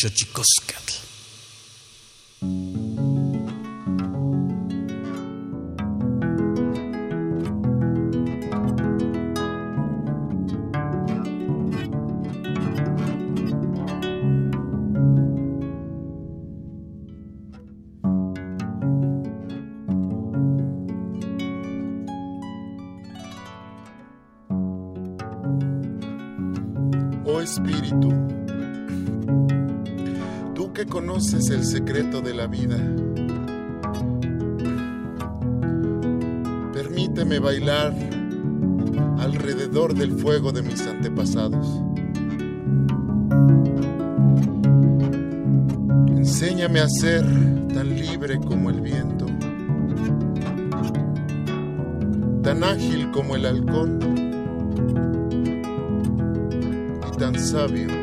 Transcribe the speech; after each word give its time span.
Shachikoskatl. 0.00 1.09
El 31.50 31.64
secreto 31.64 32.20
de 32.20 32.32
la 32.32 32.46
vida, 32.46 32.76
permíteme 36.72 37.38
bailar 37.38 37.92
alrededor 39.18 39.94
del 39.94 40.12
fuego 40.12 40.52
de 40.52 40.62
mis 40.62 40.80
antepasados. 40.86 41.66
Enséñame 46.16 46.80
a 46.80 46.88
ser 46.88 47.24
tan 47.74 47.96
libre 47.96 48.38
como 48.38 48.70
el 48.70 48.80
viento, 48.80 49.26
tan 52.42 52.62
ágil 52.64 53.10
como 53.10 53.36
el 53.36 53.46
halcón 53.46 53.98
y 57.12 57.16
tan 57.18 57.38
sabio 57.38 57.99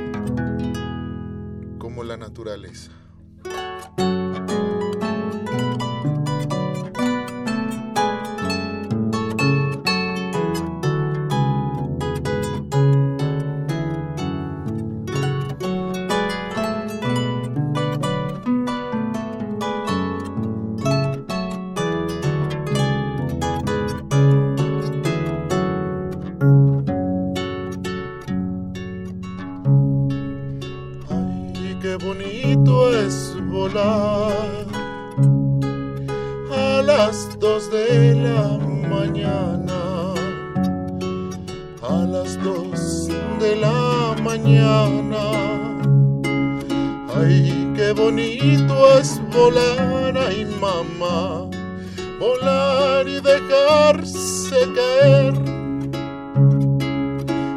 y 53.06 53.20
dejarse 53.22 54.56
caer 54.74 55.34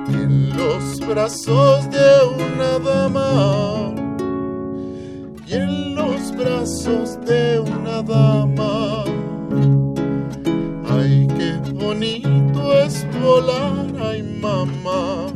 en 0.09 0.51
los 0.55 1.01
brazos 1.01 1.89
de 1.91 2.11
una 2.45 2.79
dama 2.79 3.95
y 5.47 5.55
en 5.55 5.95
los 5.95 6.37
brazos 6.37 7.19
de 7.25 7.59
una 7.59 8.03
dama. 8.03 9.05
Ay, 10.91 11.27
qué 11.39 11.73
bonito 11.73 12.73
es 12.75 13.07
volar, 13.23 13.87
ay 14.03 14.23
mamá. 14.23 15.33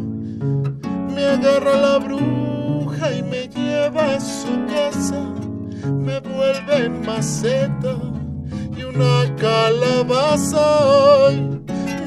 Me 1.15 1.25
agarra 1.25 1.77
la 1.79 1.99
bruja 1.99 3.11
y 3.11 3.23
me 3.23 3.49
lleva 3.49 4.17
a 4.17 4.21
su 4.21 4.67
casa, 4.67 5.25
me 5.83 6.21
vuelve 6.21 6.91
maceta 6.91 7.97
y 8.21 8.24
una 8.95 9.35
calabaza. 9.37 11.31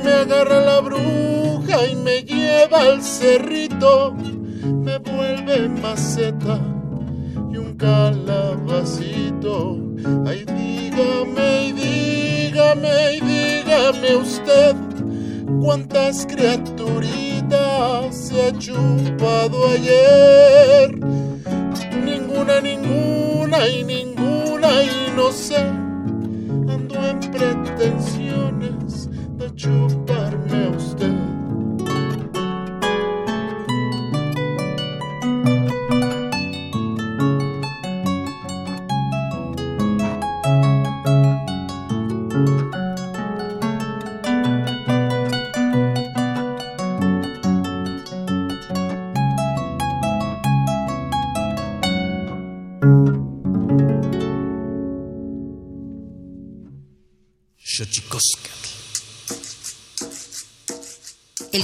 Me 0.03 0.11
agarra 0.13 0.61
la 0.61 0.79
bruja 0.79 1.85
y 1.91 1.95
me 1.95 2.23
lleva 2.23 2.81
al 2.81 3.03
cerrito, 3.03 4.13
me 4.13 4.97
vuelve 4.99 5.67
maceta 5.69 6.59
y 7.51 7.57
un 7.57 7.75
calabacito. 7.75 9.77
Ay, 10.25 10.45
dígame 10.45 11.67
y 11.67 11.71
dígame 11.73 13.15
y 13.15 13.19
dígame 13.21 14.15
usted 14.15 14.75
cuántas 15.61 16.25
criaturitas 16.25 18.15
se 18.15 18.43
ha 18.43 18.57
chupado 18.57 19.67
ayer. 19.69 20.97
Ninguna, 22.03 22.61
ninguna 22.61 23.67
y 23.67 23.83
ninguna 23.83 24.83
y 24.83 25.11
no 25.15 25.31
sé. 25.31 25.86
Pretensiones 27.77 29.07
de 29.37 29.53
chuparme 29.53 30.16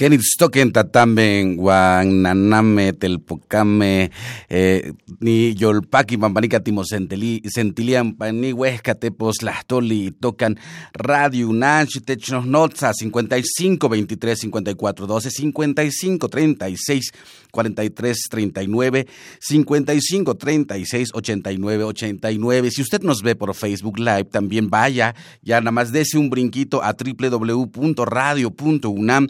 Kenitstoken 0.00 0.72
tatamben 0.72 1.58
guananame 1.60 2.96
telpocame 2.96 4.08
eh, 4.48 4.96
ni 5.20 5.52
yolpaki 5.52 6.16
pampanica 6.16 6.56
timosentili 6.64 7.42
sentilian 7.44 8.16
ni 8.32 8.52
huesca 8.52 8.94
tepos 8.94 9.42
lahtoli 9.42 10.10
tocan 10.18 10.56
radio 10.94 11.50
unach 11.50 12.00
technos 12.06 12.46
notza 12.46 12.94
55 12.94 13.88
23 13.88 14.48
54 14.48 15.06
12 15.06 15.30
55 15.30 16.28
36 16.28 17.12
43 17.52 18.28
39 18.30 19.06
55 19.38 20.34
36 20.34 21.10
89 21.12 21.84
89 21.84 22.70
si 22.70 22.80
usted 22.80 23.02
nos 23.02 23.22
ve 23.22 23.34
por 23.34 23.54
Facebook 23.54 23.98
Live 23.98 24.30
también 24.32 24.70
vaya 24.70 25.14
ya 25.42 25.60
nada 25.60 25.72
más 25.72 25.92
dese 25.92 26.16
un 26.16 26.30
brinquito 26.30 26.82
a 26.82 26.96
www.radio.unam 26.96 29.26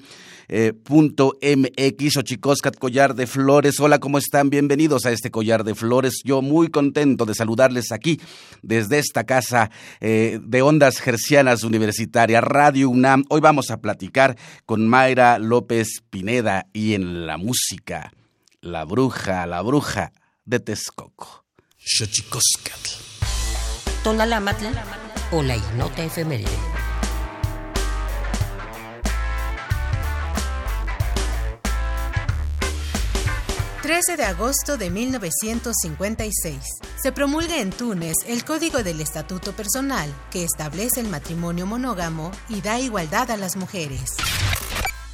eh, 0.50 0.72
punto 0.72 1.38
MX 1.40 2.16
o 2.16 2.22
Chicoscat 2.22 2.76
Collar 2.76 3.14
de 3.14 3.28
Flores. 3.28 3.78
Hola, 3.78 4.00
¿cómo 4.00 4.18
están? 4.18 4.50
Bienvenidos 4.50 5.06
a 5.06 5.12
este 5.12 5.30
Collar 5.30 5.62
de 5.62 5.76
Flores. 5.76 6.22
Yo 6.24 6.42
muy 6.42 6.68
contento 6.68 7.24
de 7.24 7.34
saludarles 7.34 7.92
aquí 7.92 8.20
desde 8.60 8.98
esta 8.98 9.24
casa 9.24 9.70
eh, 10.00 10.40
de 10.42 10.62
ondas 10.62 10.98
gercianas 10.98 11.62
universitaria, 11.62 12.40
Radio 12.40 12.90
UNAM. 12.90 13.24
Hoy 13.30 13.40
vamos 13.40 13.70
a 13.70 13.80
platicar 13.80 14.36
con 14.66 14.88
Mayra 14.88 15.38
López 15.38 16.02
Pineda 16.10 16.66
y 16.72 16.94
en 16.94 17.26
la 17.26 17.36
música, 17.36 18.12
La 18.60 18.84
Bruja, 18.84 19.46
la 19.46 19.62
Bruja 19.62 20.12
de 20.44 20.58
Texcoco. 20.58 21.44
Xochicoscatl. 21.78 22.90
Tonalámatl 24.02 24.66
o 25.30 25.42
la 25.42 25.56
ignota 25.56 26.04
efeméride. 26.04 26.89
13 33.90 34.16
de 34.16 34.24
agosto 34.24 34.76
de 34.76 34.88
1956. 34.88 36.62
se 37.02 37.10
promulga 37.10 37.58
en 37.58 37.70
Túnez 37.70 38.14
el 38.24 38.44
Código 38.44 38.84
del 38.84 39.00
Estatuto 39.00 39.52
Personal, 39.52 40.14
que 40.30 40.44
establece 40.44 41.00
el 41.00 41.08
matrimonio 41.08 41.66
monógamo 41.66 42.30
y 42.48 42.60
da 42.60 42.78
igualdad 42.78 43.32
a 43.32 43.36
las 43.36 43.56
mujeres. 43.56 44.12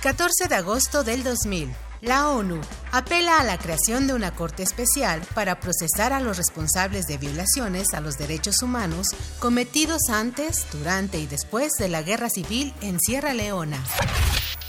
14 0.02 0.48
de 0.48 0.54
agosto 0.56 1.04
del 1.04 1.24
2000. 1.24 1.74
La 2.02 2.28
ONU 2.28 2.60
apela 2.92 3.40
a 3.40 3.44
la 3.44 3.56
creación 3.56 4.06
de 4.06 4.12
una 4.12 4.34
Corte 4.34 4.62
Especial 4.62 5.22
para 5.34 5.58
procesar 5.58 6.12
a 6.12 6.20
los 6.20 6.36
responsables 6.36 7.06
de 7.06 7.16
violaciones 7.16 7.94
a 7.94 8.02
los 8.02 8.18
derechos 8.18 8.60
humanos 8.60 9.06
cometidos 9.38 10.02
antes, 10.10 10.66
durante 10.70 11.18
y 11.18 11.26
después 11.26 11.72
de 11.78 11.88
la 11.88 12.02
Guerra 12.02 12.28
Civil 12.28 12.74
en 12.82 13.00
Sierra 13.00 13.32
Leona. 13.32 13.82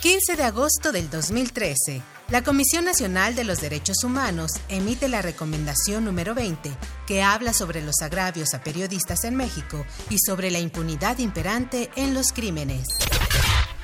15 0.02 0.36
de 0.36 0.44
agosto 0.44 0.92
del 0.92 1.10
2013. 1.10 2.04
La 2.30 2.44
Comisión 2.44 2.86
Nacional 2.86 3.34
de 3.34 3.44
los 3.44 3.62
Derechos 3.62 4.04
Humanos 4.04 4.52
emite 4.70 5.08
la 5.08 5.24
recomendación 5.24 6.06
número 6.06 6.36
20, 6.36 6.70
que 7.08 7.24
habla 7.24 7.52
sobre 7.52 7.82
los 7.82 7.96
agravios 8.04 8.54
a 8.54 8.62
periodistas 8.62 9.24
en 9.24 9.36
México 9.36 9.84
y 10.12 10.20
sobre 10.20 10.52
la 10.52 10.60
impunidad 10.60 11.18
imperante 11.18 11.90
en 11.96 12.14
los 12.14 12.32
crímenes. 12.32 12.88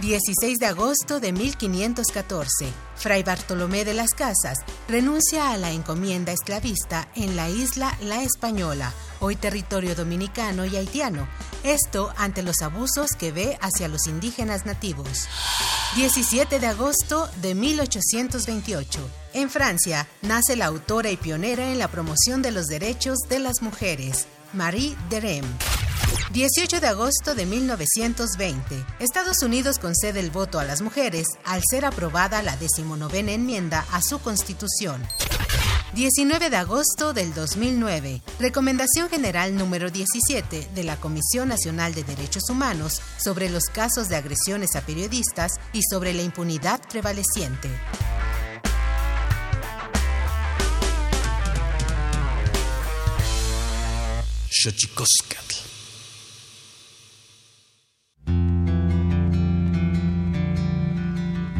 16 0.02 0.60
de 0.60 0.66
agosto 0.68 1.20
de 1.20 1.32
1514. 1.32 2.68
Fray 2.96 3.24
Bartolomé 3.24 3.84
de 3.84 3.96
las 3.96 4.14
Casas 4.14 4.60
renuncia 4.88 5.52
a 5.52 5.58
la 5.58 5.72
encomienda 5.72 6.32
esclavista 6.32 7.10
en 7.16 7.36
la 7.36 7.50
isla 7.50 7.98
La 8.02 8.22
Española, 8.22 8.94
hoy 9.20 9.36
territorio 9.36 9.96
dominicano 9.96 10.66
y 10.66 10.76
haitiano, 10.76 11.28
esto 11.64 12.14
ante 12.18 12.44
los 12.44 12.62
abusos 12.62 13.12
que 13.18 13.32
ve 13.32 13.58
hacia 13.62 13.88
los 13.88 14.08
indígenas 14.08 14.66
nativos. 14.66 15.28
17 15.96 16.60
de 16.60 16.68
agosto 16.68 17.30
de 17.42 17.56
1828. 17.56 19.00
En 19.34 19.50
Francia 19.50 20.08
nace 20.22 20.56
la 20.56 20.66
autora 20.66 21.12
y 21.12 21.18
pionera 21.18 21.72
en 21.72 21.80
la 21.80 21.88
promoción 21.88 22.42
de 22.42 22.52
los 22.52 22.68
derechos 22.68 23.20
de 23.30 23.40
las 23.40 23.62
mujeres, 23.62 24.28
Marie 24.54 24.96
Derem. 25.10 25.46
18 26.32 26.80
de 26.80 26.88
agosto 26.88 27.36
de 27.36 27.46
1920. 27.46 28.86
Estados 29.00 29.44
Unidos 29.44 29.78
concede 29.78 30.20
el 30.20 30.32
voto 30.32 30.60
a 30.60 30.64
las 30.64 30.82
mujeres 30.82 31.28
al 31.46 31.62
ser 31.70 31.86
aprobada 31.86 32.42
la 32.42 32.58
decimonovena 32.58 33.32
enmienda 33.32 33.86
a 33.92 34.02
su 34.02 34.20
constitución. 34.20 35.06
19 35.96 36.50
de 36.50 36.58
agosto 36.58 37.14
del 37.14 37.36
2009. 37.36 38.24
Recomendación 38.40 39.10
General 39.10 39.56
número 39.56 39.92
17 39.92 40.70
de 40.74 40.84
la 40.84 40.98
Comisión 40.98 41.50
Nacional 41.50 41.94
de 41.94 42.04
Derechos 42.04 42.50
Humanos 42.50 43.00
sobre 43.18 43.48
los 43.48 43.66
casos 43.66 44.10
de 44.10 44.16
agresiones 44.16 44.76
a 44.76 44.82
periodistas 44.82 45.52
y 45.72 45.82
sobre 45.84 46.16
la 46.16 46.24
impunidad 46.24 46.82
prevaleciente. 46.90 47.70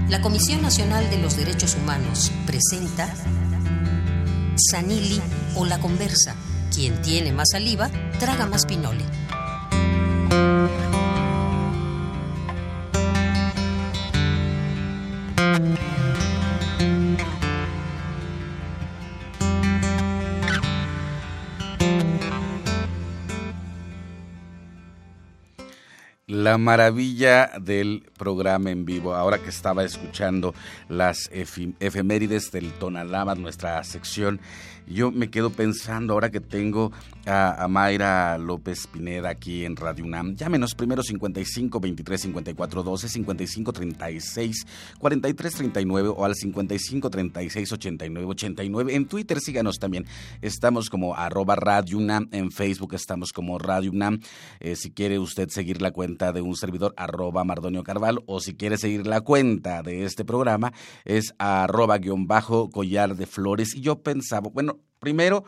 La 0.10 0.22
Comisión 0.22 0.64
Nacional 0.64 1.08
de 1.12 1.18
los 1.18 1.38
Derechos 1.38 1.76
Humanos 1.76 2.32
presenta 2.48 3.14
Sanili 4.56 5.22
o 5.56 5.66
La 5.66 5.80
Conversa. 5.80 6.36
Quien 6.74 7.02
tiene 7.02 7.32
más 7.32 7.50
saliva, 7.52 7.90
traga 8.20 8.46
más 8.46 8.66
pinole. 8.66 9.04
La 26.54 26.60
maravilla 26.60 27.50
del 27.60 28.04
programa 28.16 28.70
en 28.70 28.86
vivo, 28.86 29.16
ahora 29.16 29.40
que 29.40 29.50
estaba 29.50 29.84
escuchando 29.84 30.54
las 30.88 31.32
efemérides 31.32 32.52
del 32.52 32.74
Tonalaba, 32.74 33.34
nuestra 33.34 33.84
sección, 33.84 34.40
yo 34.88 35.12
me 35.12 35.30
quedo 35.30 35.50
pensando 35.52 36.14
ahora 36.14 36.32
que 36.32 36.40
tengo 36.40 36.92
a, 37.26 37.64
a 37.64 37.68
Mayra 37.68 38.38
López 38.38 38.88
Pineda 38.88 39.30
aquí 39.30 39.66
en 39.66 39.76
Radio 39.76 40.06
UNAM. 40.06 40.36
Llámenos 40.36 40.76
primero 40.76 41.04
55 41.04 41.80
23 41.80 42.22
54 42.22 42.84
12, 42.84 43.10
55 43.10 43.74
36 43.74 44.66
43 45.00 45.54
39 45.54 46.10
o 46.10 46.26
al 46.26 46.36
55 46.36 47.10
36 47.10 47.72
89 47.72 48.28
89. 48.28 48.96
En 48.96 49.06
Twitter 49.08 49.40
síganos 49.40 49.80
también. 49.80 50.06
Estamos 50.42 50.90
como 50.90 51.16
arroba 51.16 51.56
Radio 51.56 51.98
UNAM. 51.98 52.30
En 52.32 52.52
Facebook 52.52 52.94
estamos 52.94 53.32
como 53.32 53.58
Radio 53.60 53.92
UNAM. 53.92 54.20
Eh, 54.60 54.76
si 54.76 54.92
quiere 54.92 55.20
usted 55.20 55.50
seguir 55.50 55.82
la 55.82 55.92
cuenta 55.92 56.32
de 56.34 56.42
un 56.42 56.56
servidor, 56.56 56.94
arroba 56.98 57.44
Mardonio 57.44 57.84
Carval, 57.84 58.20
o 58.26 58.40
si 58.40 58.56
quiere 58.56 58.78
seguir 58.78 59.08
la 59.08 59.22
cuenta 59.22 59.82
de 59.82 60.06
este 60.06 60.26
programa, 60.26 60.74
es 61.06 61.34
arroba 61.38 61.98
guion 61.98 62.28
bajo 62.28 62.70
collar 62.70 63.16
de 63.16 63.26
flores. 63.26 63.76
Y 63.76 63.82
yo 63.82 64.02
pensaba, 64.02 64.50
bueno, 64.50 64.73
primero, 65.00 65.44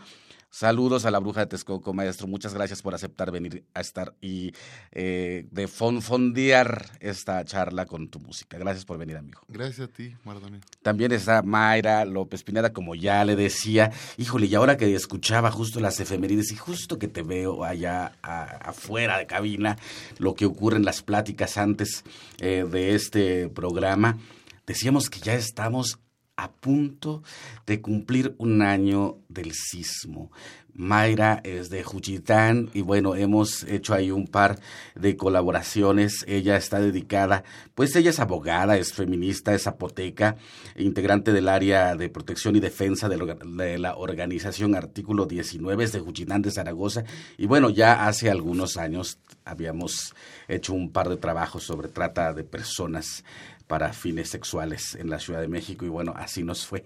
saludos 0.50 1.04
a 1.06 1.12
la 1.12 1.19
bruja 1.19 1.42
de 1.42 1.48
Texcoco, 1.48 1.94
maestro. 1.94 2.27
Muchas 2.27 2.54
gracias 2.54 2.81
por 2.81 2.95
aceptar 2.95 3.30
venir 3.31 3.66
a 3.74 3.81
estar 3.81 4.16
y 4.22 4.54
eh, 4.92 5.48
de 5.51 5.68
fon- 5.68 6.01
fondear 6.01 6.92
esta 7.01 7.44
charla 7.44 7.86
con 7.86 8.07
tu 8.10 8.19
música. 8.19 8.57
Gracias 8.57 8.86
por 8.86 8.98
venir, 8.98 9.18
amigo. 9.18 9.42
Gracias 9.50 9.89
a 9.89 9.92
ti, 9.92 10.16
Mardonio. 10.24 10.62
También 10.81 11.12
está 11.12 11.42
Mayra 11.42 12.06
López 12.06 12.44
Pineda, 12.44 12.72
como 12.72 12.95
ya 12.95 13.25
le 13.25 13.36
decía. 13.36 13.92
Híjole, 14.18 14.45
y 14.48 14.56
ahora 14.56 14.77
que 14.77 14.94
escuchaba 14.95 15.51
justo 15.51 15.80
las 15.81 16.00
efemérides 16.00 16.51
y 16.54 16.56
justo 16.56 16.98
que 17.00 17.07
te 17.10 17.21
veo 17.21 17.63
allá 17.66 18.13
a- 18.21 18.44
afuera 18.69 19.18
de 19.18 19.25
cabina, 19.28 19.78
lo 20.19 20.36
que 20.36 20.45
ocurre 20.45 20.78
en 20.78 20.86
las 20.86 21.01
pláticas 21.01 21.57
antes 21.57 22.04
eh, 22.39 22.66
de 22.69 22.95
este 22.95 23.50
programa, 23.50 24.18
decíamos 24.66 25.10
que 25.10 25.19
ya 25.19 25.33
estamos 25.36 26.00
a 26.37 26.51
punto 26.51 27.23
de 27.65 27.81
cumplir 27.81 28.35
un 28.37 28.61
año 28.61 29.17
del 29.29 29.53
sismo. 29.53 30.31
Mayra 30.77 31.39
es 31.45 31.69
de 31.69 31.83
Juchitán 31.83 32.69
y 32.73 32.81
bueno, 32.81 33.15
hemos 33.15 33.63
hecho 33.63 33.93
ahí 33.93 34.11
un 34.11 34.27
par 34.27 34.59
de 34.93 35.15
colaboraciones. 35.15 36.25
Ella 36.27 36.57
está 36.57 36.81
dedicada, 36.81 37.45
pues 37.75 37.95
ella 37.95 38.09
es 38.09 38.19
abogada, 38.19 38.75
es 38.77 38.91
feminista, 38.91 39.53
es 39.53 39.63
zapoteca, 39.63 40.35
integrante 40.75 41.31
del 41.31 41.47
área 41.47 41.95
de 41.95 42.09
protección 42.09 42.57
y 42.57 42.59
defensa 42.59 43.07
de, 43.07 43.77
la- 43.79 43.95
organización 43.95 44.75
Artículo 44.75 45.25
19 45.27 45.81
es 45.81 45.93
de 45.93 46.01
Juchitán 46.01 46.41
de 46.41 46.51
Zaragoza. 46.51 47.05
Y 47.37 47.45
bueno, 47.45 47.69
ya 47.69 48.05
hace 48.05 48.29
algunos 48.29 48.75
años 48.75 49.17
habíamos 49.45 50.13
hecho 50.49 50.73
un 50.73 50.91
par 50.91 51.07
de 51.07 51.15
trabajos 51.15 51.63
sobre 51.63 51.87
trata 51.87 52.33
de 52.33 52.44
personas 52.44 53.23
para 53.68 53.94
fines 53.94 54.30
sexuales 54.30 54.95
en 54.95 55.10
la 55.10 55.19
Ciudad 55.19 55.42
de 55.42 55.48
México 55.48 55.86
y 55.86 55.90
bueno, 55.90 56.14
así 56.16 56.44
nos 56.44 56.66
fue. 56.66 56.86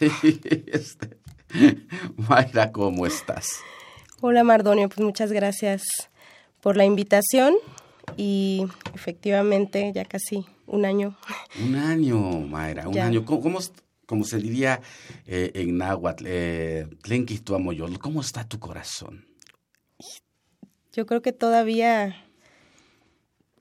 Este, 0.00 1.18
Mayra, 2.28 2.70
¿cómo 2.72 3.06
estás? 3.06 3.48
Hola 4.20 4.44
Mardonio, 4.44 4.88
pues 4.88 5.00
muchas 5.00 5.32
gracias 5.32 5.82
por 6.60 6.76
la 6.76 6.84
invitación 6.84 7.54
y 8.16 8.66
efectivamente 8.94 9.90
ya 9.94 10.04
casi 10.04 10.46
un 10.66 10.84
año. 10.84 11.16
Un 11.64 11.74
año, 11.74 12.18
Mayra, 12.18 12.86
un 12.88 12.94
Ya. 12.94 13.06
año. 13.06 13.24
¿Cómo, 13.24 13.40
cómo 13.40 13.58
como 14.06 14.24
se 14.24 14.38
diría 14.38 14.80
eh, 15.24 15.52
en 15.54 15.78
náhuatl, 15.78 16.24
eh, 16.26 16.88
¿cómo 18.00 18.20
está 18.20 18.42
tu 18.44 18.58
corazón? 18.58 19.24
Yo 20.92 21.06
creo 21.06 21.22
que 21.22 21.32
todavía 21.32 22.16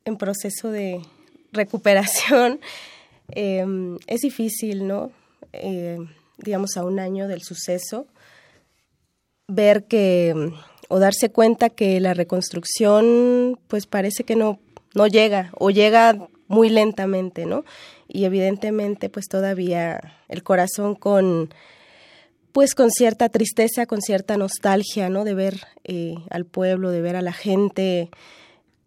en 0.06 0.18
proceso 0.18 0.72
de 0.72 1.04
recuperación 1.52 2.60
eh, 3.32 3.66
es 4.08 4.22
difícil, 4.22 4.88
¿no? 4.88 5.12
Eh, 5.54 5.98
digamos 6.38 6.78
a 6.78 6.86
un 6.86 7.00
año 7.00 7.28
del 7.28 7.42
suceso, 7.42 8.08
ver 9.48 9.86
que 9.86 10.52
o 10.88 11.00
darse 11.00 11.30
cuenta 11.30 11.70
que 11.70 12.00
la 12.00 12.14
reconstrucción 12.14 13.60
pues 13.68 13.86
parece 13.86 14.24
que 14.24 14.36
no, 14.36 14.60
no 14.96 15.08
llega 15.08 15.52
o 15.58 15.70
llega 15.70 16.28
muy 16.48 16.70
lentamente, 16.70 17.46
¿no? 17.46 17.64
Y 18.08 18.26
evidentemente 18.26 19.10
pues 19.10 19.28
todavía 19.28 20.16
el 20.28 20.44
corazón 20.44 20.96
con 20.96 21.54
pues 22.52 22.74
con 22.74 22.90
cierta 22.90 23.30
tristeza, 23.30 23.86
con 23.86 24.02
cierta 24.02 24.36
nostalgia, 24.36 25.10
¿no? 25.10 25.24
De 25.24 25.36
ver 25.36 25.62
eh, 25.84 26.16
al 26.32 26.46
pueblo, 26.46 26.90
de 26.90 27.02
ver 27.02 27.16
a 27.16 27.22
la 27.22 27.34
gente 27.34 28.10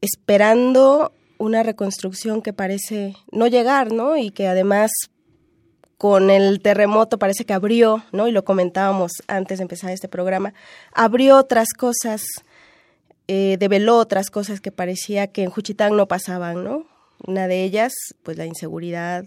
esperando 0.01 1.13
una 1.43 1.65
reconstrucción 1.65 2.41
que 2.41 2.53
parece 2.53 3.17
no 3.33 3.49
llegar, 3.49 3.93
¿no? 3.93 4.17
Y 4.17 4.31
que 4.31 4.47
además 4.47 4.93
con 5.99 6.31
el 6.31 6.61
terremoto 6.61 7.19
parece 7.19 7.45
que 7.45 7.53
abrió, 7.53 8.05
¿no? 8.13 8.29
Y 8.29 8.33
lo 8.33 8.45
comentábamos 8.45 9.11
antes 9.27 9.59
de 9.59 9.63
empezar 9.63 9.91
este 9.91 10.09
programa, 10.09 10.55
abrió 10.93 11.37
otras 11.37 11.75
cosas, 11.77 12.23
eh, 13.27 13.57
develó 13.59 13.99
otras 13.99 14.31
cosas 14.31 14.61
que 14.61 14.71
parecía 14.71 15.27
que 15.27 15.43
en 15.43 15.51
Juchitán 15.51 15.97
no 15.97 16.07
pasaban, 16.07 16.63
¿no? 16.63 16.87
Una 17.27 17.49
de 17.49 17.65
ellas, 17.65 17.93
pues 18.23 18.37
la 18.37 18.47
inseguridad, 18.47 19.25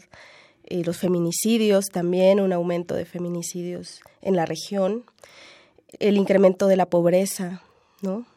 eh, 0.63 0.83
los 0.85 0.97
feminicidios 0.97 1.87
también, 1.87 2.39
un 2.39 2.53
aumento 2.53 2.95
de 2.95 3.05
feminicidios 3.05 3.99
en 4.21 4.37
la 4.37 4.45
región, 4.45 5.03
el 5.99 6.15
incremento 6.15 6.67
de 6.67 6.77
la 6.77 6.85
pobreza, 6.85 7.61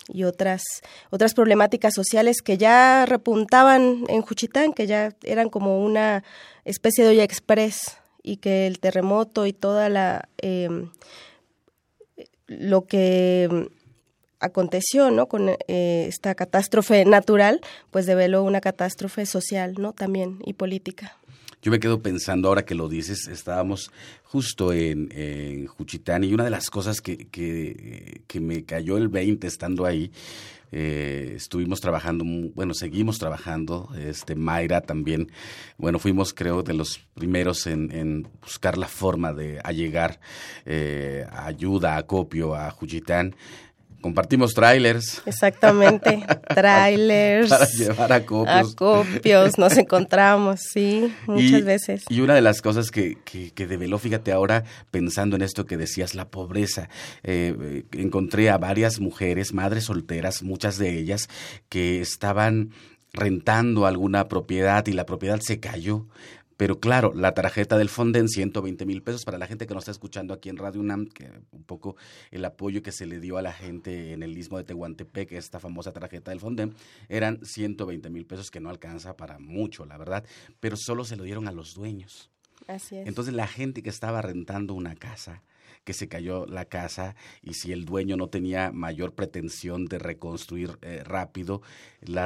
Y 0.08 0.24
otras, 0.24 0.62
otras 1.10 1.34
problemáticas 1.34 1.94
sociales 1.94 2.40
que 2.42 2.56
ya 2.56 3.04
repuntaban 3.06 4.04
en 4.08 4.22
Juchitán, 4.22 4.72
que 4.72 4.86
ya 4.86 5.14
eran 5.22 5.50
como 5.50 5.84
una 5.84 6.24
especie 6.64 7.04
de 7.04 7.10
olla 7.10 7.24
express 7.24 7.98
y 8.22 8.38
que 8.38 8.66
el 8.66 8.78
terremoto 8.78 9.46
y 9.46 9.52
toda 9.52 9.88
la 9.88 10.28
em, 10.38 10.90
lo 12.46 12.86
que 12.86 13.68
aconteció 14.40 15.10
no 15.10 15.26
con 15.26 15.48
eh, 15.48 16.06
esta 16.08 16.34
catástrofe 16.34 17.04
natural 17.04 17.60
pues 17.90 18.06
develó 18.06 18.42
una 18.44 18.60
catástrofe 18.60 19.26
social 19.26 19.74
no 19.78 19.92
también 19.92 20.38
y 20.44 20.54
política. 20.54 21.16
Yo 21.60 21.72
me 21.72 21.80
quedo 21.80 22.00
pensando 22.00 22.48
ahora 22.48 22.64
que 22.64 22.76
lo 22.76 22.88
dices, 22.88 23.26
estábamos 23.26 23.90
justo 24.30 24.72
en, 24.74 25.66
Juchitán 25.66 26.22
y 26.22 26.34
una 26.34 26.44
de 26.44 26.50
las 26.50 26.68
cosas 26.70 27.00
que, 27.00 27.28
que, 27.28 28.40
me 28.40 28.64
cayó 28.64 28.98
el 28.98 29.08
20 29.08 29.46
estando 29.46 29.86
ahí, 29.86 30.12
eh, 30.70 31.32
estuvimos 31.36 31.80
trabajando, 31.80 32.24
bueno, 32.54 32.74
seguimos 32.74 33.18
trabajando, 33.18 33.88
este 33.98 34.34
Mayra 34.34 34.82
también, 34.82 35.32
bueno, 35.78 35.98
fuimos 35.98 36.34
creo 36.34 36.62
de 36.62 36.74
los 36.74 37.00
primeros 37.14 37.66
en, 37.66 37.90
en 37.90 38.28
buscar 38.42 38.76
la 38.76 38.86
forma 38.86 39.32
de 39.32 39.60
allegar 39.64 40.20
eh, 40.66 41.26
ayuda, 41.32 41.96
acopio 41.96 42.54
a 42.54 42.70
Juchitán 42.70 43.34
Compartimos 44.00 44.54
trailers. 44.54 45.22
Exactamente, 45.26 46.24
trailers. 46.54 47.50
Para 47.50 47.66
llevar 47.66 48.12
acopios. 48.12 48.72
Acopios, 48.72 49.58
nos 49.58 49.76
encontramos, 49.76 50.60
sí, 50.72 51.12
muchas 51.26 51.64
veces. 51.64 52.04
Y 52.08 52.20
una 52.20 52.34
de 52.34 52.40
las 52.40 52.62
cosas 52.62 52.90
que, 52.90 53.18
que, 53.24 53.50
que, 53.50 53.66
develó, 53.66 53.98
fíjate 53.98 54.30
ahora, 54.30 54.62
pensando 54.92 55.34
en 55.34 55.42
esto 55.42 55.66
que 55.66 55.76
decías, 55.76 56.14
la 56.14 56.28
pobreza, 56.28 56.88
eh, 57.24 57.84
encontré 57.92 58.50
a 58.50 58.58
varias 58.58 59.00
mujeres, 59.00 59.52
madres 59.52 59.84
solteras, 59.84 60.42
muchas 60.44 60.78
de 60.78 60.96
ellas, 60.96 61.28
que 61.68 62.00
estaban 62.00 62.70
rentando 63.12 63.86
alguna 63.86 64.28
propiedad 64.28 64.86
y 64.86 64.92
la 64.92 65.06
propiedad 65.06 65.40
se 65.40 65.60
cayó 65.60 66.06
pero 66.58 66.80
claro, 66.80 67.12
la 67.14 67.34
tarjeta 67.34 67.78
del 67.78 67.88
Fonden, 67.88 68.28
120 68.28 68.84
mil 68.84 69.00
pesos 69.00 69.24
para 69.24 69.38
la 69.38 69.46
gente 69.46 69.68
que 69.68 69.74
nos 69.74 69.82
está 69.82 69.92
escuchando 69.92 70.34
aquí 70.34 70.48
en 70.48 70.56
Radio 70.56 70.80
UNAM, 70.80 71.06
que 71.06 71.30
un 71.52 71.62
poco 71.62 71.94
el 72.32 72.44
apoyo 72.44 72.82
que 72.82 72.90
se 72.90 73.06
le 73.06 73.20
dio 73.20 73.38
a 73.38 73.42
la 73.42 73.52
gente 73.52 74.12
en 74.12 74.24
el 74.24 74.36
istmo 74.36 74.58
de 74.58 74.64
Tehuantepec, 74.64 75.30
esta 75.30 75.60
famosa 75.60 75.92
tarjeta 75.92 76.32
del 76.32 76.40
Fonden, 76.40 76.74
eran 77.08 77.38
120 77.44 78.10
mil 78.10 78.26
pesos 78.26 78.50
que 78.50 78.58
no 78.58 78.70
alcanza 78.70 79.16
para 79.16 79.38
mucho, 79.38 79.86
la 79.86 79.96
verdad, 79.98 80.24
pero 80.58 80.76
solo 80.76 81.04
se 81.04 81.14
lo 81.14 81.22
dieron 81.22 81.46
a 81.46 81.52
los 81.52 81.74
dueños. 81.74 82.28
Así 82.66 82.96
es. 82.96 83.06
Entonces 83.06 83.34
la 83.34 83.46
gente 83.46 83.84
que 83.84 83.90
estaba 83.90 84.20
rentando 84.20 84.74
una 84.74 84.96
casa, 84.96 85.44
que 85.84 85.92
se 85.92 86.08
cayó 86.08 86.44
la 86.44 86.64
casa 86.64 87.14
y 87.40 87.54
si 87.54 87.70
el 87.70 87.84
dueño 87.84 88.16
no 88.16 88.30
tenía 88.30 88.72
mayor 88.72 89.14
pretensión 89.14 89.84
de 89.84 90.00
reconstruir 90.00 90.76
eh, 90.82 91.04
rápido, 91.04 91.62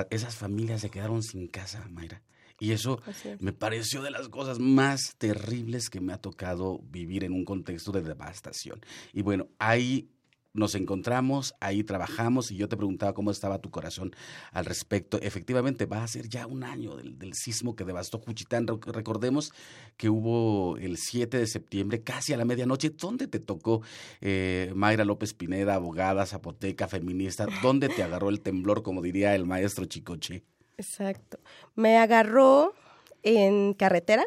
esas 0.08 0.36
familias 0.36 0.80
se 0.80 0.88
quedaron 0.88 1.22
sin 1.22 1.48
casa, 1.48 1.86
Mayra. 1.90 2.22
Y 2.62 2.70
eso 2.70 3.00
me 3.40 3.52
pareció 3.52 4.02
de 4.02 4.12
las 4.12 4.28
cosas 4.28 4.60
más 4.60 5.16
terribles 5.18 5.90
que 5.90 6.00
me 6.00 6.12
ha 6.12 6.18
tocado 6.18 6.78
vivir 6.92 7.24
en 7.24 7.32
un 7.32 7.44
contexto 7.44 7.90
de 7.90 8.02
devastación. 8.02 8.80
Y 9.12 9.22
bueno, 9.22 9.48
ahí 9.58 10.08
nos 10.54 10.76
encontramos, 10.76 11.56
ahí 11.58 11.82
trabajamos 11.82 12.52
y 12.52 12.56
yo 12.56 12.68
te 12.68 12.76
preguntaba 12.76 13.14
cómo 13.14 13.32
estaba 13.32 13.60
tu 13.60 13.72
corazón 13.72 14.14
al 14.52 14.64
respecto. 14.64 15.18
Efectivamente, 15.20 15.86
va 15.86 16.04
a 16.04 16.06
ser 16.06 16.28
ya 16.28 16.46
un 16.46 16.62
año 16.62 16.94
del, 16.94 17.34
sismo 17.34 17.74
que 17.74 17.84
devastó 17.84 18.20
Juchitán. 18.20 18.68
Recordemos 18.68 19.52
que 19.96 20.08
hubo 20.08 20.76
el 20.76 20.98
7 20.98 21.38
de 21.38 21.48
septiembre, 21.48 22.04
casi 22.04 22.32
a 22.32 22.36
la 22.36 22.44
medianoche. 22.44 22.90
¿Dónde 22.90 23.26
te 23.26 23.40
tocó 23.40 23.82
eh, 24.20 24.70
Mayra 24.76 25.04
López 25.04 25.34
Pineda, 25.34 25.74
abogada, 25.74 26.26
zapoteca, 26.26 26.86
feminista? 26.86 27.44
¿Dónde 27.60 27.88
te 27.88 28.04
agarró 28.04 28.28
el 28.28 28.40
temblor, 28.40 28.84
como 28.84 29.02
diría 29.02 29.34
el 29.34 29.46
maestro 29.46 29.84
Chicoche? 29.86 30.44
Exacto. 30.82 31.38
Me 31.76 31.96
agarró 31.96 32.74
en 33.22 33.72
carretera. 33.74 34.24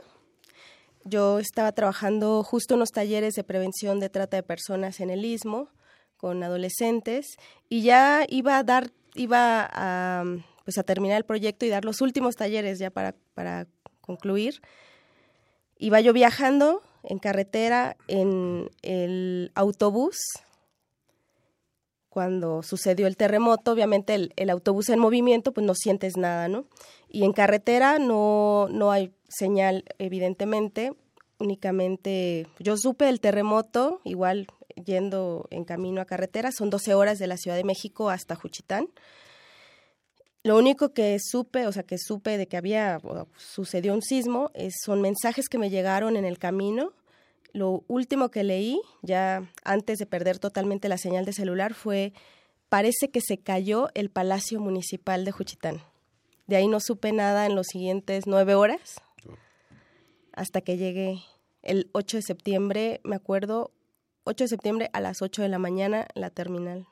Yo 1.04 1.40
estaba 1.40 1.74
trabajando 1.74 2.44
justo 2.44 2.74
en 2.74 2.80
unos 2.80 2.92
talleres 2.92 3.34
de 3.36 3.44
prevención 3.44 4.00
de 4.00 4.10
trata 4.10 4.38
de 4.38 4.44
personas 4.44 5.00
en 5.02 5.10
el 5.10 5.24
Istmo 5.26 5.70
con 6.18 6.42
adolescentes 6.44 7.36
y 7.70 7.82
ya 7.84 8.26
iba 8.30 8.58
a 8.58 8.64
dar, 8.64 8.92
iba 9.14 9.70
a, 9.72 10.24
pues 10.64 10.78
a 10.78 10.84
terminar 10.84 11.18
el 11.18 11.26
proyecto 11.26 11.66
y 11.66 11.70
dar 11.70 11.84
los 11.84 12.02
últimos 12.02 12.36
talleres 12.36 12.80
ya 12.80 12.90
para, 12.90 13.14
para 13.34 13.68
concluir. 14.02 14.62
Iba 15.78 16.00
yo 16.00 16.14
viajando 16.14 16.82
en 17.04 17.20
carretera 17.20 17.98
en 18.08 18.72
el 18.82 19.52
autobús 19.56 20.16
cuando 22.16 22.64
sucedió 22.64 23.08
el 23.08 23.18
terremoto, 23.18 23.74
obviamente 23.74 24.32
el, 24.38 24.50
autobús 24.50 24.88
en 24.88 25.00
movimiento, 25.00 25.52
pues 25.52 25.68
no 25.68 25.76
sientes 25.76 26.16
nada, 26.16 26.48
¿no? 26.48 26.66
Y 27.10 27.26
en 27.26 27.34
carretera 27.34 28.00
no, 28.00 28.70
no 28.72 28.94
hay 28.94 29.12
señal, 29.28 29.84
evidentemente, 30.00 30.94
únicamente 31.40 32.48
yo 32.58 32.78
supe 32.78 33.10
el 33.10 33.20
terremoto, 33.20 34.00
igual 34.06 34.48
yendo 34.82 35.46
en 35.52 35.66
camino 35.66 36.00
a 36.00 36.06
carretera, 36.06 36.54
son 36.54 36.70
12 36.70 36.94
horas 36.94 37.20
de 37.20 37.28
la 37.28 37.36
Ciudad 37.36 37.58
de 37.58 37.66
México 37.66 38.10
hasta 38.10 38.36
Juchitán. 38.36 38.88
Lo 40.42 40.58
único 40.58 40.94
que 40.94 41.18
supe, 41.20 41.68
o 41.68 41.74
sea, 41.74 41.84
que 41.84 41.98
supe 41.98 42.38
de 42.38 42.48
que 42.48 42.56
había, 42.56 43.02
sucedió 43.36 43.94
un 43.94 44.02
sismo, 44.02 44.52
son 44.86 45.02
mensajes 45.02 45.50
que 45.50 45.58
me 45.58 45.70
llegaron 45.70 46.16
en 46.16 46.24
el 46.24 46.40
camino 46.40 46.94
lo 47.56 47.86
último 47.88 48.30
que 48.30 48.44
leí, 48.44 48.82
ya 49.02 49.50
antes 49.64 49.98
de 49.98 50.06
perder 50.06 50.40
totalmente 50.40 50.90
la 50.90 50.98
señal 50.98 51.24
de 51.24 51.32
celular, 51.32 51.74
fue, 51.74 52.12
parece 52.68 53.10
que 53.10 53.22
se 53.22 53.38
cayó 53.38 53.88
el 53.94 54.10
Palacio 54.10 54.60
Municipal 54.60 55.24
de 55.24 55.32
Juchitán. 55.32 55.82
De 56.48 56.58
ahí 56.58 56.68
no 56.68 56.82
supe 56.82 57.14
nada 57.14 57.46
en 57.46 57.56
los 57.56 57.68
siguientes 57.68 58.28
nueve 58.28 58.56
horas, 58.56 59.02
hasta 60.34 60.60
que 60.60 60.76
llegué 60.76 61.24
el 61.62 61.90
8 61.94 62.18
de 62.18 62.24
septiembre, 62.24 63.00
me 63.06 63.16
acuerdo, 63.16 63.72
8 64.26 64.44
de 64.44 64.48
septiembre 64.50 64.90
a 64.92 65.00
las 65.00 65.22
8 65.22 65.42
de 65.42 65.48
la 65.48 65.58
mañana, 65.58 66.08
la 66.14 66.32
terminal. 66.32 66.86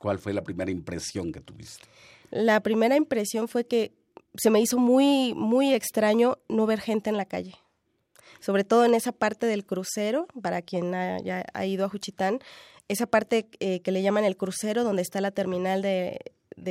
¿Cuál 0.00 0.20
fue 0.20 0.32
la 0.32 0.44
primera 0.44 0.70
impresión 0.70 1.32
que 1.32 1.40
tuviste? 1.40 1.88
La 2.30 2.60
primera 2.60 2.94
impresión 2.94 3.48
fue 3.48 3.66
que 3.66 3.92
se 4.36 4.50
me 4.50 4.60
hizo 4.60 4.78
muy, 4.78 5.34
muy 5.34 5.74
extraño 5.74 6.38
no 6.48 6.64
ver 6.64 6.80
gente 6.80 7.10
en 7.10 7.16
la 7.16 7.24
calle 7.24 7.56
sobre 8.44 8.64
todo 8.64 8.84
en 8.84 8.94
esa 8.94 9.12
parte 9.12 9.46
del 9.46 9.64
crucero, 9.64 10.26
para 10.42 10.60
quien 10.60 10.94
haya 10.94 11.46
ha 11.54 11.64
ido 11.64 11.86
a 11.86 11.88
Juchitán, 11.88 12.40
esa 12.88 13.06
parte 13.06 13.48
eh, 13.58 13.80
que 13.80 13.90
le 13.90 14.02
llaman 14.02 14.24
el 14.24 14.36
crucero, 14.36 14.84
donde 14.84 15.00
está 15.00 15.22
la 15.22 15.30
terminal 15.30 15.80
de, 15.80 16.18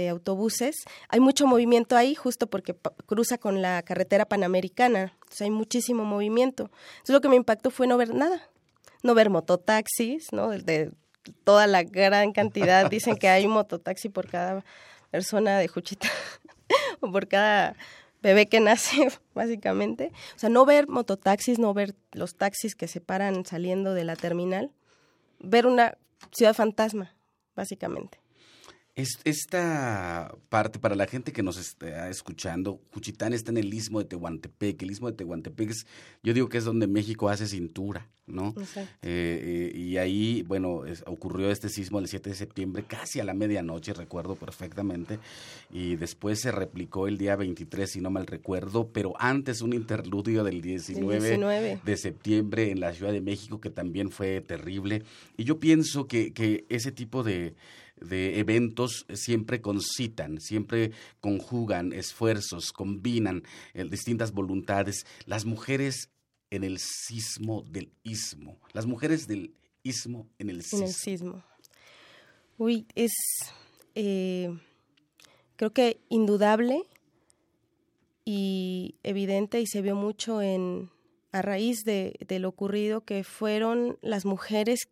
autobuses. 0.10 0.76
Hay 1.10 1.20
mucho 1.20 1.48
movimiento 1.48 1.98
ahí, 1.98 2.14
justo 2.14 2.48
porque 2.48 2.76
cruza 3.08 3.38
con 3.40 3.62
la 3.62 3.82
carretera 3.82 4.26
panamericana. 4.26 5.14
Entonces 5.16 5.42
hay 5.42 5.50
muchísimo 5.50 6.06
movimiento. 6.06 6.70
Entonces 6.94 7.14
lo 7.14 7.22
que 7.22 7.30
me 7.30 7.36
impactó 7.36 7.72
fue 7.72 7.88
no 7.88 7.98
ver 7.98 8.14
nada. 8.14 8.50
No 9.02 9.16
ver 9.16 9.30
mototaxis, 9.30 10.32
¿no? 10.32 10.50
De, 10.50 10.92
toda 11.44 11.68
la 11.68 11.84
gran 11.84 12.34
cantidad. 12.34 12.90
Dicen 12.90 13.18
que 13.18 13.30
hay 13.30 13.46
un 13.46 13.52
mototaxi 13.54 14.10
por 14.10 14.30
cada 14.30 14.64
persona 15.10 15.58
de 15.58 15.68
Juchitán. 15.68 16.12
o 17.02 17.12
por 17.12 17.28
cada 17.28 17.76
bebé 18.24 18.48
que 18.48 18.60
nace, 18.60 19.10
básicamente. 19.36 20.12
O 20.36 20.40
sea, 20.40 20.50
no 20.50 20.66
ver 20.66 20.88
mototaxis, 20.88 21.60
no 21.60 21.74
ver 21.76 21.94
los 22.14 22.36
taxis 22.36 22.76
que 22.76 22.88
se 22.88 23.02
paran 23.02 23.46
saliendo 23.46 23.94
de 23.94 24.06
la 24.06 24.16
terminal, 24.16 24.72
ver 25.40 25.68
una 25.68 25.98
ciudad 26.32 26.56
fantasma, 26.56 27.16
básicamente. 27.56 28.23
Esta 28.96 30.36
parte, 30.50 30.78
para 30.78 30.96
la 30.96 31.08
gente 31.08 31.32
que 31.32 31.42
nos 31.42 31.58
está 31.58 32.10
escuchando, 32.10 32.80
Juchitán 32.92 33.34
está 33.34 33.50
en 33.50 33.58
el 33.58 33.74
istmo 33.74 33.98
de 33.98 34.06
Tehuantepec. 34.06 34.84
El 34.84 34.92
istmo 34.92 35.10
de 35.10 35.18
Tehuantepec 35.18 35.72
es, 35.72 35.88
yo 36.22 36.32
digo 36.36 36.48
que 36.48 36.60
es 36.60 36.64
donde 36.64 36.86
México 36.86 37.28
hace 37.28 37.48
cintura, 37.48 38.08
¿no? 38.28 38.54
Eh, 39.02 39.72
eh, 39.72 39.72
y 39.76 39.98
ahí, 39.98 40.44
bueno, 40.44 40.84
ocurrió 41.08 41.50
este 41.50 41.70
sismo 41.70 41.98
el 41.98 42.08
7 42.08 42.30
de 42.30 42.36
septiembre, 42.36 42.86
casi 42.86 43.20
a 43.20 43.24
la 43.24 43.34
medianoche, 43.34 43.94
recuerdo 43.94 44.36
perfectamente. 44.36 45.18
Y 45.72 45.96
después 45.96 46.40
se 46.42 46.52
replicó 46.52 47.08
el 47.08 47.18
día 47.18 47.36
23, 47.36 47.90
si 47.90 48.00
no 48.00 48.12
mal 48.12 48.28
recuerdo, 48.28 48.90
pero 48.94 49.16
antes 49.18 49.62
un 49.62 49.74
interludio 49.74 50.44
del 50.44 50.62
19, 50.62 51.80
de 51.84 51.98
septiembre 51.98 52.70
en 52.70 52.80
la 52.80 52.94
Ciudad 52.94 53.12
de 53.12 53.22
México, 53.22 53.60
que 53.60 53.72
también 53.72 54.12
fue 54.12 54.40
terrible. 54.42 55.02
Y 55.36 55.46
yo 55.46 55.60
pienso 55.60 56.06
que, 56.06 56.32
que 56.32 56.68
ese 56.70 56.92
tipo 56.92 57.24
de 57.24 57.56
de 57.96 58.40
eventos 58.40 59.06
siempre 59.14 59.62
concitan, 59.62 60.40
siempre 60.40 60.92
conjugan 61.20 61.94
esfuerzos, 61.94 62.72
combinan 62.72 63.44
eh, 63.74 63.86
distintas 63.86 64.32
voluntades. 64.32 65.06
Las 65.26 65.46
mujeres 65.46 66.10
en 66.50 66.64
el 66.64 66.78
sismo 66.80 67.64
del 67.64 67.92
ismo, 68.04 68.60
las 68.74 68.86
mujeres 68.86 69.28
del 69.28 69.54
ismo 69.84 70.28
en 70.38 70.50
el 70.50 70.62
sismo. 70.62 70.80
En 70.80 70.84
el 70.86 70.94
sismo. 70.94 71.44
Uy, 72.58 72.86
es, 72.96 73.14
eh, 73.96 74.56
creo 75.56 75.74
que 75.74 76.00
indudable 76.10 76.84
y 78.26 78.96
evidente 79.04 79.60
y 79.60 79.68
se 79.68 79.82
vio 79.82 79.96
mucho 79.96 80.42
en 80.42 80.92
a 81.32 81.42
raíz 81.42 81.84
de, 81.84 82.16
de 82.28 82.38
lo 82.38 82.50
ocurrido 82.50 83.02
que 83.02 83.24
fueron 83.24 83.98
las 84.02 84.24
mujeres 84.24 84.88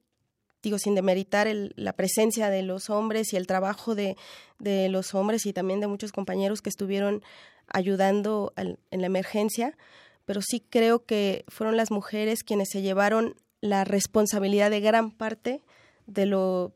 digo, 0.64 0.78
sin 0.78 0.96
demeritar 0.96 1.48
la 1.76 1.94
presencia 1.94 2.50
de 2.50 2.62
los 2.62 2.90
hombres 2.90 3.34
y 3.34 3.38
el 3.38 3.48
trabajo 3.48 3.96
de, 3.96 4.16
de, 4.60 4.90
los 4.90 5.14
hombres 5.16 5.46
y 5.46 5.54
también 5.54 5.80
de 5.80 5.88
muchos 5.88 6.12
compañeros 6.12 6.62
que 6.62 6.70
estuvieron 6.70 7.24
ayudando 7.68 8.54
en 8.56 8.78
la 8.92 9.08
emergencia, 9.08 9.78
pero 10.26 10.42
sí 10.42 10.64
creo 10.70 11.06
que 11.06 11.46
fueron 11.48 11.78
las 11.78 11.92
mujeres 11.92 12.44
quienes 12.44 12.70
se 12.70 12.82
llevaron 12.82 13.36
la 13.62 13.84
responsabilidad 13.86 14.70
de 14.70 14.82
gran 14.82 15.12
parte 15.12 15.62
de 16.08 16.26
lo 16.26 16.74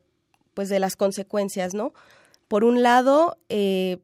pues 0.54 0.70
de 0.70 0.80
las 0.80 0.96
consecuencias, 0.96 1.74
¿no? 1.74 1.92
Por 2.48 2.64
un 2.64 2.82
lado, 2.82 3.36
eh, 3.50 3.98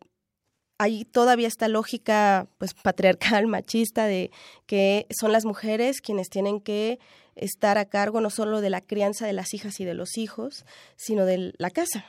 hay 0.76 1.04
todavía 1.06 1.48
esta 1.48 1.68
lógica 1.68 2.46
pues 2.58 2.74
patriarcal, 2.74 3.46
machista, 3.48 4.04
de 4.04 4.30
que 4.66 5.06
son 5.18 5.32
las 5.32 5.46
mujeres 5.46 6.02
quienes 6.02 6.28
tienen 6.28 6.60
que 6.60 6.98
estar 7.36 7.78
a 7.78 7.86
cargo 7.86 8.20
no 8.20 8.30
solo 8.30 8.60
de 8.60 8.70
la 8.70 8.80
crianza 8.80 9.26
de 9.26 9.32
las 9.32 9.54
hijas 9.54 9.80
y 9.80 9.84
de 9.84 9.94
los 9.94 10.18
hijos, 10.18 10.64
sino 10.96 11.24
de 11.24 11.52
la 11.56 11.70
casa. 11.70 12.04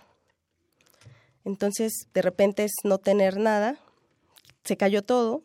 Entonces, 1.45 2.07
de 2.13 2.21
repente 2.21 2.63
es 2.63 2.73
no 2.83 2.97
tener 2.97 3.37
nada, 3.37 3.77
se 4.63 4.77
cayó 4.77 5.01
todo, 5.01 5.43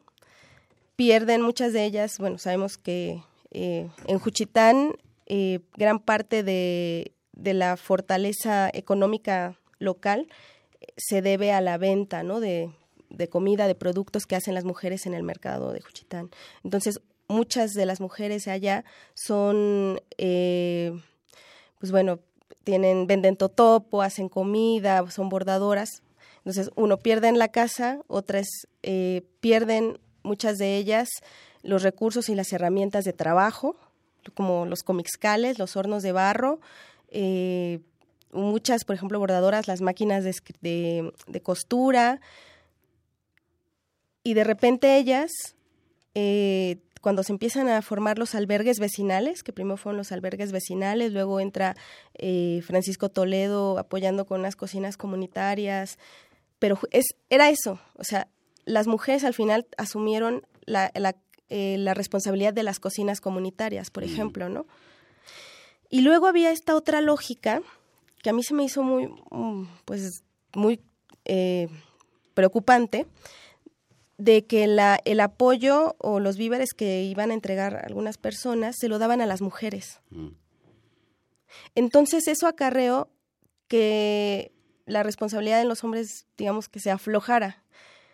pierden 0.97 1.43
muchas 1.43 1.73
de 1.73 1.85
ellas, 1.85 2.19
bueno, 2.19 2.39
sabemos 2.39 2.79
que 2.79 3.23
eh, 3.51 3.89
en 4.07 4.19
Juchitán 4.19 4.97
eh, 5.27 5.61
gran 5.77 5.99
parte 5.99 6.43
de, 6.43 7.13
de, 7.33 7.55
la 7.55 7.77
fortaleza 7.77 8.71
económica 8.73 9.59
local 9.79 10.29
eh, 10.81 10.87
se 10.97 11.23
debe 11.23 11.53
a 11.53 11.61
la 11.61 11.79
venta 11.79 12.23
¿no? 12.23 12.41
de, 12.41 12.71
de, 13.11 13.29
comida, 13.29 13.67
de 13.67 13.75
productos 13.75 14.27
que 14.27 14.37
hacen 14.37 14.55
las 14.55 14.65
mujeres 14.65 15.07
en 15.07 15.15
el 15.15 15.23
mercado 15.23 15.73
de 15.73 15.81
Juchitán. 15.81 16.31
Entonces, 16.63 17.01
muchas 17.29 17.75
de 17.75 17.87
las 17.87 18.01
mujeres 18.01 18.49
allá 18.49 18.85
son, 19.15 20.01
eh, 20.17 20.93
pues 21.79 21.93
bueno, 21.93 22.21
tienen, 22.65 23.07
venden 23.07 23.37
totopo, 23.37 24.03
hacen 24.03 24.29
comida, 24.29 25.09
son 25.11 25.29
bordadoras. 25.29 26.03
Entonces, 26.39 26.71
uno 26.77 26.99
pierde 26.99 27.29
en 27.29 27.39
la 27.39 27.49
casa, 27.49 28.01
otras 28.09 28.47
pierden, 29.41 29.99
muchas 30.23 30.59
de 30.59 30.77
ellas, 30.77 31.09
los 31.63 31.83
recursos 31.83 32.29
y 32.29 32.35
las 32.35 32.53
herramientas 32.53 33.05
de 33.05 33.13
trabajo 33.13 33.77
como 34.35 34.67
los 34.67 34.83
comixcales, 34.83 35.59
los 35.59 35.77
hornos 35.77 36.03
de 36.03 36.13
barro, 36.13 36.61
eh, 37.09 37.81
muchas, 38.33 38.85
por 38.85 38.97
ejemplo, 38.97 39.19
bordadoras, 39.19 39.69
las 39.69 39.81
máquinas 39.81 40.25
de, 40.25 41.13
costura, 41.43 42.21
y 44.23 44.35
de 44.35 44.45
repente 44.45 44.99
ellas, 44.99 45.31
eh, 46.15 46.79
cuando 47.01 47.23
se 47.23 47.33
empiezan 47.33 47.69
a 47.69 47.83
formar 47.83 48.19
los 48.19 48.35
albergues 48.35 48.79
vecinales, 48.79 49.43
que 49.43 49.53
primero 49.53 49.77
fueron 49.77 49.99
los 49.99 50.13
albergues 50.13 50.53
vecinales, 50.53 51.13
luego 51.13 51.41
entra 51.41 51.77
eh, 52.15 52.61
Francisco 52.65 53.09
Toledo 53.09 53.79
apoyando 53.79 54.27
con 54.27 54.43
las 54.43 54.57
cocinas 54.57 54.97
comunitarias, 54.97 55.99
pero 56.59 56.79
es, 56.91 57.07
era 57.31 57.51
eso, 57.51 57.81
o 57.97 58.05
sea, 58.05 58.29
las 58.65 58.87
mujeres 58.87 59.25
al 59.25 59.35
final 59.35 59.67
asumieron 59.77 60.47
la, 60.67 60.91
la 60.95 61.15
eh, 61.51 61.77
la 61.79 61.95
responsabilidad 61.95 62.53
de 62.53 62.63
las 62.63 62.79
cocinas 62.79 63.23
comunitarias, 63.23 63.89
por 63.89 64.05
mm. 64.05 64.07
ejemplo, 64.07 64.49
¿no? 64.51 64.67
Y 65.89 66.03
luego 66.03 66.27
había 66.27 66.51
esta 66.51 66.77
otra 66.77 67.01
lógica 67.01 67.63
que 68.23 68.29
a 68.29 68.35
mí 68.35 68.43
se 68.43 68.53
me 68.53 68.65
hizo 68.65 68.83
muy, 68.83 69.09
mm, 69.31 69.67
pues, 69.87 70.25
muy 70.55 70.83
eh, 71.25 71.69
preocupante, 72.35 73.07
de 74.19 74.45
que 74.45 74.67
la, 74.67 75.01
el 75.05 75.21
apoyo 75.21 75.95
o 75.99 76.19
los 76.21 76.37
víveres 76.37 76.71
que 76.77 77.05
iban 77.05 77.31
a 77.31 77.35
entregar 77.35 77.85
algunas 77.87 78.19
personas 78.19 78.77
se 78.79 78.89
lo 78.89 78.99
daban 78.99 79.21
a 79.21 79.27
las 79.27 79.41
mujeres. 79.41 80.01
Mm. 80.11 80.31
Entonces 81.77 82.27
eso 82.27 82.49
acarreó 82.49 83.09
que 83.69 84.53
la 84.87 85.05
responsabilidad 85.05 85.59
de 85.59 85.65
los 85.65 85.85
hombres, 85.85 86.27
digamos, 86.37 86.69
que 86.69 86.81
se 86.81 86.91
aflojara. 86.91 87.63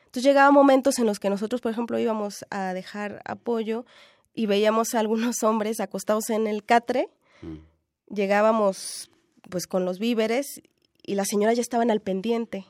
Entonces 0.07 0.25
llegaba 0.25 0.51
momentos 0.51 0.99
en 0.99 1.07
los 1.07 1.19
que 1.19 1.31
nosotros, 1.31 1.61
por 1.61 1.73
ejemplo, 1.73 1.99
íbamos 1.99 2.45
a 2.51 2.75
dejar 2.75 3.23
apoyo 3.25 3.87
y 4.35 4.47
veíamos 4.47 4.95
a 4.95 5.01
algunos 5.01 5.37
hombres 5.43 5.81
acostados 5.81 6.29
en 6.29 6.47
el 6.47 6.65
catre. 6.65 7.09
Mm. 7.41 8.15
Llegábamos 8.15 9.11
pues 9.49 9.67
con 9.67 9.87
los 9.87 9.99
víveres 9.99 10.61
y 11.03 11.15
las 11.15 11.29
señoras 11.29 11.57
ya 11.57 11.63
estaban 11.63 11.91
al 11.91 12.01
pendiente 12.01 12.67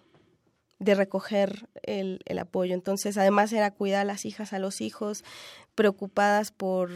de 0.85 0.95
recoger 0.95 1.69
el, 1.83 2.21
apoyo. 2.39 2.75
Entonces, 2.75 3.17
además 3.17 3.53
era 3.53 3.71
cuidar 3.71 4.03
a 4.03 4.05
las 4.05 4.25
hijas, 4.25 4.53
a 4.53 4.59
los 4.59 4.81
hijos, 4.81 5.25
preocupadas 5.75 6.51
por 6.53 6.91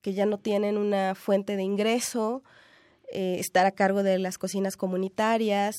que 0.00 0.14
ya 0.14 0.26
no 0.26 0.38
tienen 0.38 0.78
una 0.78 1.14
fuente 1.14 1.56
de 1.56 1.62
ingreso, 1.62 2.42
eh, 3.12 3.36
estar 3.38 3.66
a 3.66 3.72
cargo 3.72 4.02
de 4.02 4.18
las 4.18 4.38
cocinas 4.38 4.76
comunitarias 4.76 5.74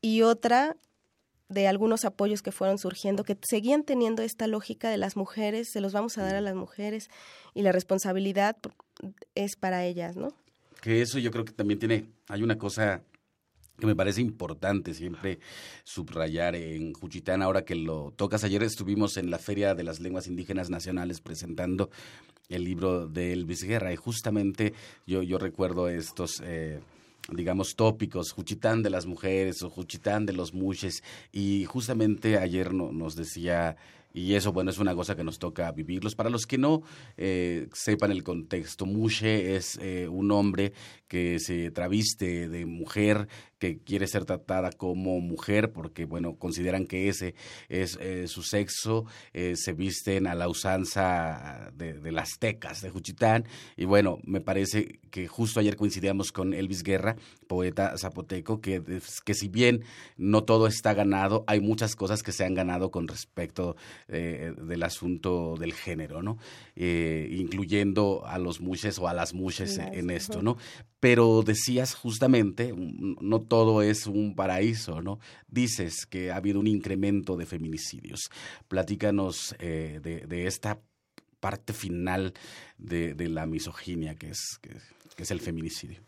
y 0.00 0.22
otra 0.22 0.76
de 1.48 1.66
algunos 1.66 2.04
apoyos 2.04 2.42
que 2.42 2.52
fueron 2.52 2.78
surgiendo, 2.78 3.24
que 3.24 3.38
seguían 3.48 3.82
teniendo 3.82 4.22
esta 4.22 4.46
lógica 4.46 4.90
de 4.90 4.98
las 4.98 5.16
mujeres, 5.16 5.68
se 5.72 5.80
los 5.80 5.92
vamos 5.92 6.18
a 6.18 6.22
dar 6.22 6.36
a 6.36 6.40
las 6.40 6.54
mujeres 6.54 7.08
y 7.54 7.62
la 7.62 7.72
responsabilidad 7.72 8.56
es 9.34 9.56
para 9.56 9.84
ellas, 9.84 10.16
¿no? 10.16 10.28
Que 10.82 11.00
eso 11.00 11.18
yo 11.18 11.30
creo 11.30 11.44
que 11.44 11.52
también 11.52 11.78
tiene, 11.78 12.06
hay 12.28 12.42
una 12.42 12.58
cosa 12.58 13.02
que 13.78 13.86
me 13.86 13.96
parece 13.96 14.20
importante 14.20 14.92
siempre 14.92 15.38
subrayar 15.84 16.56
en 16.56 16.92
Juchitán, 16.92 17.42
ahora 17.42 17.64
que 17.64 17.76
lo 17.76 18.12
tocas. 18.16 18.44
Ayer 18.44 18.62
estuvimos 18.62 19.16
en 19.16 19.30
la 19.30 19.38
Feria 19.38 19.74
de 19.74 19.84
las 19.84 20.00
Lenguas 20.00 20.26
Indígenas 20.26 20.68
Nacionales 20.68 21.20
presentando 21.20 21.90
el 22.48 22.64
libro 22.64 23.06
de 23.06 23.32
Elvis 23.32 23.62
Guerra 23.62 23.92
y 23.92 23.96
justamente 23.96 24.74
yo, 25.06 25.22
yo 25.22 25.38
recuerdo 25.38 25.88
estos... 25.88 26.42
Eh, 26.44 26.80
digamos, 27.30 27.76
tópicos, 27.76 28.32
Juchitán 28.32 28.82
de 28.82 28.88
las 28.88 29.04
mujeres 29.04 29.62
o 29.62 29.68
Juchitán 29.68 30.24
de 30.24 30.32
los 30.32 30.54
muches. 30.54 31.02
Y 31.30 31.66
justamente 31.66 32.38
ayer 32.38 32.72
no, 32.72 32.90
nos 32.90 33.16
decía 33.16 33.76
y 34.18 34.34
eso, 34.34 34.52
bueno, 34.52 34.70
es 34.70 34.78
una 34.78 34.94
cosa 34.94 35.14
que 35.14 35.22
nos 35.22 35.38
toca 35.38 35.70
vivirlos. 35.70 36.14
Para 36.14 36.30
los 36.30 36.46
que 36.46 36.58
no 36.58 36.82
eh, 37.16 37.68
sepan 37.72 38.10
el 38.10 38.24
contexto, 38.24 38.86
Mushe 38.86 39.54
es 39.54 39.78
eh, 39.82 40.08
un 40.08 40.30
hombre 40.30 40.72
que 41.06 41.38
se 41.38 41.70
traviste 41.70 42.48
de 42.48 42.66
mujer, 42.66 43.28
que 43.58 43.78
quiere 43.78 44.06
ser 44.06 44.24
tratada 44.24 44.70
como 44.72 45.20
mujer, 45.20 45.72
porque, 45.72 46.04
bueno, 46.04 46.36
consideran 46.36 46.86
que 46.86 47.08
ese 47.08 47.34
es 47.68 47.98
eh, 48.00 48.26
su 48.28 48.42
sexo, 48.42 49.06
se 49.32 49.72
visten 49.72 50.26
a 50.26 50.34
la 50.34 50.48
usanza 50.48 51.70
de, 51.74 52.12
las 52.12 52.38
tecas 52.38 52.82
de 52.82 52.90
Juchitán. 52.90 53.44
Y 53.76 53.84
bueno, 53.84 54.18
me 54.24 54.40
parece 54.40 55.00
que 55.10 55.26
justo 55.26 55.60
ayer 55.60 55.76
coincidíamos 55.76 56.32
con 56.32 56.54
Elvis 56.54 56.82
Guerra, 56.82 57.16
poeta 57.46 57.96
zapoteco, 57.98 58.60
que, 58.60 58.82
que 59.24 59.34
si 59.34 59.48
bien 59.48 59.84
no 60.16 60.44
todo 60.44 60.66
está 60.66 60.94
ganado, 60.94 61.44
hay 61.46 61.60
muchas 61.60 61.96
cosas 61.96 62.22
que 62.22 62.32
se 62.32 62.44
han 62.44 62.54
ganado 62.54 62.90
con 62.90 63.08
respecto 63.08 63.76
eh, 64.08 64.52
del 64.56 64.82
asunto 64.82 65.56
del 65.58 65.72
género, 65.72 66.22
¿no? 66.22 66.38
Eh, 66.76 67.28
incluyendo 67.32 68.24
a 68.26 68.38
los 68.38 68.60
muches 68.60 68.98
o 68.98 69.08
a 69.08 69.14
las 69.14 69.34
muches 69.34 69.78
en 69.78 70.10
esto, 70.10 70.42
¿no? 70.42 70.56
Pero 71.00 71.42
decías 71.42 71.94
justamente, 71.94 72.74
no 72.76 73.40
todo 73.48 73.82
es 73.82 74.06
un 74.06 74.34
paraíso, 74.34 75.00
¿no? 75.02 75.18
Dices 75.48 76.06
que 76.06 76.30
ha 76.30 76.36
habido 76.36 76.60
un 76.60 76.66
incremento 76.66 77.36
de 77.36 77.46
feminicidios. 77.46 78.30
Platícanos 78.68 79.56
eh, 79.58 80.00
de, 80.02 80.46
esta 80.46 80.78
parte 81.40 81.72
final 81.72 82.34
de, 82.76 83.14
la 83.28 83.46
misoginia 83.46 84.14
que 84.14 84.30
es, 84.30 84.58
que, 84.60 85.22
es 85.22 85.30
el 85.30 85.40
feminicidio. 85.40 86.00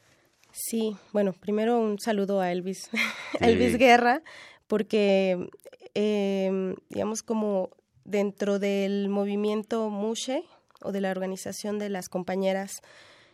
Sí, 0.53 0.97
bueno, 1.13 1.33
primero 1.33 1.79
un 1.79 1.99
saludo 1.99 2.41
a 2.41 2.51
Elvis, 2.53 2.91
Elvis 3.41 3.77
Guerra, 3.79 4.23
porque 4.67 5.49
digamos 6.89 7.23
como 7.23 7.71
dentro 8.05 8.59
del 8.59 9.09
movimiento 9.09 9.91
Mushe 9.91 10.45
o 10.83 10.93
de 10.93 11.01
la 11.01 11.11
organización 11.11 11.79
de 11.79 11.89
las 11.89 12.09
compañeras 12.09 12.83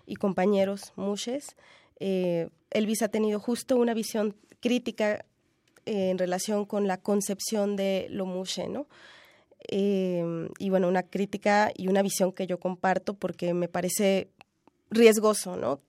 y 0.07 0.16
compañeros 0.16 0.92
Mushes, 0.97 1.57
eh, 1.99 2.49
Elvis 2.77 3.03
ha 3.03 3.09
tenido 3.09 3.41
justo 3.41 3.77
una 3.77 3.95
visión 3.95 4.37
crítica 4.61 5.25
eh, 5.87 6.11
en 6.11 6.19
relación 6.19 6.65
con 6.65 6.87
la 6.87 6.99
concepción 6.99 7.77
de 7.77 8.07
lo 8.11 8.27
Mushe, 8.27 8.69
¿no? 8.69 8.87
Eh, 9.69 10.49
y 10.59 10.71
bueno, 10.71 10.89
una 10.89 11.03
crítica 11.03 11.73
y 11.75 11.89
una 11.89 12.03
visión 12.03 12.33
que 12.33 12.47
yo 12.47 12.61
comparto 12.61 13.15
porque 13.15 13.55
me 13.55 13.69
parece 13.69 14.29
riesgoso, 14.91 15.57
¿no? 15.57 15.81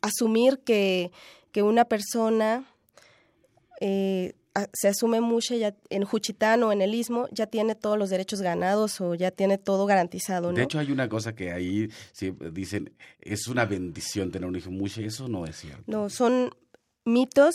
Asumir 0.00 0.60
que, 0.60 1.12
que 1.52 1.62
una 1.62 1.84
persona 1.84 2.64
se 4.72 4.88
asume 4.88 5.20
mucho 5.20 5.54
ya 5.56 5.74
en 5.90 6.04
Juchitán 6.04 6.62
o 6.62 6.72
en 6.72 6.82
el 6.82 6.94
Istmo 6.94 7.28
ya 7.30 7.46
tiene 7.46 7.74
todos 7.74 7.96
los 7.98 8.10
derechos 8.10 8.42
ganados 8.42 9.00
o 9.00 9.14
ya 9.14 9.30
tiene 9.30 9.58
todo 9.58 9.86
garantizado, 9.86 10.50
¿no? 10.50 10.56
De 10.56 10.64
hecho 10.64 10.78
hay 10.78 10.90
una 10.90 11.08
cosa 11.08 11.34
que 11.34 11.52
ahí 11.52 11.88
dicen 12.52 12.92
es 13.20 13.46
una 13.46 13.64
bendición 13.64 14.30
tener 14.30 14.48
un 14.48 14.56
hijo 14.56 14.70
mucho, 14.70 15.00
eso 15.00 15.28
no 15.28 15.44
es 15.46 15.56
cierto. 15.56 15.84
No, 15.86 16.10
son 16.10 16.54
mitos 17.04 17.54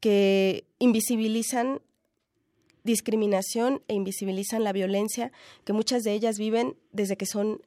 que 0.00 0.64
invisibilizan 0.78 1.80
discriminación 2.84 3.82
e 3.88 3.94
invisibilizan 3.94 4.64
la 4.64 4.72
violencia 4.72 5.32
que 5.64 5.72
muchas 5.72 6.02
de 6.02 6.12
ellas 6.12 6.38
viven 6.38 6.76
desde 6.92 7.16
que 7.16 7.26
son 7.26 7.60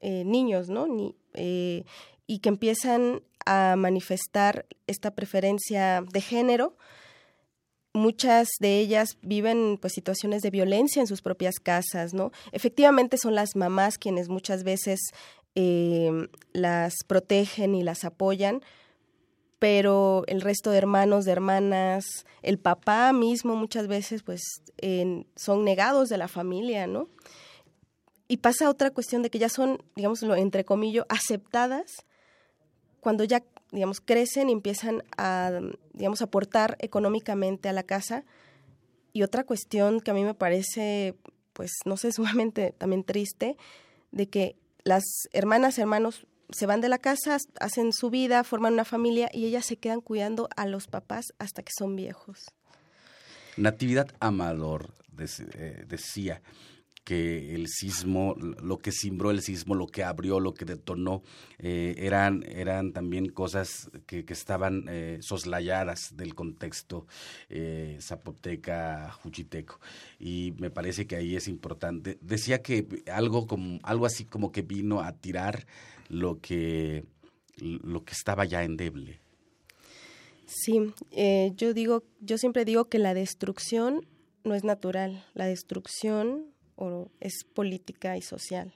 eh, 0.00 0.24
niños, 0.24 0.68
¿no? 0.68 0.86
Ni, 0.86 1.14
eh, 1.34 1.84
y 2.26 2.38
que 2.40 2.48
empiezan 2.48 3.22
a 3.46 3.76
manifestar 3.76 4.66
esta 4.86 5.14
preferencia 5.14 6.02
de 6.12 6.20
género. 6.20 6.76
Muchas 7.94 8.48
de 8.58 8.80
ellas 8.80 9.16
viven 9.22 9.78
pues 9.80 9.92
situaciones 9.92 10.42
de 10.42 10.50
violencia 10.50 11.00
en 11.00 11.06
sus 11.06 11.22
propias 11.22 11.54
casas, 11.62 12.12
¿no? 12.12 12.32
Efectivamente 12.52 13.16
son 13.16 13.34
las 13.34 13.54
mamás 13.54 13.98
quienes 13.98 14.28
muchas 14.28 14.64
veces 14.64 15.00
eh, 15.54 16.10
las 16.52 16.94
protegen 17.06 17.76
y 17.76 17.84
las 17.84 18.04
apoyan, 18.04 18.62
pero 19.60 20.24
el 20.26 20.40
resto 20.40 20.70
de 20.70 20.78
hermanos, 20.78 21.24
de 21.24 21.32
hermanas, 21.32 22.26
el 22.42 22.58
papá 22.58 23.12
mismo 23.12 23.54
muchas 23.54 23.86
veces 23.86 24.24
pues 24.24 24.42
son 25.36 25.64
negados 25.64 26.08
de 26.08 26.18
la 26.18 26.28
familia, 26.28 26.86
¿no? 26.88 27.08
Y 28.26 28.38
pasa 28.38 28.68
otra 28.68 28.90
cuestión 28.90 29.22
de 29.22 29.30
que 29.30 29.38
ya 29.38 29.48
son, 29.48 29.82
digámoslo, 29.94 30.34
entre 30.34 30.64
comillas, 30.64 31.06
aceptadas 31.08 32.04
cuando 33.04 33.22
ya, 33.22 33.44
digamos, 33.70 34.00
crecen 34.00 34.48
y 34.48 34.52
empiezan 34.52 35.04
a, 35.18 35.60
digamos, 35.92 36.22
aportar 36.22 36.78
económicamente 36.80 37.68
a 37.68 37.74
la 37.74 37.82
casa. 37.82 38.24
Y 39.12 39.22
otra 39.22 39.44
cuestión 39.44 40.00
que 40.00 40.10
a 40.10 40.14
mí 40.14 40.24
me 40.24 40.32
parece, 40.32 41.14
pues, 41.52 41.70
no 41.84 41.98
sé, 41.98 42.12
sumamente 42.12 42.74
también 42.78 43.04
triste, 43.04 43.58
de 44.10 44.30
que 44.30 44.56
las 44.84 45.04
hermanas, 45.32 45.78
hermanos 45.78 46.26
se 46.48 46.64
van 46.64 46.80
de 46.80 46.88
la 46.88 46.96
casa, 46.96 47.36
hacen 47.60 47.92
su 47.92 48.08
vida, 48.08 48.42
forman 48.42 48.72
una 48.72 48.86
familia 48.86 49.28
y 49.34 49.44
ellas 49.44 49.66
se 49.66 49.76
quedan 49.76 50.00
cuidando 50.00 50.48
a 50.56 50.66
los 50.66 50.86
papás 50.86 51.26
hasta 51.38 51.62
que 51.62 51.72
son 51.76 51.96
viejos. 51.96 52.46
Natividad 53.58 54.08
Amador 54.18 54.94
eh, 55.18 55.84
decía 55.86 56.40
que 57.04 57.54
el 57.54 57.68
sismo, 57.68 58.34
lo 58.38 58.78
que 58.78 58.90
simbró 58.90 59.30
el 59.30 59.42
sismo, 59.42 59.74
lo 59.74 59.86
que 59.86 60.02
abrió, 60.02 60.40
lo 60.40 60.54
que 60.54 60.64
detonó, 60.64 61.22
eh, 61.58 61.94
eran, 61.98 62.42
eran 62.48 62.92
también 62.92 63.28
cosas 63.28 63.90
que, 64.06 64.24
estaban 64.28 64.86
eh, 64.88 65.18
soslayadas 65.20 66.16
del 66.16 66.34
contexto 66.34 67.06
zapoteca, 68.00 69.12
juchiteco. 69.22 69.78
Y 70.18 70.54
me 70.58 70.70
parece 70.70 71.06
que 71.06 71.16
ahí 71.16 71.36
es 71.36 71.46
importante. 71.46 72.18
Decía 72.20 72.62
que 72.62 73.04
algo, 73.12 73.46
como, 73.46 73.78
algo 73.82 74.06
así 74.06 74.24
como 74.24 74.50
que 74.50 74.62
vino 74.62 75.00
a 75.00 75.12
tirar 75.12 75.66
lo 76.08 76.40
que, 76.40 77.04
lo 77.58 78.04
que 78.04 78.12
estaba 78.12 78.44
ya 78.44 78.64
endeble. 78.64 79.20
Sí, 80.46 80.92
eh, 81.10 81.52
yo 81.56 81.72
digo, 81.72 82.04
yo 82.20 82.38
siempre 82.38 82.64
digo 82.64 82.86
que 82.86 82.98
la 82.98 83.14
destrucción 83.14 84.06
no 84.44 84.54
es 84.54 84.64
natural, 84.64 85.24
la 85.34 85.46
destrucción 85.46 86.53
es 87.20 87.44
política 87.44 88.16
y 88.16 88.22
social. 88.22 88.74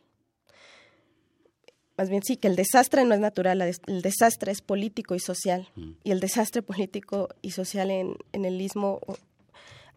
Más 1.96 2.10
bien 2.10 2.22
sí, 2.22 2.36
que 2.36 2.46
el 2.46 2.54
desastre 2.54 3.04
no 3.04 3.14
es 3.14 3.20
natural, 3.20 3.60
el 3.60 4.02
desastre 4.02 4.52
es 4.52 4.62
político 4.62 5.14
y 5.16 5.20
social. 5.20 5.68
Mm. 5.74 5.90
Y 6.04 6.10
el 6.12 6.20
desastre 6.20 6.62
político 6.62 7.28
y 7.42 7.50
social 7.50 7.90
en, 7.90 8.16
en 8.32 8.44
el 8.44 8.60
istmo 8.60 9.00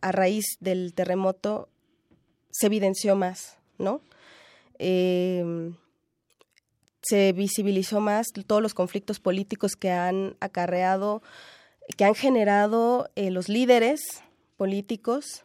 a 0.01 0.11
raíz 0.11 0.45
del 0.59 0.93
terremoto 0.93 1.69
se 2.49 2.67
evidenció 2.67 3.15
más, 3.15 3.57
¿no? 3.77 4.01
Eh, 4.79 5.71
se 7.01 7.33
visibilizó 7.33 7.99
más 7.99 8.27
todos 8.45 8.61
los 8.61 8.73
conflictos 8.73 9.19
políticos 9.19 9.75
que 9.75 9.91
han 9.91 10.35
acarreado, 10.39 11.21
que 11.97 12.05
han 12.05 12.15
generado 12.15 13.09
eh, 13.15 13.31
los 13.31 13.49
líderes 13.49 14.01
políticos, 14.57 15.43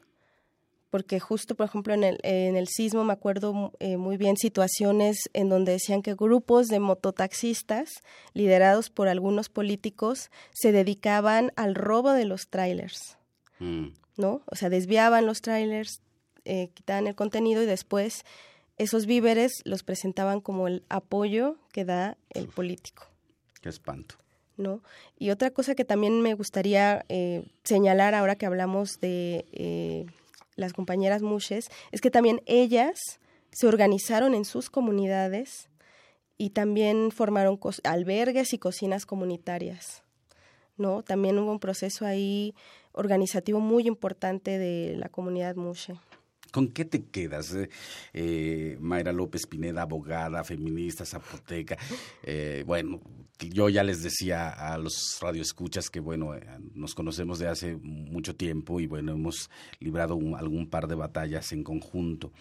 porque 0.96 1.20
justo, 1.20 1.54
por 1.54 1.66
ejemplo, 1.66 1.92
en 1.92 2.04
el, 2.04 2.18
en 2.22 2.56
el 2.56 2.68
sismo 2.68 3.04
me 3.04 3.12
acuerdo 3.12 3.70
eh, 3.80 3.98
muy 3.98 4.16
bien 4.16 4.38
situaciones 4.38 5.28
en 5.34 5.50
donde 5.50 5.72
decían 5.72 6.00
que 6.00 6.14
grupos 6.14 6.68
de 6.68 6.80
mototaxistas, 6.80 8.02
liderados 8.32 8.88
por 8.88 9.06
algunos 9.06 9.50
políticos, 9.50 10.30
se 10.54 10.72
dedicaban 10.72 11.52
al 11.54 11.74
robo 11.74 12.12
de 12.12 12.24
los 12.24 12.48
trailers, 12.48 13.18
mm. 13.58 13.88
¿no? 14.16 14.40
O 14.46 14.56
sea, 14.56 14.70
desviaban 14.70 15.26
los 15.26 15.42
trailers, 15.42 16.00
eh, 16.46 16.70
quitaban 16.72 17.08
el 17.08 17.14
contenido 17.14 17.62
y 17.62 17.66
después 17.66 18.24
esos 18.78 19.04
víveres 19.04 19.60
los 19.66 19.82
presentaban 19.82 20.40
como 20.40 20.66
el 20.66 20.82
apoyo 20.88 21.58
que 21.72 21.84
da 21.84 22.16
el 22.30 22.48
político. 22.48 23.06
Qué 23.60 23.68
espanto. 23.68 24.14
¿No? 24.56 24.80
Y 25.18 25.28
otra 25.28 25.50
cosa 25.50 25.74
que 25.74 25.84
también 25.84 26.22
me 26.22 26.32
gustaría 26.32 27.04
eh, 27.10 27.44
señalar 27.64 28.14
ahora 28.14 28.36
que 28.36 28.46
hablamos 28.46 28.98
de 29.00 30.06
las 30.56 30.72
compañeras 30.72 31.22
mushes 31.22 31.68
es 31.92 32.00
que 32.00 32.10
también 32.10 32.42
ellas 32.46 32.98
se 33.52 33.66
organizaron 33.66 34.34
en 34.34 34.44
sus 34.44 34.70
comunidades 34.70 35.68
y 36.38 36.50
también 36.50 37.10
formaron 37.10 37.58
albergues 37.84 38.52
y 38.52 38.58
cocinas 38.58 39.06
comunitarias. 39.06 40.02
¿no? 40.76 41.02
También 41.02 41.38
hubo 41.38 41.50
un 41.50 41.60
proceso 41.60 42.04
ahí 42.04 42.54
organizativo 42.92 43.60
muy 43.60 43.86
importante 43.86 44.58
de 44.58 44.96
la 44.96 45.08
comunidad 45.08 45.56
mushe. 45.56 45.94
¿Con 46.56 46.68
qué 46.68 46.86
te 46.86 47.04
quedas? 47.04 47.52
Eh, 47.52 47.68
eh, 48.14 48.78
Mayra 48.80 49.12
López 49.12 49.46
Pineda, 49.46 49.82
abogada, 49.82 50.42
feminista, 50.42 51.04
zapoteca. 51.04 51.76
Eh, 52.22 52.64
bueno, 52.66 53.02
yo 53.38 53.68
ya 53.68 53.82
les 53.82 54.02
decía 54.02 54.48
a 54.48 54.78
los 54.78 55.18
radioescuchas 55.20 55.90
que, 55.90 56.00
bueno, 56.00 56.30
nos 56.72 56.94
conocemos 56.94 57.38
de 57.38 57.48
hace 57.48 57.76
mucho 57.76 58.34
tiempo 58.36 58.80
y, 58.80 58.86
bueno, 58.86 59.12
hemos 59.12 59.50
librado 59.80 60.18
algún 60.34 60.70
par 60.70 60.88
de 60.88 60.94
batallas 60.94 61.52
en 61.52 61.62
conjunto. 61.62 62.32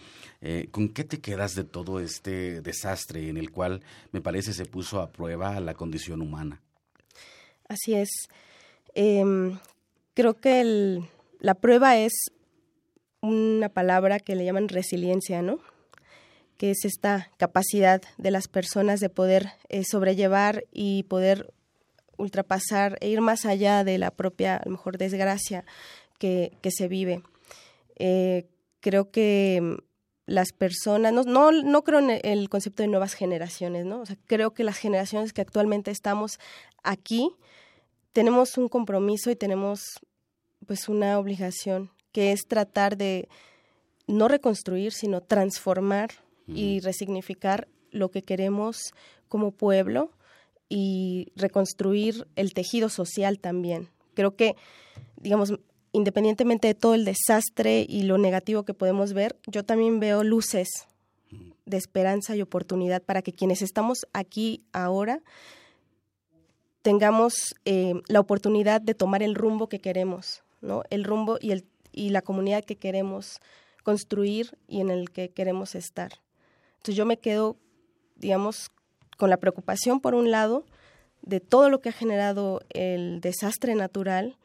¿Con 0.70 0.88
qué 0.94 1.04
te 1.04 1.20
quedas 1.20 1.54
de 1.54 1.64
todo 1.64 2.00
este 2.00 2.62
desastre 2.62 3.28
en 3.28 3.36
el 3.36 3.50
cual 3.50 3.82
me 4.12 4.22
parece 4.22 4.54
se 4.54 4.64
puso 4.64 5.02
a 5.02 5.12
prueba 5.12 5.60
la 5.60 5.74
condición 5.74 6.22
humana? 6.22 6.62
Así 7.68 7.92
es. 7.92 8.08
Em, 8.94 9.58
creo 10.14 10.40
que 10.40 11.04
la 11.38 11.54
prueba 11.54 11.98
es 11.98 12.14
una 13.26 13.68
palabra 13.68 14.20
que 14.20 14.34
le 14.34 14.44
llaman 14.44 14.68
resiliencia, 14.68 15.42
¿no? 15.42 15.58
que 16.56 16.70
es 16.70 16.84
esta 16.84 17.30
capacidad 17.36 18.02
de 18.16 18.30
las 18.30 18.48
personas 18.48 19.00
de 19.00 19.10
poder 19.10 19.52
eh, 19.68 19.84
sobrellevar 19.84 20.64
y 20.72 21.02
poder 21.04 21.52
ultrapasar 22.16 22.96
e 23.00 23.08
ir 23.08 23.20
más 23.20 23.44
allá 23.44 23.84
de 23.84 23.98
la 23.98 24.10
propia, 24.10 24.56
a 24.56 24.62
lo 24.64 24.72
mejor, 24.72 24.96
desgracia 24.96 25.64
que, 26.18 26.56
se 26.70 26.88
vive. 26.88 27.22
Eh, 27.96 28.46
creo 28.80 29.10
que 29.10 29.76
las 30.24 30.52
personas, 30.52 31.12
no, 31.12 31.22
no, 31.24 31.52
no, 31.52 31.84
creo 31.84 32.00
en 32.00 32.20
el 32.22 32.48
concepto 32.48 32.82
de 32.82 32.88
nuevas 32.88 33.14
generaciones, 33.14 33.84
¿no? 33.84 34.00
O 34.00 34.06
sea, 34.06 34.16
creo 34.26 34.54
que 34.54 34.64
las 34.64 34.78
generaciones 34.78 35.32
que 35.32 35.42
actualmente 35.42 35.90
estamos 35.90 36.38
aquí 36.82 37.30
tenemos 38.12 38.56
un 38.56 38.68
compromiso 38.68 39.30
y 39.30 39.36
tenemos 39.36 40.00
pues 40.66 40.88
una 40.88 41.18
obligación 41.18 41.90
que 42.16 42.32
es 42.32 42.46
tratar 42.46 42.96
de 42.96 43.28
no 44.06 44.26
reconstruir, 44.26 44.90
sino 44.92 45.20
transformar 45.20 46.12
y 46.46 46.80
resignificar 46.80 47.68
lo 47.90 48.10
que 48.10 48.22
queremos 48.22 48.94
como 49.28 49.50
pueblo 49.50 50.12
y 50.70 51.30
reconstruir 51.36 52.26
el 52.34 52.54
tejido 52.54 52.88
social 52.88 53.38
también. 53.38 53.90
Creo 54.14 54.34
que, 54.34 54.56
digamos, 55.18 55.52
independientemente 55.92 56.68
de 56.68 56.74
todo 56.74 56.94
el 56.94 57.04
desastre 57.04 57.84
y 57.86 58.04
lo 58.04 58.16
negativo 58.16 58.62
que 58.62 58.72
podemos 58.72 59.12
ver, 59.12 59.36
yo 59.46 59.62
también 59.62 60.00
veo 60.00 60.24
luces 60.24 60.68
de 61.66 61.76
esperanza 61.76 62.34
y 62.34 62.40
oportunidad 62.40 63.02
para 63.02 63.20
que 63.20 63.34
quienes 63.34 63.60
estamos 63.60 64.06
aquí 64.14 64.62
ahora 64.72 65.20
tengamos 66.80 67.54
eh, 67.66 67.92
la 68.08 68.20
oportunidad 68.20 68.80
de 68.80 68.94
tomar 68.94 69.22
el 69.22 69.34
rumbo 69.34 69.68
que 69.68 69.80
queremos, 69.80 70.44
¿no? 70.62 70.82
El 70.88 71.04
rumbo 71.04 71.36
y 71.42 71.50
el 71.50 71.66
y 71.96 72.10
la 72.10 72.22
comunidad 72.22 72.64
que 72.64 72.76
queremos 72.76 73.40
construir 73.82 74.56
y 74.68 74.80
en 74.80 74.90
el 74.90 75.10
que 75.10 75.30
queremos 75.30 75.74
estar. 75.74 76.12
Entonces 76.76 76.94
yo 76.94 77.06
me 77.06 77.18
quedo, 77.18 77.56
digamos, 78.14 78.70
con 79.16 79.30
la 79.30 79.38
preocupación 79.38 80.00
por 80.00 80.14
un 80.14 80.30
lado 80.30 80.64
de 81.22 81.40
todo 81.40 81.70
lo 81.70 81.80
que 81.80 81.88
ha 81.88 81.92
generado 81.92 82.60
el 82.70 83.20
desastre 83.20 83.74
natural, 83.74 84.36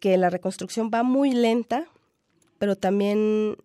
que 0.00 0.16
la 0.18 0.30
reconstrucción 0.30 0.90
va 0.92 1.02
muy 1.02 1.32
lenta, 1.32 1.86
pero 2.58 2.76
también 2.76 3.56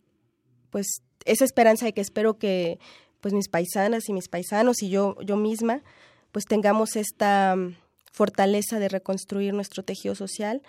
pues 0.70 1.02
esa 1.26 1.44
esperanza 1.44 1.86
de 1.86 1.94
que 1.94 2.02
espero 2.02 2.38
que 2.38 2.80
pues 3.22 3.34
mis 3.34 3.50
paisanas 3.50 4.08
y 4.08 4.14
mis 4.14 4.30
paisanos 4.30 4.84
y 4.84 4.90
yo 4.90 5.16
yo 5.24 5.36
misma 5.36 5.82
pues 6.32 6.46
tengamos 6.46 6.96
esta 6.96 7.56
fortaleza 8.12 8.80
de 8.80 8.90
reconstruir 8.90 9.54
nuestro 9.54 9.84
tejido 9.84 10.16
social 10.16 10.62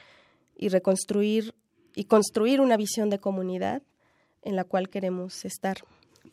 y 0.57 0.69
reconstruir 0.69 1.55
y 1.97 2.05
construir 2.05 2.61
una 2.61 2.77
visión 2.77 3.11
de 3.11 3.19
comunidad 3.19 3.83
en 4.43 4.55
la 4.55 4.63
cual 4.63 4.89
queremos 4.89 5.45
estar. 5.45 5.79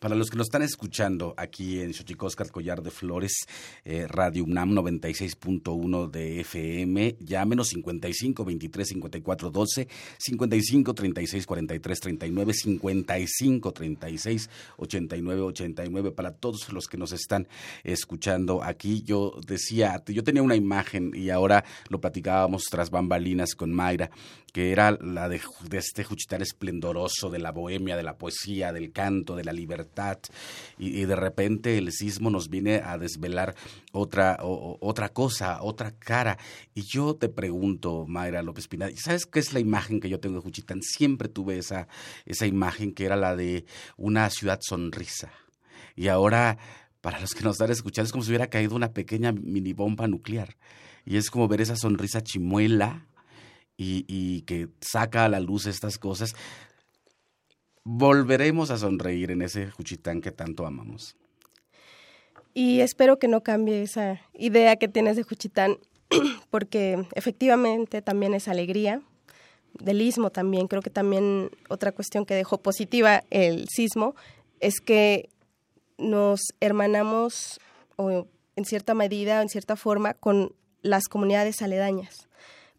Para 0.04 0.16
los 0.16 0.30
que 0.30 0.36
nos 0.36 0.48
están 0.48 0.63
escuchando 0.63 1.34
aquí 1.38 1.80
en 1.80 1.94
Xochicóscat 1.94 2.52
Collar 2.52 2.84
de 2.84 2.92
Flores, 2.92 3.48
eh, 3.86 4.06
Radio 4.06 4.44
UNAM 4.44 4.72
96.1 4.72 6.12
de 6.12 6.42
FM, 6.42 7.16
llámenos 7.22 7.70
55 7.70 8.44
23 8.44 8.86
54 8.89 9.50
12, 9.50 9.88
55 10.18 10.94
36 10.94 11.46
43 11.46 12.00
39, 12.02 12.54
55 12.54 13.72
36 13.72 14.50
89 14.76 15.42
89. 15.42 16.12
Para 16.12 16.34
todos 16.34 16.74
los 16.74 16.88
que 16.88 16.98
nos 16.98 17.13
están 17.13 17.48
escuchando 17.86 18.62
aquí, 18.62 19.04
yo 19.04 19.39
decía, 19.48 20.04
yo 20.06 20.26
tenía 20.26 20.44
una 20.44 20.58
imagen 20.58 21.13
y 21.16 21.30
ahora 21.30 21.63
lo 21.88 22.02
platicábamos 22.02 22.66
tras 22.66 22.89
bambalinas 22.89 23.56
con 23.56 23.72
Mayra, 23.72 24.12
que 24.52 24.74
era 24.74 24.92
la 24.92 25.30
de, 25.30 25.39
de 25.70 25.78
este 25.78 26.04
Juchitán 26.04 26.42
esplendoroso, 26.42 27.30
de 27.30 27.39
la 27.39 27.52
bohemia, 27.52 27.96
de 27.96 28.04
la 28.04 28.18
poesía, 28.18 28.74
del 28.74 28.92
canto, 28.92 29.38
de 29.38 29.46
la 29.46 29.54
libertad, 29.54 29.93
y, 30.78 31.06
de 31.06 31.16
repente 31.16 31.78
el 31.78 31.92
sismo 31.92 32.30
nos 32.30 32.50
viene 32.50 32.82
a 32.84 32.98
desvelar 32.98 33.56
otra, 33.92 34.38
otra 34.42 35.10
cosa, 35.10 35.62
otra 35.62 35.92
cara. 35.92 36.38
Y 36.74 36.84
yo 36.84 37.16
te 37.16 37.30
pregunto, 37.30 38.06
Mayra 38.08 38.44
López 38.44 38.68
Pineda, 38.68 38.92
¿sabes 38.96 39.26
qué 39.26 39.40
es 39.40 39.54
la 39.54 39.60
imagen 39.60 40.00
que 40.00 40.10
yo 40.10 40.20
tengo 40.20 40.36
de 40.36 40.42
Juchitán? 40.42 40.82
Siempre 40.82 41.30
tuve 41.30 41.58
esa, 41.58 41.88
esa 42.26 42.46
imagen 42.46 42.94
que 42.94 43.06
era 43.06 43.16
la 43.16 43.36
de 43.36 43.66
una 43.98 44.30
ciudad 44.30 44.60
sonrisa. 44.62 45.32
Y 45.96 46.08
ahora, 46.08 46.58
para 47.02 47.20
los 47.20 47.34
que 47.34 47.44
nos 47.44 47.56
están 47.56 47.72
escuchando, 47.72 48.08
es 48.08 48.12
como 48.12 48.24
si 48.24 48.32
hubiera 48.32 48.48
caído 48.48 48.76
una 48.76 48.94
pequeña 48.94 49.32
mini 49.32 49.74
bomba 49.74 50.08
nuclear. 50.08 50.56
Y 51.06 51.18
es 51.18 51.30
como 51.30 51.48
ver 51.48 51.62
esa 51.62 51.76
sonrisa 51.76 52.22
chimuela 52.22 53.08
y, 53.78 54.42
que 54.44 54.70
saca 54.82 55.26
a 55.26 55.30
la 55.30 55.40
luz 55.40 55.66
estas 55.66 55.98
cosas, 55.98 56.36
volveremos 57.84 58.72
a 58.72 58.78
sonreír 58.78 59.32
en 59.32 59.41
ese 59.41 59.69
Juchitán 59.69 60.22
que 60.22 60.32
tanto 60.32 60.65
amamos. 60.65 61.15
Y 62.54 62.82
espero 62.82 63.17
que 63.17 63.28
no 63.28 63.41
cambie 63.41 63.82
esa 63.82 64.22
idea 64.34 64.76
que 64.76 64.88
tienes 64.88 65.15
de 65.15 65.24
Juchitán, 65.24 65.78
porque 66.50 67.06
efectivamente 67.15 68.02
también 68.02 68.34
es 68.34 68.48
alegría, 68.48 69.02
del 69.80 70.02
istmo 70.02 70.30
también. 70.30 70.67
Creo 70.67 70.84
que 70.84 70.91
también 70.91 71.50
otra 71.67 71.91
cuestión 71.91 72.26
que 72.26 72.36
dejó 72.36 72.60
positiva 72.60 73.24
el 73.32 73.67
sismo 73.69 74.15
es 74.60 74.80
que 74.80 75.30
nos 75.98 76.41
hermanamos 76.60 77.60
o 77.96 78.28
en 78.56 78.65
cierta 78.65 78.93
medida, 78.93 79.41
en 79.41 79.50
cierta 79.50 79.76
forma, 79.76 80.13
con 80.13 80.54
las 80.84 81.08
comunidades 81.08 81.62
aledañas 81.63 82.28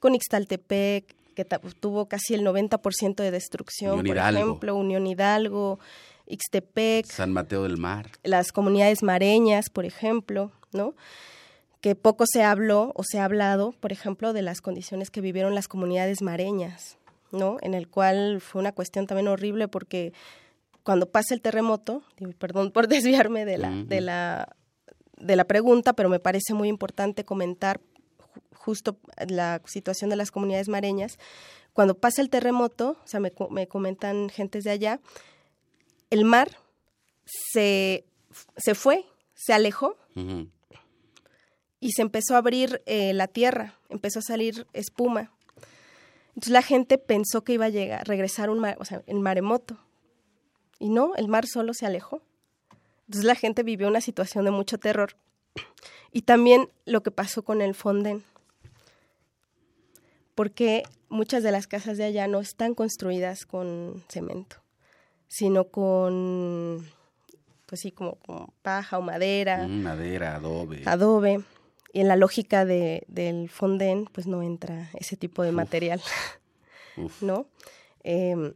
con 0.04 0.14
Ixtaltepec, 0.14 1.16
que 1.34 1.44
tuvo 1.44 2.06
casi 2.08 2.34
el 2.34 2.42
90% 2.42 3.16
de 3.16 3.30
destrucción, 3.30 4.04
por 4.04 4.16
ejemplo, 4.16 4.76
Unión 4.76 5.06
Hidalgo, 5.06 5.78
Ixtepec, 6.26 7.06
San 7.06 7.32
Mateo 7.32 7.64
del 7.64 7.76
Mar, 7.76 8.10
las 8.22 8.52
comunidades 8.52 9.02
mareñas, 9.02 9.70
por 9.70 9.84
ejemplo, 9.84 10.52
¿no? 10.72 10.94
Que 11.80 11.94
poco 11.94 12.24
se 12.26 12.42
habló 12.42 12.92
o 12.94 13.02
se 13.04 13.18
ha 13.18 13.26
hablado, 13.26 13.72
por 13.72 13.92
ejemplo, 13.92 14.32
de 14.32 14.42
las 14.42 14.60
condiciones 14.60 15.10
que 15.10 15.20
vivieron 15.20 15.54
las 15.54 15.68
comunidades 15.68 16.22
mareñas, 16.22 16.96
¿no? 17.30 17.58
En 17.60 17.74
el 17.74 17.88
cual 17.88 18.40
fue 18.40 18.60
una 18.60 18.72
cuestión 18.72 19.06
también 19.06 19.28
horrible 19.28 19.68
porque 19.68 20.12
cuando 20.82 21.10
pasa 21.10 21.34
el 21.34 21.42
terremoto, 21.42 22.02
perdón 22.38 22.70
por 22.70 22.88
desviarme 22.88 23.44
de 23.44 23.58
la, 23.58 23.70
de 23.70 24.00
la 24.00 24.56
de 25.18 25.36
la 25.36 25.44
pregunta, 25.44 25.94
pero 25.94 26.08
me 26.08 26.20
parece 26.20 26.54
muy 26.54 26.68
importante 26.68 27.24
comentar 27.24 27.80
justo 28.54 28.98
la 29.28 29.60
situación 29.66 30.10
de 30.10 30.16
las 30.16 30.30
comunidades 30.30 30.68
mareñas, 30.68 31.18
cuando 31.72 31.98
pasa 31.98 32.22
el 32.22 32.30
terremoto, 32.30 32.96
o 33.04 33.06
sea, 33.06 33.20
me, 33.20 33.32
comentan 33.68 34.28
gentes 34.28 34.64
de 34.64 34.70
allá, 34.70 35.00
el 36.10 36.24
mar 36.24 36.56
se, 37.24 38.04
se 38.56 38.74
fue, 38.74 39.04
se 39.34 39.52
alejó 39.52 39.96
y 41.80 41.90
se 41.92 42.02
empezó 42.02 42.34
a 42.34 42.38
abrir 42.38 42.82
eh, 42.86 43.12
la 43.12 43.26
tierra, 43.26 43.78
empezó 43.88 44.20
a 44.20 44.22
salir 44.22 44.66
espuma. 44.72 45.32
Entonces 46.28 46.52
la 46.52 46.62
gente 46.62 46.98
pensó 46.98 47.44
que 47.44 47.54
iba 47.54 47.66
a 47.66 47.70
llegar, 47.70 48.06
regresar 48.06 48.50
un 48.50 48.58
mar, 48.58 48.76
o 48.80 48.84
sea, 48.84 49.02
en 49.06 49.20
maremoto. 49.20 49.76
Y 50.78 50.88
no, 50.88 51.14
el 51.16 51.28
mar 51.28 51.46
solo 51.46 51.74
se 51.74 51.86
alejó. 51.86 52.22
Entonces 53.06 53.24
la 53.24 53.34
gente 53.34 53.62
vivió 53.62 53.88
una 53.88 54.00
situación 54.00 54.44
de 54.44 54.50
mucho 54.50 54.78
terror. 54.78 55.16
Y 56.12 56.22
también 56.22 56.68
lo 56.84 57.02
que 57.02 57.10
pasó 57.10 57.42
con 57.42 57.60
el 57.60 57.74
Fonden 57.74 58.24
porque 60.34 60.82
muchas 61.08 61.42
de 61.42 61.52
las 61.52 61.66
casas 61.66 61.96
de 61.96 62.04
allá 62.04 62.26
no 62.26 62.40
están 62.40 62.74
construidas 62.74 63.46
con 63.46 64.02
cemento, 64.08 64.56
sino 65.28 65.68
con, 65.68 66.86
pues 67.66 67.80
sí, 67.80 67.92
como, 67.92 68.18
paja 68.62 68.98
o 68.98 69.02
madera. 69.02 69.66
Mm, 69.66 69.82
madera, 69.82 70.36
adobe. 70.36 70.82
Adobe. 70.86 71.40
Y 71.92 72.00
en 72.00 72.08
la 72.08 72.16
lógica 72.16 72.64
de, 72.64 73.04
del 73.06 73.48
fondén, 73.48 74.06
pues 74.10 74.26
no 74.26 74.42
entra 74.42 74.90
ese 74.94 75.16
tipo 75.16 75.44
de 75.44 75.52
material, 75.52 76.02
¿no? 77.20 77.46
Em, 78.02 78.54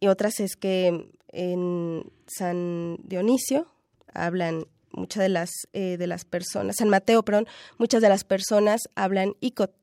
y 0.00 0.08
otras 0.08 0.40
es 0.40 0.56
que 0.56 1.08
en 1.28 2.12
San 2.26 2.96
Dionisio 3.04 3.66
hablan 4.12 4.66
muchas 4.92 5.22
de 5.22 5.28
las 5.28 5.50
eh, 5.72 5.96
de 5.96 6.06
las 6.06 6.24
personas, 6.24 6.76
San 6.76 6.88
Mateo, 6.88 7.22
perdón, 7.24 7.46
muchas 7.78 8.02
de 8.02 8.08
las 8.08 8.24
personas 8.24 8.82
hablan 8.94 9.34
icot, 9.40 9.74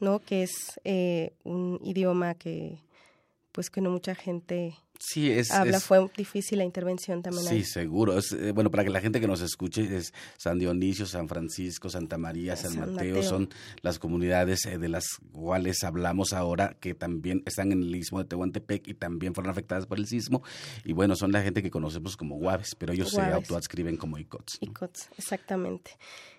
¿no? 0.00 0.20
Que 0.20 0.42
es 0.42 0.80
eh, 0.84 1.32
un 1.42 1.80
idioma 1.82 2.34
que, 2.34 2.78
pues, 3.52 3.70
que 3.70 3.80
no 3.80 3.90
mucha 3.90 4.14
gente 4.14 4.76
sí, 4.98 5.30
es, 5.30 5.50
habla. 5.50 5.80
Fue 5.80 6.08
difícil 6.16 6.58
la 6.58 6.64
intervención 6.64 7.22
también. 7.22 7.46
Sí, 7.46 7.64
seguro. 7.64 8.18
Eh, 8.18 8.52
bueno, 8.52 8.70
para 8.70 8.84
que 8.84 8.90
la 8.90 9.00
gente 9.00 9.20
que 9.20 9.26
nos 9.26 9.40
escuche, 9.40 9.96
es 9.96 10.12
San 10.38 10.58
Dionisio, 10.58 11.06
San 11.06 11.28
Francisco, 11.28 11.88
Santa 11.88 12.18
María, 12.18 12.56
San, 12.56 12.78
Mateo, 12.78 13.22
son 13.22 13.48
las 13.82 13.98
comunidades 13.98 14.66
eh, 14.66 14.78
de 14.78 14.88
las 14.88 15.04
cuales 15.32 15.82
hablamos 15.84 16.32
ahora, 16.32 16.76
que 16.80 16.94
también 16.94 17.42
están 17.46 17.72
en 17.72 17.82
el 17.82 17.94
istmo 17.94 18.18
de 18.18 18.24
Tehuantepec 18.26 18.88
y 18.88 18.94
también 18.94 19.34
fueron 19.34 19.50
afectadas 19.50 19.86
por 19.86 19.98
el 19.98 20.06
sismo. 20.06 20.42
Y 20.84 20.92
bueno, 20.92 21.16
son 21.16 21.32
la 21.32 21.42
gente 21.42 21.62
que 21.62 21.70
conocemos 21.70 22.16
como 22.16 22.36
Guaves, 22.36 22.74
pero 22.74 22.92
ellos 22.92 23.10
se 23.10 23.20
autoadscriben 23.20 23.96
como 23.96 24.18
Icots. 24.18 24.58
Icots, 24.60 25.08
exactamente. 25.16 25.98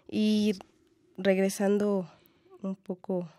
Y 0.10 0.54
regresando 1.18 2.10
un 2.62 2.76
poco... 2.76 3.30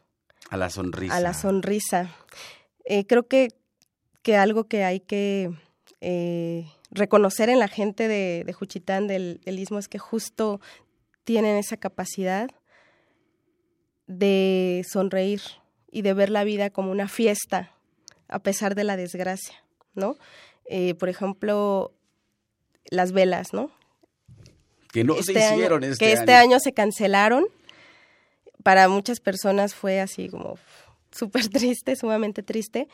A 0.50 0.56
la 0.56 0.70
sonrisa. 0.70 1.16
A 1.16 1.20
la 1.20 1.34
sonrisa. 1.34 2.14
Eh, 2.84 3.06
creo 3.06 3.26
que, 3.26 3.48
que 4.26 4.36
algo 4.36 4.64
que 4.64 4.82
hay 4.82 4.98
que 4.98 5.52
eh, 6.00 6.66
reconocer 6.90 7.48
en 7.48 7.60
la 7.60 7.68
gente 7.68 8.08
de, 8.08 8.42
de 8.44 8.52
Juchitán, 8.52 9.06
del, 9.06 9.40
del 9.44 9.60
Istmo, 9.60 9.78
es 9.78 9.86
que 9.86 10.00
justo 10.00 10.60
tienen 11.22 11.56
esa 11.56 11.76
capacidad 11.76 12.50
de 14.08 14.84
sonreír 14.90 15.42
y 15.92 16.02
de 16.02 16.12
ver 16.12 16.30
la 16.30 16.42
vida 16.42 16.70
como 16.70 16.90
una 16.90 17.06
fiesta 17.06 17.70
a 18.26 18.40
pesar 18.40 18.74
de 18.74 18.82
la 18.82 18.96
desgracia, 18.96 19.62
¿no? 19.94 20.16
Eh, 20.64 20.94
por 20.94 21.08
ejemplo, 21.08 21.92
las 22.86 23.12
velas, 23.12 23.52
¿no? 23.52 23.70
Que 24.90 25.04
no 25.04 25.14
se 25.14 25.20
este 25.20 25.34
hicieron 25.34 25.84
este 25.84 26.04
Que 26.04 26.12
este 26.12 26.34
año 26.34 26.58
se 26.58 26.72
cancelaron 26.72 27.46
para 28.64 28.88
muchas 28.88 29.20
personas 29.20 29.76
fue 29.76 30.00
así 30.00 30.28
como 30.28 30.58
súper 31.12 31.46
triste, 31.48 31.94
sumamente 31.94 32.42
triste, 32.42 32.88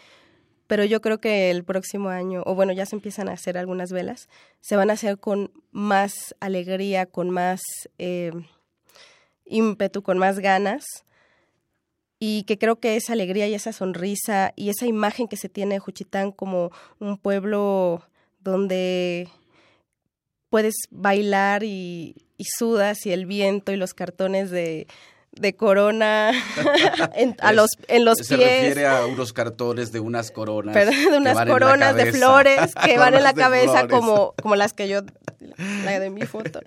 pero 0.67 0.85
yo 0.85 1.01
creo 1.01 1.21
que 1.21 1.51
el 1.51 1.65
próximo 1.65 2.09
año, 2.09 2.43
o 2.47 2.55
bueno, 2.55 2.73
ya 2.73 2.87
se 2.87 2.97
empiezan 2.97 3.29
a 3.29 3.33
hacer 3.33 3.59
algunas 3.59 3.93
velas, 3.93 4.29
se 4.61 4.77
van 4.77 4.91
a 4.91 4.95
hacer 4.95 5.19
con 5.19 5.51
más 5.71 6.35
alegría, 6.41 7.07
con 7.07 7.31
más 7.31 7.61
eh, 7.99 8.33
ímpetu, 9.45 10.03
con 10.03 10.19
más 10.19 10.39
ganas, 10.39 10.85
y 12.19 12.45
que 12.45 12.57
creo 12.57 12.79
que 12.79 12.97
esa 12.97 13.15
alegría 13.15 13.49
y 13.49 13.55
esa 13.55 13.73
sonrisa 13.73 14.53
y 14.55 14.69
esa 14.69 14.87
imagen 14.87 15.27
que 15.27 15.37
se 15.37 15.49
tiene 15.49 15.75
de 15.75 15.81
Juchitán 15.81 16.31
como 16.31 16.71
un 17.01 17.19
pueblo 17.19 18.03
donde 18.41 19.29
puedes 20.49 20.75
bailar 20.91 21.65
y, 21.65 22.15
y 22.37 22.45
sudas 22.45 23.07
y 23.07 23.13
el 23.13 23.27
viento 23.27 23.73
y 23.73 23.77
los 23.77 23.95
cartones 23.95 24.51
de, 24.51 24.87
de 25.33 25.55
corona 25.55 26.33
en, 27.15 27.37
a 27.41 27.53
los, 27.53 27.71
en 27.89 28.05
los 28.05 28.19
pies. 28.19 28.29
Se 28.29 28.37
refiere 28.37 28.87
a 28.87 29.07
unos 29.07 29.33
cartones 29.33 29.93
de 29.93 30.01
unas 30.01 30.31
coronas. 30.31 30.75
de 30.75 31.17
unas 31.17 31.47
coronas 31.47 31.95
de 31.97 32.13
flores 32.13 32.75
que 32.85 32.99
van 32.99 33.15
en 33.15 33.23
la 33.23 33.35
cabeza 33.35 33.89
como, 33.89 34.35
como 34.41 34.57
las 34.57 34.73
que 34.73 34.89
yo, 34.89 35.01
la 35.85 35.99
de 35.99 36.11
mi 36.11 36.23
foto, 36.23 36.61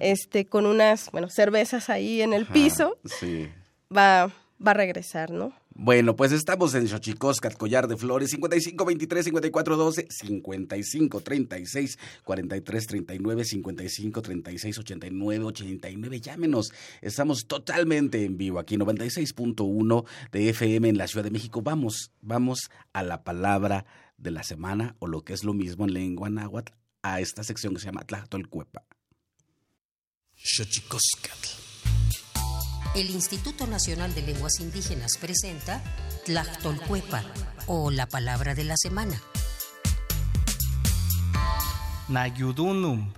este, 0.00 0.46
con 0.46 0.66
unas, 0.66 1.10
bueno, 1.12 1.28
cervezas 1.30 1.90
ahí 1.90 2.22
en 2.22 2.32
el 2.32 2.46
piso. 2.46 2.98
sí. 3.04 3.48
Va, 3.90 4.26
va 4.64 4.72
a 4.72 4.74
regresar, 4.74 5.30
¿no? 5.30 5.54
Bueno, 5.80 6.16
pues 6.16 6.32
estamos 6.32 6.74
en 6.74 6.88
Xochicoscat, 6.88 7.56
Collar 7.56 7.86
de 7.86 7.96
Flores, 7.96 8.30
55 8.30 8.84
23 8.84 9.24
54 9.26 9.76
12, 9.76 10.08
55 10.10 11.20
36 11.20 11.98
43 12.24 12.86
39, 12.88 13.44
55 13.44 14.22
36 14.22 14.78
89 14.78 15.44
89. 15.44 16.20
Llámenos. 16.20 16.72
Estamos 17.00 17.46
totalmente 17.46 18.24
en 18.24 18.36
vivo 18.36 18.58
aquí, 18.58 18.76
96.1 18.76 20.04
de 20.32 20.48
FM 20.48 20.88
en 20.88 20.98
la 20.98 21.06
Ciudad 21.06 21.22
de 21.22 21.30
México. 21.30 21.62
Vamos, 21.62 22.10
vamos 22.22 22.72
a 22.92 23.04
la 23.04 23.22
palabra 23.22 23.86
de 24.16 24.32
la 24.32 24.42
semana 24.42 24.96
o 24.98 25.06
lo 25.06 25.22
que 25.22 25.32
es 25.32 25.44
lo 25.44 25.54
mismo 25.54 25.84
en 25.84 25.94
lengua 25.94 26.28
náhuatl, 26.28 26.72
a 27.02 27.20
esta 27.20 27.44
sección 27.44 27.74
que 27.74 27.78
se 27.78 27.86
llama 27.86 28.02
Tlachtolcuepa. 28.02 28.82
Xochicoscatl. 30.34 31.67
El 32.98 33.10
Instituto 33.10 33.68
Nacional 33.68 34.12
de 34.12 34.22
Lenguas 34.22 34.58
Indígenas 34.58 35.18
presenta 35.18 35.80
Tlachtolcuepa 36.24 37.22
o 37.68 37.92
la 37.92 38.08
palabra 38.08 38.56
de 38.56 38.64
la 38.64 38.74
semana. 38.76 39.22
Nayudunum. 42.08 43.12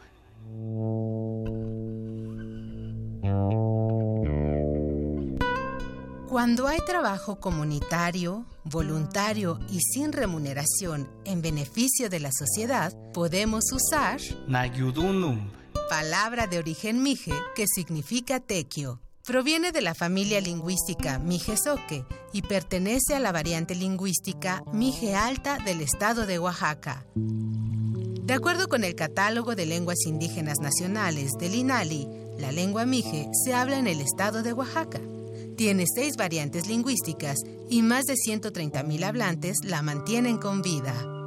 Cuando 6.28 6.68
hay 6.68 6.80
trabajo 6.84 7.40
comunitario, 7.40 8.44
voluntario 8.64 9.60
y 9.70 9.80
sin 9.80 10.12
remuneración 10.12 11.10
en 11.24 11.40
beneficio 11.40 12.10
de 12.10 12.20
la 12.20 12.32
sociedad, 12.32 12.92
podemos 13.14 13.64
usar 13.72 14.20
Nayudunum. 14.46 15.50
palabra 15.88 16.46
de 16.46 16.58
origen 16.58 17.02
mije 17.02 17.32
que 17.54 17.64
significa 17.66 18.40
tequio. 18.40 19.00
Proviene 19.30 19.70
de 19.70 19.80
la 19.80 19.94
familia 19.94 20.40
lingüística 20.40 21.20
Mijezoque 21.20 22.04
y 22.32 22.42
pertenece 22.42 23.14
a 23.14 23.20
la 23.20 23.30
variante 23.30 23.76
lingüística 23.76 24.64
Mije 24.72 25.14
Alta 25.14 25.58
del 25.64 25.82
estado 25.82 26.26
de 26.26 26.40
Oaxaca. 26.40 27.06
De 27.14 28.34
acuerdo 28.34 28.66
con 28.66 28.82
el 28.82 28.96
Catálogo 28.96 29.54
de 29.54 29.66
Lenguas 29.66 29.98
Indígenas 30.04 30.58
Nacionales 30.60 31.30
del 31.38 31.54
INALI, 31.54 32.08
la 32.40 32.50
lengua 32.50 32.86
mije 32.86 33.28
se 33.44 33.54
habla 33.54 33.78
en 33.78 33.86
el 33.86 34.00
estado 34.00 34.42
de 34.42 34.52
Oaxaca. 34.52 35.00
Tiene 35.56 35.84
seis 35.86 36.16
variantes 36.16 36.66
lingüísticas 36.66 37.38
y 37.68 37.82
más 37.82 38.06
de 38.06 38.14
130.000 38.14 39.04
hablantes 39.04 39.58
la 39.62 39.80
mantienen 39.80 40.38
con 40.38 40.60
vida. 40.60 41.19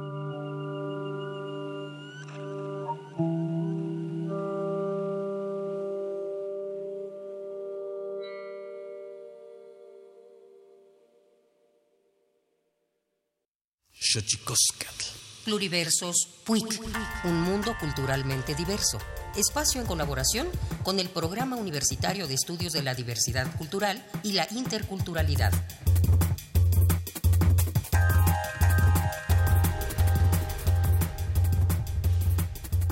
Xochicoscatl. 14.14 15.06
Pluriversos 15.44 16.28
PUIC, 16.44 16.80
un 17.24 17.40
mundo 17.42 17.74
culturalmente 17.80 18.54
diverso. 18.54 18.98
Espacio 19.34 19.80
en 19.80 19.88
colaboración 19.88 20.46
con 20.84 21.00
el 21.00 21.08
Programa 21.08 21.56
Universitario 21.56 22.28
de 22.28 22.34
Estudios 22.34 22.72
de 22.72 22.84
la 22.84 22.94
Diversidad 22.94 23.52
Cultural 23.56 24.06
y 24.22 24.34
la 24.34 24.46
Interculturalidad. 24.52 25.52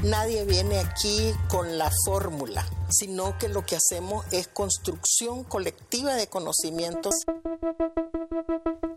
Nadie 0.02 0.44
viene 0.44 0.80
aquí 0.80 1.32
con 1.48 1.78
la 1.78 1.92
fórmula, 2.04 2.66
sino 2.90 3.38
que 3.38 3.48
lo 3.48 3.64
que 3.64 3.76
hacemos 3.76 4.26
es 4.32 4.48
construcción 4.48 5.44
colectiva 5.44 6.16
de 6.16 6.26
conocimientos. 6.26 7.14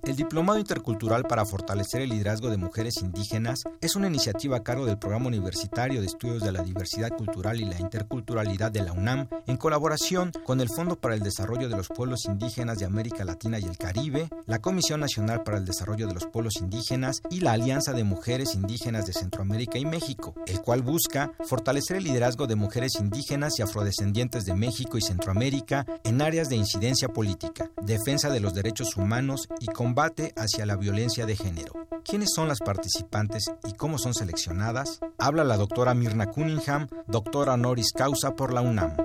El 0.06 0.16
Diplomado 0.16 0.60
Intercultural 0.60 1.24
para 1.24 1.48
fortalecer 1.48 2.02
el 2.02 2.10
liderazgo 2.10 2.52
de 2.52 2.58
mujeres 2.58 2.98
indígenas 3.02 3.64
es 3.82 3.96
una 3.96 4.06
iniciativa 4.06 4.58
a 4.58 4.64
cargo 4.64 4.86
del 4.86 5.00
Programa 5.00 5.26
Universitario 5.26 6.00
de 6.00 6.06
Estudios 6.06 6.44
de 6.44 6.52
la 6.52 6.62
Diversidad 6.62 7.10
Cultural 7.10 7.60
y 7.60 7.66
la 7.66 7.80
Interculturalidad 7.80 8.72
de 8.72 8.84
la 8.84 8.94
UNAM, 8.94 9.28
en 9.48 9.58
colaboración 9.58 10.32
con 10.46 10.62
el 10.62 10.70
Fondo 10.70 10.96
para 10.96 11.16
el 11.16 11.22
Desarrollo 11.22 11.70
de 11.70 11.76
los 11.76 11.88
Pueblos 11.88 12.26
Indígenas 12.26 12.78
de 12.78 12.86
América 12.86 13.26
Latina 13.26 13.58
y 13.58 13.64
el 13.64 13.80
Caribe, 13.80 14.30
la 14.46 14.60
Comisión 14.60 15.00
Nacional 15.00 15.42
para 15.42 15.58
el 15.58 15.66
Desarrollo 15.66 16.06
de 16.06 16.14
los 16.14 16.28
Pueblos 16.28 16.58
Indígenas 16.58 17.24
y 17.32 17.40
la 17.40 17.54
Alianza 17.54 17.94
de 17.94 18.04
Mujeres 18.04 18.54
Indígenas 18.54 19.08
de 19.08 19.14
Centroamérica 19.14 19.80
y 19.80 19.86
México, 19.86 20.36
el 20.46 20.62
cual 20.62 20.84
busca 20.84 21.32
fortalecer 21.46 21.98
el 21.98 22.04
liderazgo 22.04 22.46
de 22.46 22.54
mujeres 22.54 22.94
indígenas 23.00 23.58
y 23.58 23.64
afrodescendientes 23.64 24.46
de 24.46 24.54
México 24.54 25.00
y 25.00 25.02
Centroamérica 25.02 25.88
en 26.04 26.22
áreas 26.22 26.48
de 26.50 26.58
incidencia 26.58 27.08
política, 27.08 27.72
defensa 27.82 28.30
de 28.30 28.40
los 28.40 28.54
derechos 28.54 28.98
humanos 28.98 29.50
y 29.60 29.66
combate 29.66 29.95
hacia 30.36 30.66
la 30.66 30.76
violencia 30.76 31.26
de 31.26 31.36
género. 31.38 31.88
¿Quiénes 32.04 32.32
son 32.36 32.50
las 32.50 32.60
participantes 32.60 33.46
y 33.66 33.74
cómo 33.74 33.98
son 33.98 34.14
seleccionadas? 34.14 35.00
Habla 35.18 35.44
la 35.46 35.58
doctora 35.58 35.94
Mirna 35.94 36.32
Cunningham, 36.32 36.88
doctora 37.08 37.54
honoris 37.54 37.94
causa 37.94 38.36
por 38.36 38.54
la 38.54 38.62
UNAM. 38.62 38.98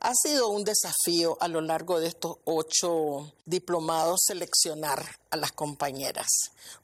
Ha 0.00 0.12
sido 0.14 0.48
un 0.48 0.64
desafío 0.64 1.38
a 1.40 1.48
lo 1.48 1.60
largo 1.60 2.00
de 2.00 2.08
estos 2.08 2.38
ocho 2.44 3.32
diplomados 3.46 4.20
seleccionar 4.26 5.02
a 5.30 5.36
las 5.36 5.52
compañeras, 5.52 6.26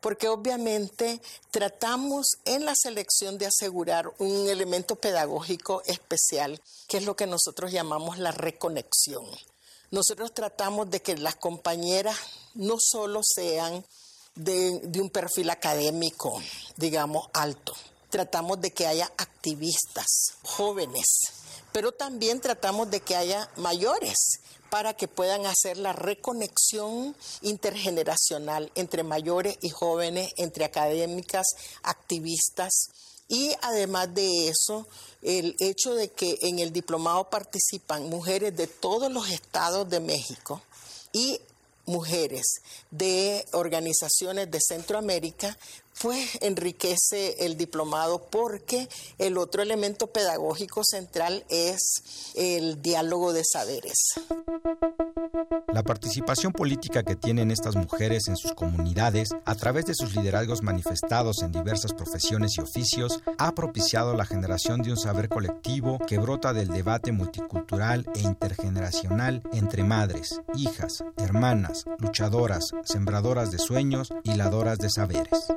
porque 0.01 0.29
obviamente 0.29 1.21
tratamos 1.51 2.39
en 2.45 2.65
la 2.65 2.75
selección 2.75 3.37
de 3.37 3.47
asegurar 3.47 4.11
un 4.19 4.49
elemento 4.49 4.95
pedagógico 4.97 5.83
especial, 5.85 6.61
que 6.87 6.99
es 6.99 7.05
lo 7.05 7.17
que 7.17 7.27
nosotros 7.27 7.71
llamamos 7.71 8.19
la 8.19 8.31
reconexión. 8.31 9.27
Nosotros 9.91 10.33
tratamos 10.35 10.91
de 10.91 11.01
que 11.01 11.17
las 11.17 11.37
compañeras 11.37 12.17
no 12.55 12.77
solo 12.79 13.21
sean 13.23 13.85
de, 14.35 14.81
de, 14.85 15.01
un 15.01 15.11
perfil 15.11 15.51
académico, 15.51 16.41
digamos, 16.77 17.29
alto. 17.33 17.75
Tratamos 18.11 18.61
de 18.61 18.73
que 18.73 18.87
haya 18.87 19.07
activistas 19.17 20.35
jóvenes, 20.43 21.07
pero 21.73 21.93
también 21.93 22.41
tratamos 22.41 22.91
de 22.91 23.01
que 23.01 23.17
haya 23.17 23.51
mayores 23.57 24.41
para 24.71 24.95
que 24.95 25.09
puedan 25.09 25.47
hacer 25.47 25.79
la 25.79 25.93
reconexión 25.93 27.17
intergeneracional 27.43 28.71
entre 28.75 29.03
mayores 29.03 29.57
y 29.63 29.71
jóvenes, 29.71 30.33
entre 30.37 30.65
académicas, 30.65 31.47
activistas. 31.83 32.91
Y 33.29 33.53
además 33.61 34.15
de 34.15 34.49
eso, 34.49 34.87
el 35.23 35.55
hecho 35.61 35.95
de 35.95 36.09
que 36.09 36.39
en 36.43 36.59
el 36.59 36.73
diplomado 36.73 37.29
participan 37.29 38.09
mujeres 38.09 38.57
de 38.57 38.67
todos 38.67 39.13
los 39.13 39.29
estados 39.31 39.89
de 39.91 40.01
México 40.01 40.63
y 41.13 41.41
mujeres 41.85 42.63
de 42.91 43.45
organizaciones 43.53 44.51
de 44.51 44.61
Centroamérica, 44.61 45.57
pues 46.01 46.39
enriquece 46.41 47.45
el 47.45 47.57
diplomado 47.57 48.23
porque 48.31 48.89
el 49.19 49.39
otro 49.39 49.63
elemento 49.63 50.09
pedagógico 50.09 50.83
central 50.85 51.45
es 51.49 52.03
el 52.35 52.81
diálogo 52.83 53.33
de 53.33 53.43
saberes. 53.45 54.15
La 55.73 55.83
participación 55.85 56.53
política 56.53 57.05
que 57.05 57.15
tienen 57.15 57.51
estas 57.51 57.77
mujeres 57.77 58.27
en 58.27 58.37
sus 58.37 58.53
comunidades 58.53 59.29
a 59.45 59.55
través 59.55 59.87
de 59.87 59.95
sus 59.95 60.17
liderazgos 60.17 60.63
manifestados 60.63 61.43
en 61.43 61.53
diversas 61.53 61.93
profesiones 61.93 62.57
y 62.57 62.63
oficios 62.63 63.23
ha 63.37 63.55
propiciado 63.55 64.15
la 64.15 64.25
generación 64.25 64.83
de 64.83 64.91
un 64.91 64.97
saber 64.97 65.29
colectivo 65.29 65.99
que 66.05 66.19
brota 66.19 66.53
del 66.53 66.69
debate 66.69 67.13
multicultural 67.13 68.07
e 68.17 68.21
intergeneracional 68.21 69.43
entre 69.53 69.85
madres, 69.85 70.41
hijas, 70.57 71.05
hermanas, 71.17 71.85
luchadoras, 71.99 72.73
sembradoras 72.83 73.51
de 73.53 73.59
sueños 73.59 74.13
y 74.25 74.35
ladoras 74.35 74.79
de 74.79 74.91
saberes. 74.91 75.53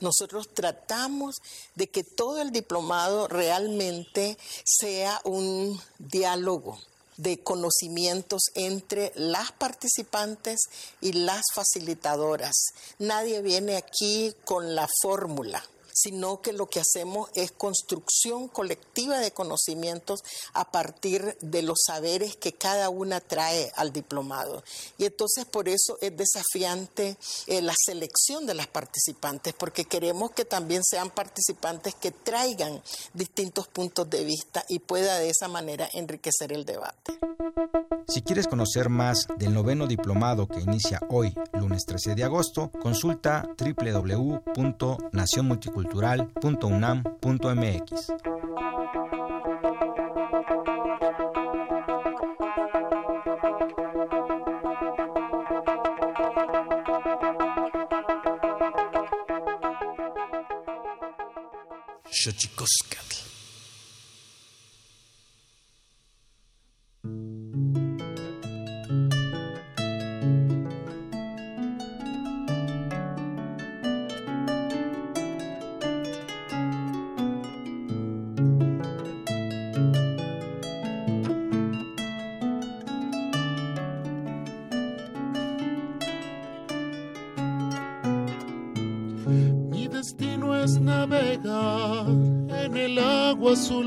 Nosotros 0.00 0.48
tratamos 0.52 1.36
de 1.74 1.88
que 1.88 2.04
todo 2.04 2.42
el 2.42 2.50
diplomado 2.50 3.28
realmente 3.28 4.36
sea 4.64 5.20
un 5.24 5.80
diálogo 5.98 6.78
de 7.16 7.42
conocimientos 7.42 8.42
entre 8.54 9.12
las 9.14 9.52
participantes 9.52 10.60
y 11.00 11.12
las 11.12 11.42
facilitadoras. 11.54 12.54
Nadie 12.98 13.40
viene 13.40 13.76
aquí 13.76 14.34
con 14.44 14.74
la 14.74 14.88
fórmula 15.00 15.62
sino 15.94 16.42
que 16.42 16.52
lo 16.52 16.66
que 16.66 16.80
hacemos 16.80 17.30
es 17.34 17.52
construcción 17.52 18.48
colectiva 18.48 19.18
de 19.18 19.30
conocimientos 19.30 20.24
a 20.52 20.70
partir 20.70 21.38
de 21.40 21.62
los 21.62 21.78
saberes 21.86 22.36
que 22.36 22.52
cada 22.52 22.90
una 22.90 23.20
trae 23.20 23.72
al 23.76 23.92
diplomado. 23.92 24.62
Y 24.98 25.06
entonces 25.06 25.44
por 25.44 25.68
eso 25.68 25.96
es 26.00 26.16
desafiante 26.16 27.16
eh, 27.46 27.62
la 27.62 27.74
selección 27.78 28.44
de 28.46 28.54
las 28.54 28.66
participantes, 28.66 29.54
porque 29.54 29.84
queremos 29.84 30.32
que 30.32 30.44
también 30.44 30.82
sean 30.84 31.10
participantes 31.10 31.94
que 31.94 32.10
traigan 32.10 32.82
distintos 33.12 33.68
puntos 33.68 34.10
de 34.10 34.24
vista 34.24 34.64
y 34.68 34.80
pueda 34.80 35.18
de 35.18 35.30
esa 35.30 35.48
manera 35.48 35.88
enriquecer 35.92 36.52
el 36.52 36.64
debate. 36.64 37.18
Si 38.06 38.22
quieres 38.22 38.46
conocer 38.46 38.90
más 38.90 39.26
del 39.38 39.54
noveno 39.54 39.86
diplomado 39.86 40.46
que 40.46 40.60
inicia 40.60 41.00
hoy, 41.08 41.34
lunes 41.54 41.84
13 41.86 42.14
de 42.14 42.24
agosto, 42.24 42.70
consulta 42.70 43.48
www.nacionmulticultural.unam.mx. 45.84 48.10
Xochicoscatl. 62.10 63.23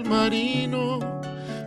Marino. 0.07 0.99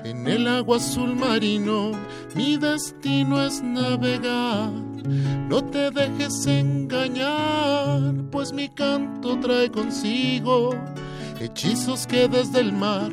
En 0.05 0.27
el 0.27 0.49
agua 0.49 0.79
azul 0.79 1.15
marino, 1.15 1.93
mi 2.35 2.57
destino 2.57 3.43
es 3.43 3.63
navegar. 3.63 4.71
No 5.49 5.65
te 5.65 5.91
dejes 5.91 6.47
engañar, 6.47 8.15
pues 8.31 8.53
mi 8.53 8.69
canto 8.69 9.39
trae 9.41 9.71
consigo 9.71 10.71
hechizos 11.41 12.07
que 12.07 12.29
desde 12.29 12.61
el 12.61 12.73
mar 12.73 13.11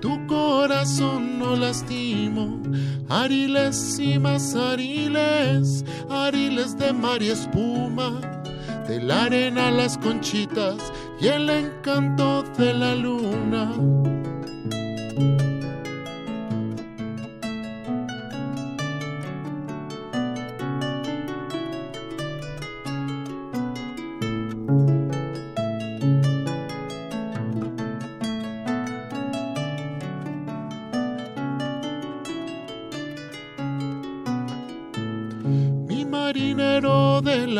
tu 0.00 0.26
corazón 0.26 1.38
no 1.38 1.56
lastimo. 1.56 2.60
Ariles 3.08 3.98
y 3.98 4.18
más 4.18 4.54
ariles, 4.54 5.84
ariles 6.10 6.76
de 6.78 6.92
mar 6.92 7.22
y 7.22 7.30
espuma, 7.30 8.20
de 8.88 9.02
la 9.02 9.24
arena 9.24 9.70
las 9.70 9.96
conchitas 9.98 10.92
y 11.20 11.28
el 11.28 11.48
encanto 11.50 12.42
de 12.58 12.74
la 12.74 12.94
luna. 12.94 13.72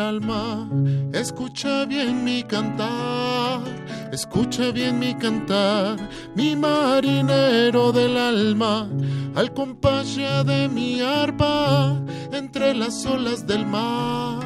Alma, 0.07 0.69
escucha 1.13 1.85
bien 1.85 2.23
mi 2.23 2.43
cantar, 2.43 3.61
escucha 4.11 4.71
bien 4.71 4.99
mi 4.99 5.15
cantar, 5.15 5.97
mi 6.35 6.55
marinero 6.55 7.91
del 7.91 8.17
alma, 8.17 8.89
al 9.35 9.53
compás 9.53 10.15
de 10.15 10.69
mi 10.69 11.01
arpa, 11.01 11.95
entre 12.31 12.73
las 12.73 13.05
olas 13.05 13.45
del 13.45 13.65
mar. 13.65 14.45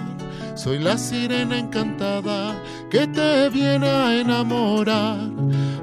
Soy 0.55 0.79
la 0.79 0.97
sirena 0.97 1.57
encantada 1.57 2.61
que 2.89 3.07
te 3.07 3.49
viene 3.49 3.87
a 3.87 4.15
enamorar. 4.15 5.31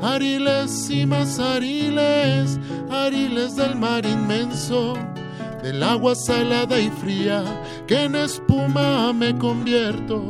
Ariles 0.03 0.91
y 0.91 1.07
más 1.07 1.39
ariles, 1.39 2.59
ariles 2.91 3.57
del 3.57 3.75
mar 3.77 4.05
inmenso 4.07 4.95
del 5.63 5.83
agua 5.83 6.15
salada 6.15 6.79
y 6.79 6.91
fría 6.91 7.43
que 7.87 8.05
en 8.05 8.15
espuma 8.17 9.13
me 9.13 9.37
convierto. 9.37 10.23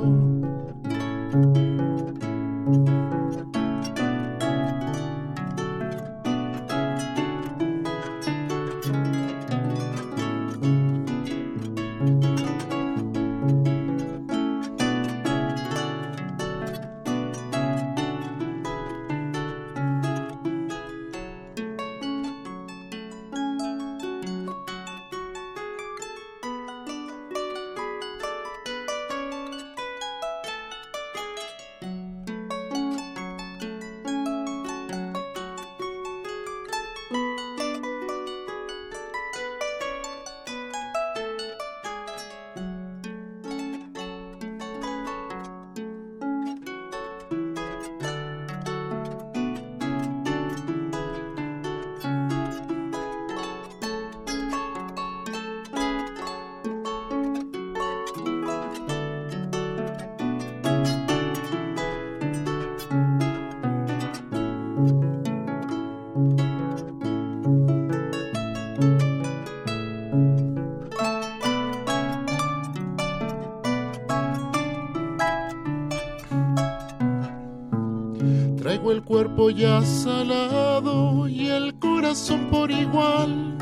Ya 79.50 79.82
salado 79.82 81.26
y 81.28 81.48
el 81.48 81.78
corazón 81.78 82.48
por 82.50 82.70
igual. 82.70 83.56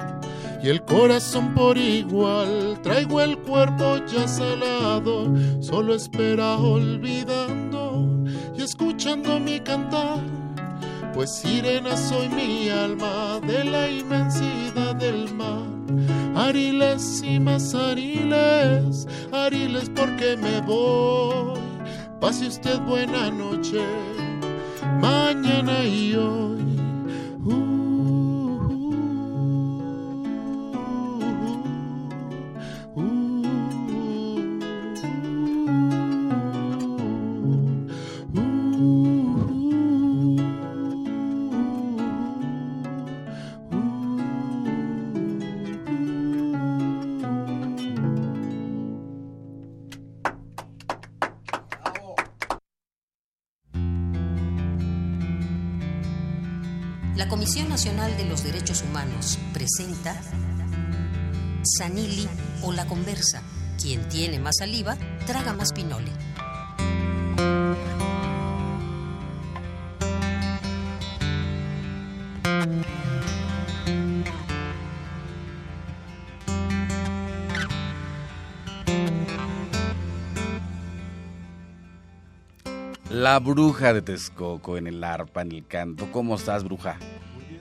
Y 0.62 0.68
el 0.68 0.82
corazón 0.82 1.55
por 1.55 1.78
igual, 1.78 2.80
traigo 2.82 3.20
el 3.20 3.38
cuerpo 3.38 3.99
ya 4.07 4.26
salado, 4.26 5.32
solo 5.61 5.94
espera 5.94 6.57
olvidando 6.57 8.09
y 8.57 8.62
escuchando 8.62 9.38
mi 9.38 9.61
cantar. 9.61 10.18
Pues 11.14 11.30
sirena 11.30 11.97
soy 11.97 12.28
mi 12.28 12.68
alma 12.68 13.40
de 13.47 13.64
la 13.64 13.88
inmensidad 13.88 14.97
del 14.97 15.32
mar. 15.32 15.62
Ariles 16.34 17.22
y 17.22 17.38
más 17.38 17.74
ariles, 17.74 19.07
ariles 19.32 19.90
porque 19.94 20.36
me 20.36 20.61
voy. 20.62 21.61
Pase 22.20 22.49
usted 22.49 22.80
buena 22.80 23.30
noche 23.30 23.80
Humanos 58.97 59.38
presenta 59.53 60.18
Sanili 61.76 62.26
o 62.62 62.72
la 62.72 62.86
conversa. 62.86 63.42
Quien 63.78 64.09
tiene 64.09 64.38
más 64.38 64.55
saliva, 64.59 64.97
traga 65.26 65.53
más 65.53 65.74
pinole. 65.74 66.11
La 83.11 83.38
bruja 83.40 83.92
de 83.92 84.01
Texcoco 84.01 84.78
en 84.78 84.86
el 84.86 85.05
arpa, 85.05 85.42
en 85.42 85.53
el 85.53 85.66
canto. 85.66 86.11
¿Cómo 86.11 86.36
estás, 86.36 86.64
bruja? 86.64 86.97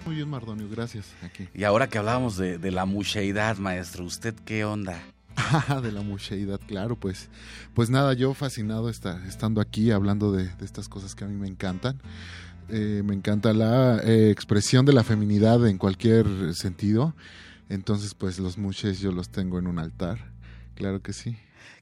Muy 0.06 0.16
bien, 0.16 0.30
Mardonio, 0.30 0.70
gracias. 0.70 1.08
Aquí. 1.24 1.49
Y 1.56 1.64
ahora 1.64 1.88
que 1.88 1.97
hablábamos 1.97 2.38
de, 2.38 2.72
la 2.72 2.86
mucheidad, 2.86 3.58
maestro, 3.58 4.06
¿usted 4.06 4.36
qué 4.45 4.64
onda? 4.64 5.01
Ah, 5.36 5.82
de 5.84 5.91
la 5.91 6.01
mucheidad, 6.01 6.60
claro, 6.68 6.95
pues, 6.95 7.28
pues 7.74 7.89
nada, 7.89 8.14
yo 8.14 8.36
fascinado 8.36 8.89
está, 8.89 9.26
estando 9.28 9.62
aquí 9.62 9.89
hablando 9.89 10.32
de, 10.32 10.47
estas 10.62 10.88
cosas 10.89 11.16
que 11.16 11.24
a 11.24 11.28
mí 11.28 11.36
me 11.36 11.47
encantan. 11.47 11.99
Eh, 12.70 13.01
me 13.03 13.16
encanta 13.16 13.53
la 13.53 13.99
eh, 14.03 14.30
expresión 14.30 14.86
de 14.86 14.93
la 14.93 15.03
feminidad 15.03 15.68
en 15.68 15.80
cualquier 15.80 16.53
sentido. 16.53 17.16
Entonces, 17.70 18.14
pues 18.14 18.38
los 18.38 18.60
muches 18.60 18.99
yo 18.99 19.12
los 19.12 19.30
tengo 19.30 19.58
en 19.58 19.66
un 19.66 19.80
altar, 19.80 20.20
claro 20.76 21.01
que 21.01 21.14
sí. 21.14 21.36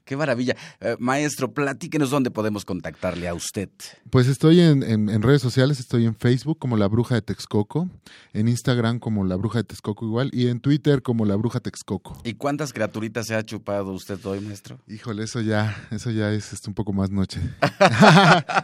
Qué 0.04 0.18
maravilla. 0.18 0.54
Eh, 0.80 0.96
maestro, 0.98 1.52
platíquenos 1.52 2.10
dónde 2.10 2.30
podemos 2.30 2.66
contactarle 2.66 3.26
a 3.26 3.32
usted. 3.32 3.70
Pues 4.10 4.26
estoy 4.26 4.60
en, 4.60 4.82
en, 4.82 5.22
redes 5.22 5.40
sociales, 5.40 5.80
estoy 5.80 6.04
en 6.04 6.14
Facebook 6.14 6.58
como 6.58 6.76
La 6.76 6.88
Bruja 6.88 7.14
de 7.14 7.22
Texcoco, 7.22 7.88
en 8.34 8.48
Instagram 8.48 8.98
como 8.98 9.24
La 9.24 9.36
Bruja 9.36 9.60
de 9.60 9.64
Texcoco 9.64 10.04
igual, 10.04 10.28
y 10.34 10.48
en 10.48 10.60
Twitter 10.60 11.00
como 11.00 11.24
La 11.24 11.36
Bruja 11.36 11.60
Texcoco. 11.60 12.20
¿Y 12.22 12.34
cuántas 12.34 12.74
criaturitas 12.74 13.26
se 13.26 13.34
ha 13.34 13.42
chupado 13.42 13.92
usted 13.92 14.22
hoy, 14.26 14.40
maestro? 14.40 14.78
Híjole, 14.86 15.24
eso 15.24 15.40
ya, 15.40 15.74
eso 15.90 16.10
ya 16.10 16.30
es, 16.32 16.52
es 16.52 16.66
un 16.68 16.74
poco 16.74 16.92
más 16.92 17.10
noche. 17.10 17.40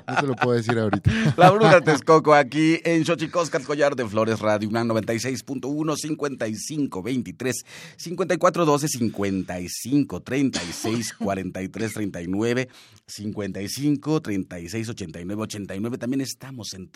no 0.06 0.16
te 0.20 0.26
lo 0.26 0.36
puedo 0.36 0.56
decir 0.56 0.78
ahorita. 0.78 1.10
La 1.38 1.50
Bruja 1.52 1.76
de 1.76 1.80
Texcoco 1.80 2.34
aquí 2.34 2.80
en 2.84 3.02
Xochicoscat, 3.06 3.62
Collar 3.62 3.96
de 3.96 4.06
Flores 4.06 4.40
Radio, 4.40 4.68
una 4.68 4.84
96.1, 4.84 5.96
55, 5.96 7.02
23, 7.02 7.64
54, 7.96 8.64
12, 8.66 8.88
55, 8.88 10.20
36, 10.20 11.14
43, 11.30 11.92
39, 11.92 12.68
55 13.06 14.20
36 14.20 14.88
89 14.88 15.42
89. 15.42 15.98
También 15.98 16.22
estamos 16.22 16.74
en 16.74 16.90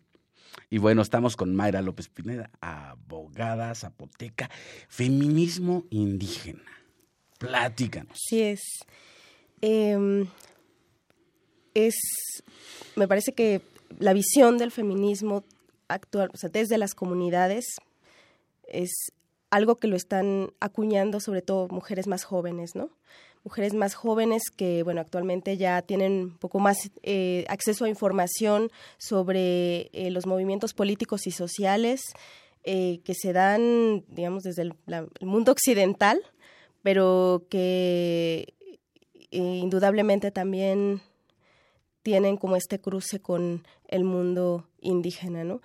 Y 0.69 0.77
bueno, 0.77 1.01
estamos 1.01 1.35
con 1.35 1.55
Mayra 1.55 1.81
López 1.81 2.09
Pineda, 2.09 2.49
abogada 2.61 3.73
zapoteca, 3.75 4.49
feminismo 4.87 5.85
indígena. 5.89 6.63
Platícanos. 7.39 8.19
Sí 8.27 8.41
es. 8.41 8.61
Em, 9.61 10.27
es, 11.73 11.95
me 12.95 13.07
parece 13.07 13.33
que 13.33 13.61
la 13.99 14.13
visión 14.13 14.57
del 14.57 14.71
feminismo 14.71 15.43
actual, 15.87 16.29
o 16.33 16.37
sea, 16.37 16.49
desde 16.49 16.77
las 16.77 16.95
comunidades, 16.95 17.65
es 18.67 19.11
algo 19.49 19.75
que 19.75 19.87
lo 19.87 19.95
están 19.95 20.51
acuñando 20.59 21.19
sobre 21.19 21.41
todo 21.41 21.67
mujeres 21.67 22.07
más 22.07 22.23
jóvenes, 22.23 22.75
¿no? 22.75 22.89
Mujeres 23.43 23.73
más 23.73 23.93
jóvenes 23.93 24.43
que, 24.55 24.83
bueno, 24.83 25.01
actualmente 25.01 25.57
ya 25.57 25.81
tienen 25.81 26.13
un 26.13 26.37
poco 26.37 26.59
más 26.59 26.89
eh, 27.03 27.45
acceso 27.49 27.85
a 27.85 27.89
información 27.89 28.71
sobre 28.97 29.89
eh, 29.91 30.09
los 30.11 30.25
movimientos 30.25 30.73
políticos 30.73 31.27
y 31.27 31.31
sociales 31.31 32.01
eh, 32.63 33.01
que 33.03 33.13
se 33.13 33.33
dan, 33.33 34.05
digamos, 34.07 34.43
desde 34.43 34.61
el, 34.61 34.73
el 34.87 35.27
mundo 35.27 35.51
occidental, 35.51 36.21
pero 36.81 37.43
que 37.49 38.53
indudablemente 39.29 40.31
también 40.31 41.01
tienen 42.03 42.37
como 42.37 42.55
este 42.55 42.79
cruce 42.79 43.19
con 43.19 43.63
el 43.87 44.03
mundo 44.03 44.67
indígena, 44.81 45.43
¿no? 45.43 45.61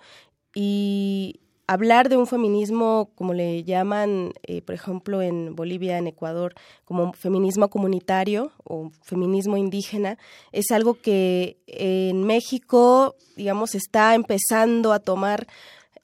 Y 0.55 1.41
hablar 1.67 2.09
de 2.09 2.17
un 2.17 2.25
feminismo, 2.25 3.11
como 3.13 3.35
le 3.35 3.63
llaman, 3.63 4.33
eh, 4.41 4.63
por 4.63 4.73
ejemplo, 4.73 5.21
en 5.21 5.55
Bolivia, 5.55 5.99
en 5.99 6.07
Ecuador, 6.07 6.55
como 6.83 7.13
feminismo 7.13 7.69
comunitario 7.69 8.51
o 8.63 8.89
feminismo 9.03 9.55
indígena, 9.55 10.17
es 10.51 10.71
algo 10.71 10.95
que 10.95 11.57
en 11.67 12.23
México, 12.23 13.15
digamos, 13.35 13.75
está 13.75 14.15
empezando 14.15 14.93
a 14.93 14.99
tomar 14.99 15.45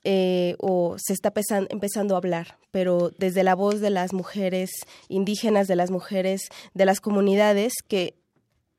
eh, 0.04 0.56
o 0.60 0.98
se 1.00 1.14
está 1.14 1.34
empezando 1.72 2.14
a 2.14 2.20
hablar, 2.20 2.60
pero 2.70 3.10
desde 3.18 3.44
la 3.44 3.56
voz 3.56 3.82
de 3.82 3.90
las 3.90 4.14
mujeres 4.14 4.70
indígenas, 5.10 5.68
de 5.68 5.76
las 5.76 5.90
mujeres 5.90 6.50
de 6.76 6.86
las 6.86 7.02
comunidades, 7.02 7.74
que 7.88 8.14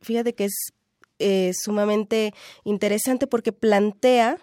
fíjate 0.02 0.36
que 0.36 0.44
es 0.44 0.54
eh, 1.18 1.52
sumamente 1.54 2.34
interesante 2.64 3.26
porque 3.26 3.52
plantea, 3.52 4.38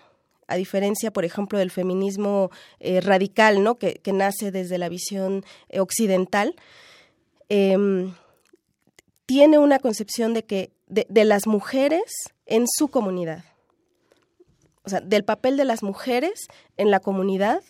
a 0.48 0.56
diferencia, 0.56 1.12
por 1.12 1.24
ejemplo, 1.24 1.60
del 1.60 1.70
feminismo 1.70 2.50
eh, 2.80 3.00
radical, 3.00 3.64
¿no? 3.64 3.76
que, 3.76 4.02
nace 4.12 4.52
desde 4.52 4.80
la 4.80 4.90
visión 4.90 5.46
eh, 5.70 5.80
occidental, 5.80 6.56
em, 7.50 8.16
tiene 9.28 9.60
una 9.60 9.78
concepción 9.78 10.34
de 10.34 10.46
que 10.46 10.72
de, 10.88 11.26
las 11.26 11.46
mujeres 11.46 12.12
en 12.48 12.66
su 12.68 12.88
comunidad, 12.88 13.46
o 14.84 14.90
sea, 14.90 15.00
del 15.00 15.24
papel 15.24 15.58
de 15.58 15.66
las 15.66 15.84
mujeres 15.84 16.48
en 16.78 16.92
la 16.92 17.00
comunidad 17.00 17.62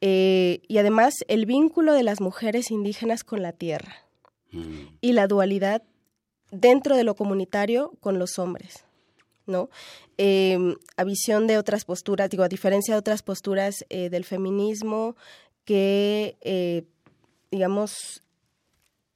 y 0.00 0.78
además 0.78 1.14
el 1.26 1.44
vínculo 1.44 1.92
de 1.92 2.04
las 2.04 2.20
mujeres 2.20 2.70
indígenas 2.70 3.24
con 3.24 3.42
la 3.42 3.50
tierra 3.50 3.96
mm. 4.52 4.98
y 5.00 5.12
la 5.12 5.26
dualidad 5.26 5.82
dentro 6.50 6.96
de 6.96 7.04
lo 7.04 7.14
comunitario 7.14 7.92
con 8.00 8.18
los 8.18 8.38
hombres. 8.38 8.84
¿no? 9.48 9.70
Em, 10.18 10.76
a 10.96 11.04
visión 11.04 11.46
de 11.46 11.58
otras 11.58 11.84
posturas, 11.84 12.30
digo, 12.30 12.44
a 12.44 12.48
diferencia 12.48 12.94
de 12.94 12.98
otras 12.98 13.22
posturas 13.22 13.84
eh, 13.88 14.10
del 14.10 14.24
feminismo 14.24 15.16
que, 15.64 16.36
eh, 16.42 16.84
digamos, 17.50 18.22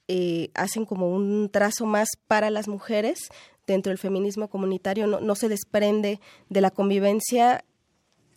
eh, 0.08 0.50
hacen 0.54 0.84
como 0.84 1.10
un 1.10 1.48
trazo 1.50 1.86
más 1.86 2.08
para 2.26 2.50
las 2.50 2.66
mujeres 2.66 3.28
dentro 3.66 3.90
del 3.90 3.98
feminismo 3.98 4.48
comunitario, 4.48 5.06
no, 5.06 5.20
no 5.20 5.34
se 5.34 5.48
desprende 5.48 6.20
de 6.48 6.60
la 6.60 6.70
convivencia 6.70 7.64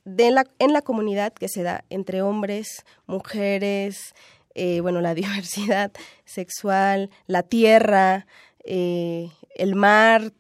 de 0.04 0.30
la, 0.30 0.46
en 0.60 0.72
la 0.72 0.84
comunidad 0.84 1.34
que 1.34 1.50
se 1.50 1.64
da 1.64 1.84
entre 1.90 2.22
hombres, 2.22 2.86
mujeres, 3.08 4.14
bueno, 4.82 5.02
la 5.02 5.14
diversidad 5.16 5.92
sexual, 6.24 7.10
la 7.28 7.44
tierra, 7.44 8.26
eh, 8.66 9.30
el 9.56 9.76
mar, 9.76 10.34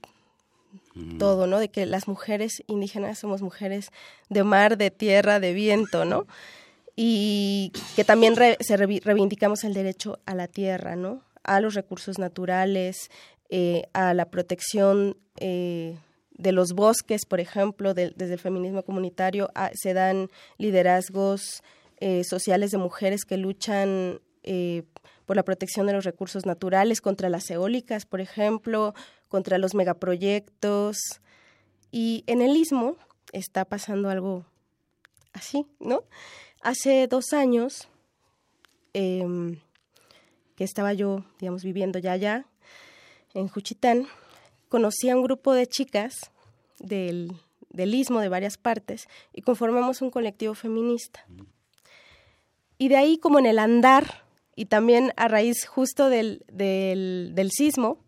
mm. 0.95 1.17
todo, 1.17 1.47
¿no? 1.47 1.59
De 1.59 1.69
que 1.69 1.85
las 1.85 2.07
mujeres 2.07 2.63
indígenas 2.67 3.19
somos 3.19 3.41
mujeres 3.41 3.91
de 4.29 4.43
mar, 4.43 4.77
de 4.77 4.91
tierra, 4.91 5.39
de 5.39 5.53
viento, 5.53 6.05
¿no? 6.05 6.25
Y 6.95 7.71
que 7.95 8.03
también 8.03 8.35
se 8.59 8.77
reivindicamos 8.77 9.63
el 9.63 9.73
derecho 9.73 10.19
a 10.25 10.33
la 10.33 10.47
tierra, 10.47 10.95
¿no? 10.95 11.21
A 11.43 11.59
los 11.61 11.75
recursos 11.75 12.17
naturales, 12.17 13.09
eh, 13.49 13.83
a 13.93 14.13
la 14.13 14.25
protección 14.25 15.17
eh, 15.37 15.97
de 16.31 16.51
los 16.51 16.73
bosques, 16.73 17.25
por 17.25 17.39
ejemplo, 17.39 17.93
desde 17.93 18.33
el 18.33 18.39
feminismo 18.39 18.83
comunitario, 18.83 19.51
se 19.73 19.93
dan 19.93 20.29
liderazgos 20.57 21.63
sociales 22.23 22.71
de 22.71 22.77
mujeres 22.77 23.23
que 23.23 23.37
luchan 23.37 24.19
por 25.25 25.35
la 25.35 25.43
protección 25.43 25.87
de 25.87 25.93
los 25.93 26.05
recursos 26.05 26.45
naturales, 26.45 27.01
contra 27.01 27.29
las 27.29 27.49
eólicas, 27.49 28.05
por 28.05 28.21
ejemplo, 28.21 28.93
contra 29.27 29.57
los 29.57 29.73
megaproyectos. 29.73 30.97
Y 31.91 32.23
en 32.27 32.41
el 32.41 32.55
istmo 32.55 32.97
está 33.31 33.65
pasando 33.65 34.09
algo 34.09 34.45
así, 35.33 35.65
¿no? 35.79 36.03
Hace 36.61 37.07
dos 37.07 37.33
años 37.33 37.87
em, 38.93 39.59
que 40.55 40.63
estaba 40.63 40.93
yo, 40.93 41.25
digamos, 41.39 41.63
viviendo 41.63 41.99
ya 41.99 42.13
allá, 42.13 42.45
en 43.33 43.47
Juchitán, 43.49 44.07
conocí 44.69 45.09
a 45.09 45.15
un 45.15 45.23
grupo 45.23 45.53
de 45.53 45.67
chicas 45.67 46.31
del, 46.79 47.33
del 47.69 47.93
istmo 47.93 48.21
de 48.21 48.29
varias 48.29 48.57
partes 48.57 49.07
y 49.33 49.41
conformamos 49.41 50.01
un 50.01 50.09
colectivo 50.09 50.53
feminista. 50.53 51.25
Y 52.77 52.87
de 52.89 52.97
ahí, 52.97 53.17
como 53.17 53.39
en 53.39 53.45
el 53.45 53.59
andar 53.59 54.24
y 54.55 54.65
también 54.65 55.11
a 55.17 55.27
raíz 55.27 55.65
justo 55.65 56.09
del, 56.09 56.45
del, 56.51 57.51
sismo, 57.51 57.99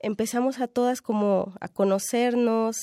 empezamos 0.00 0.60
a 0.60 0.66
todas 0.66 1.00
como 1.00 1.54
a 1.60 1.68
conocernos, 1.68 2.76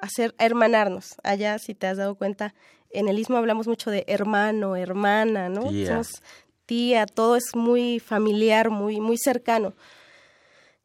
a, 0.00 0.08
ser, 0.08 0.34
hermanarnos. 0.38 1.14
Allá, 1.22 1.58
si 1.58 1.74
te 1.74 1.86
has 1.86 1.96
dado 1.96 2.14
cuenta, 2.14 2.54
en 2.90 3.08
el 3.08 3.18
istmo 3.18 3.36
hablamos 3.36 3.66
mucho 3.66 3.90
de 3.90 4.04
hermano, 4.06 4.76
hermana, 4.76 5.48
¿no? 5.48 5.68
Tía. 5.68 5.88
Somos 5.88 6.22
tía, 6.66 7.06
todo 7.06 7.34
es 7.34 7.56
muy 7.56 7.98
familiar, 7.98 8.70
muy, 8.70 9.00
muy 9.00 9.16
cercano. 9.18 9.74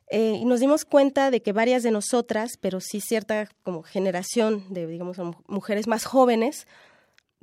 Eh, 0.10 0.38
y 0.42 0.46
nos 0.46 0.60
dimos 0.60 0.86
cuenta 0.86 1.32
de 1.32 1.42
que 1.42 1.52
varias 1.52 1.84
de 1.84 1.92
nosotras, 1.92 2.58
pero 2.60 2.80
sí 2.80 3.02
cierta 3.02 3.50
como 3.64 3.84
generación 3.84 4.64
de, 4.70 4.88
digamos, 4.88 5.18
mujeres 5.48 5.88
más 5.88 6.06
jóvenes, 6.06 6.68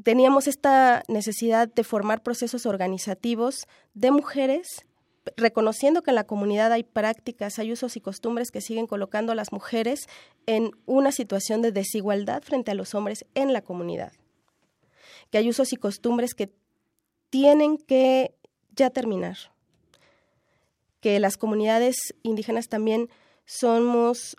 teníamos 0.02 0.46
esta 0.48 1.02
necesidad 1.08 1.68
de 1.68 1.84
formar 1.84 2.22
procesos 2.22 2.66
organizativos 2.66 3.66
de 3.94 4.10
mujeres 4.10 4.84
reconociendo 5.36 6.02
que 6.02 6.10
en 6.10 6.16
la 6.16 6.24
comunidad 6.24 6.72
hay 6.72 6.82
prácticas, 6.82 7.58
hay 7.58 7.72
usos 7.72 7.96
y 7.96 8.00
costumbres 8.00 8.50
que 8.50 8.60
siguen 8.60 8.86
colocando 8.86 9.32
a 9.32 9.34
las 9.34 9.52
mujeres 9.52 10.08
en 10.46 10.72
una 10.86 11.12
situación 11.12 11.62
de 11.62 11.72
desigualdad 11.72 12.42
frente 12.42 12.70
a 12.70 12.74
los 12.74 12.94
hombres 12.94 13.24
en 13.34 13.52
la 13.52 13.62
comunidad. 13.62 14.12
Que 15.30 15.38
hay 15.38 15.48
usos 15.48 15.72
y 15.72 15.76
costumbres 15.76 16.34
que 16.34 16.52
tienen 17.30 17.78
que 17.78 18.34
ya 18.74 18.90
terminar. 18.90 19.36
Que 21.00 21.20
las 21.20 21.36
comunidades 21.36 21.96
indígenas 22.22 22.68
también 22.68 23.08
somos 23.44 24.36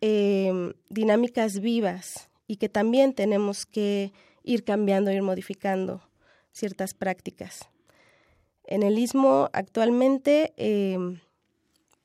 em, 0.00 0.72
dinámicas 0.88 1.60
vivas 1.60 2.30
y 2.46 2.56
que 2.56 2.68
también 2.68 3.14
tenemos 3.14 3.66
que 3.66 4.12
ir 4.50 4.64
cambiando, 4.64 5.12
ir 5.12 5.22
modificando 5.22 6.02
ciertas 6.52 6.92
prácticas. 6.94 7.68
En 8.64 8.82
el 8.82 8.98
istmo 8.98 9.48
actualmente, 9.52 10.52
em, 10.56 11.20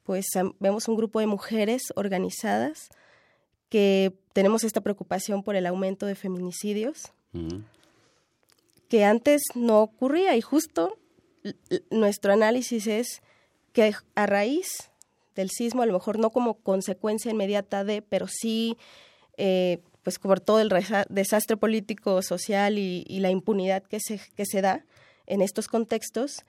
pues 0.04 0.28
vemos 0.60 0.88
un 0.88 0.96
grupo 0.96 1.20
de 1.20 1.28
mujeres 1.28 1.82
organizadas 1.96 2.90
que 3.70 4.14
tenemos 4.34 4.64
esta 4.64 4.82
preocupación 4.82 5.42
por 5.42 5.56
el 5.56 5.66
aumento 5.66 6.06
de 6.06 6.16
feminicidios, 6.16 7.12
que 8.88 9.04
antes 9.04 9.42
no 9.56 9.82
ocurría 9.82 10.36
y 10.38 10.42
justo 10.42 10.98
nuestro 11.90 12.32
análisis 12.32 12.88
es 12.88 13.22
que 13.74 13.94
a 14.14 14.26
raíz 14.26 14.92
del 15.36 15.50
sismo, 15.50 15.82
a 15.82 15.86
lo 15.86 15.94
mejor 15.94 16.18
no 16.20 16.30
como 16.30 16.54
consecuencia 16.54 17.32
inmediata 17.32 17.84
de, 17.84 18.02
pero 18.02 18.28
sí 18.28 18.78
eh, 19.38 19.82
pues 20.06 20.20
por 20.20 20.40
todo 20.40 20.62
el 20.62 20.70
desastre 21.10 21.58
político, 21.58 22.22
social 22.22 22.78
y, 22.78 23.04
la 23.20 23.32
impunidad 23.32 23.82
que 23.82 24.00
se, 24.00 24.22
que 24.36 24.46
se 24.46 24.62
da 24.62 24.86
en 25.26 25.42
estos 25.42 25.68
contextos, 25.68 26.46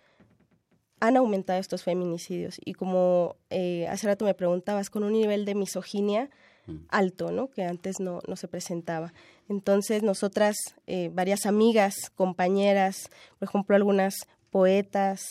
han 1.00 1.16
aumentado 1.16 1.58
estos 1.58 1.82
feminicidios. 1.82 2.60
Y 2.62 2.74
como 2.74 3.36
eh, 3.48 3.88
hace 3.88 4.08
rato 4.08 4.26
me 4.26 4.34
preguntabas, 4.34 4.90
con 4.90 5.04
un 5.04 5.14
nivel 5.14 5.46
de 5.46 5.54
misoginia 5.54 6.28
mm. 6.66 6.76
alto, 6.90 7.32
¿no? 7.32 7.48
Que 7.48 7.62
antes 7.62 7.98
no, 7.98 8.20
no 8.28 8.36
se 8.36 8.46
presentaba. 8.46 9.14
Entonces, 9.48 10.02
nosotras, 10.02 10.56
eh, 10.86 11.08
varias 11.10 11.46
amigas, 11.46 11.94
compañeras, 12.14 13.08
por 13.38 13.48
ejemplo, 13.48 13.74
algunas 13.74 14.16
poetas, 14.50 15.22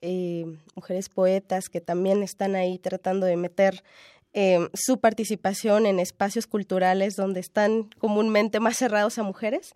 eh, 0.00 0.46
mujeres 0.74 1.10
poetas 1.10 1.68
que 1.68 1.82
también 1.82 2.22
están 2.22 2.54
ahí 2.54 2.78
tratando 2.78 3.26
de 3.26 3.36
meter 3.36 3.84
Em, 4.32 4.68
su 4.74 5.00
participación 5.00 5.86
en 5.86 5.98
espacios 5.98 6.46
culturales 6.46 7.16
donde 7.16 7.40
están 7.40 7.90
comúnmente 7.98 8.60
más 8.60 8.76
cerrados 8.76 9.18
a 9.18 9.24
mujeres. 9.24 9.74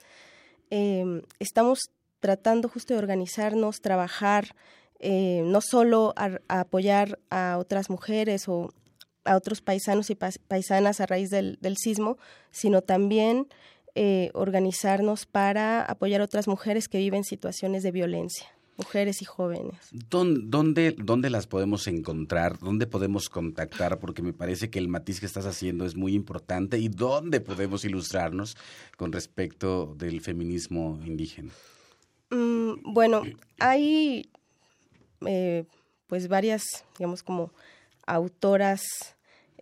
Em, 0.71 1.23
estamos 1.41 1.91
tratando 2.21 2.69
justo 2.69 2.95
de 2.95 2.99
organizarnos, 2.99 3.81
trabajar, 3.81 4.55
eh, 5.01 5.43
no 5.45 5.61
solo 5.61 6.15
a, 6.17 6.39
apoyar 6.49 7.19
a 7.31 7.57
otras 7.59 7.91
mujeres 7.91 8.49
o 8.49 8.73
a 9.25 9.37
otros 9.37 9.61
paisanos 9.61 10.11
y 10.11 10.15
paisanas 10.15 11.01
a 11.01 11.07
raíz 11.07 11.31
del, 11.31 11.77
sismo, 11.77 12.17
sino 12.51 12.83
también 12.83 13.49
eh, 13.97 14.31
organizarnos 14.35 15.27
para 15.27 15.83
apoyar 15.83 16.21
a 16.21 16.25
otras 16.25 16.47
mujeres 16.47 16.89
que 16.89 16.99
viven 16.99 17.25
situaciones 17.25 17.83
de 17.83 17.91
violencia 17.91 18.54
mujeres 18.77 19.22
y 19.22 19.25
jóvenes. 19.25 19.75
¿Dónde, 19.93 20.95
¿Dónde 20.99 21.31
las 21.31 21.47
podemos 21.47 21.87
encontrar? 21.87 22.59
¿Dónde 22.59 22.87
podemos 22.87 23.29
contactar? 23.29 23.99
Porque 23.99 24.22
me 24.22 24.33
parece 24.33 24.70
que 24.70 24.79
el 24.79 24.89
matiz 24.89 25.20
que 25.20 25.27
estás 25.27 25.47
haciendo 25.47 25.85
es 25.85 25.97
muy 25.97 26.14
importante. 26.14 26.79
¿Y 26.79 26.89
dónde 26.89 27.41
podemos 27.41 27.85
ilustrarnos 27.85 28.57
con 28.97 29.12
respecto 29.12 29.95
del 29.97 30.20
feminismo 30.20 31.01
indígena? 31.05 31.53
Mm, 32.31 32.93
bueno, 32.93 33.22
hay 33.59 34.31
eh, 35.27 35.64
pues 36.07 36.29
varias, 36.29 36.85
digamos, 36.99 37.22
como 37.22 37.53
autoras, 38.07 38.83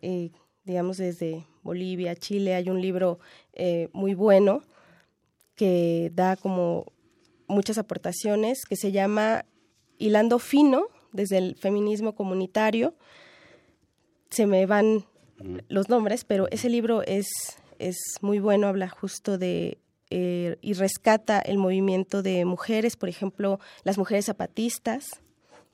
eh, 0.01 0.31
digamos, 0.65 0.97
desde 0.97 1.47
Bolivia, 1.63 2.17
Chile. 2.17 2.55
Hay 2.55 2.69
un 2.69 2.81
libro 2.81 3.19
eh, 3.53 3.89
muy 3.93 4.15
bueno 4.15 4.63
que 5.55 6.11
da 6.15 6.37
como 6.37 6.92
muchas 7.53 7.79
aportaciones, 7.79 8.65
que 8.65 8.77
se 8.77 8.93
llama 8.93 9.45
Hilando 9.99 10.39
Fino, 10.39 10.89
desde 11.13 11.39
el 11.39 11.57
feminismo 11.57 12.15
comunitario. 12.15 12.95
Se 14.31 14.47
me 14.47 14.67
van 14.67 15.05
los 15.69 15.89
nombres, 15.89 16.25
pero 16.25 16.49
ese 16.51 16.69
libro 16.69 17.03
es, 17.03 17.29
es 17.79 17.97
muy 18.21 18.39
bueno, 18.39 18.67
habla 18.67 18.89
justo 18.89 19.39
de 19.39 19.79
eh, 20.11 20.57
y 20.61 20.75
rescata 20.75 21.41
el 21.41 21.59
movimiento 21.59 22.23
de 22.23 22.45
mujeres, 22.45 22.97
por 22.97 23.09
ejemplo, 23.09 23.61
las 23.83 23.97
mujeres 23.97 24.27
zapatistas, 24.27 25.23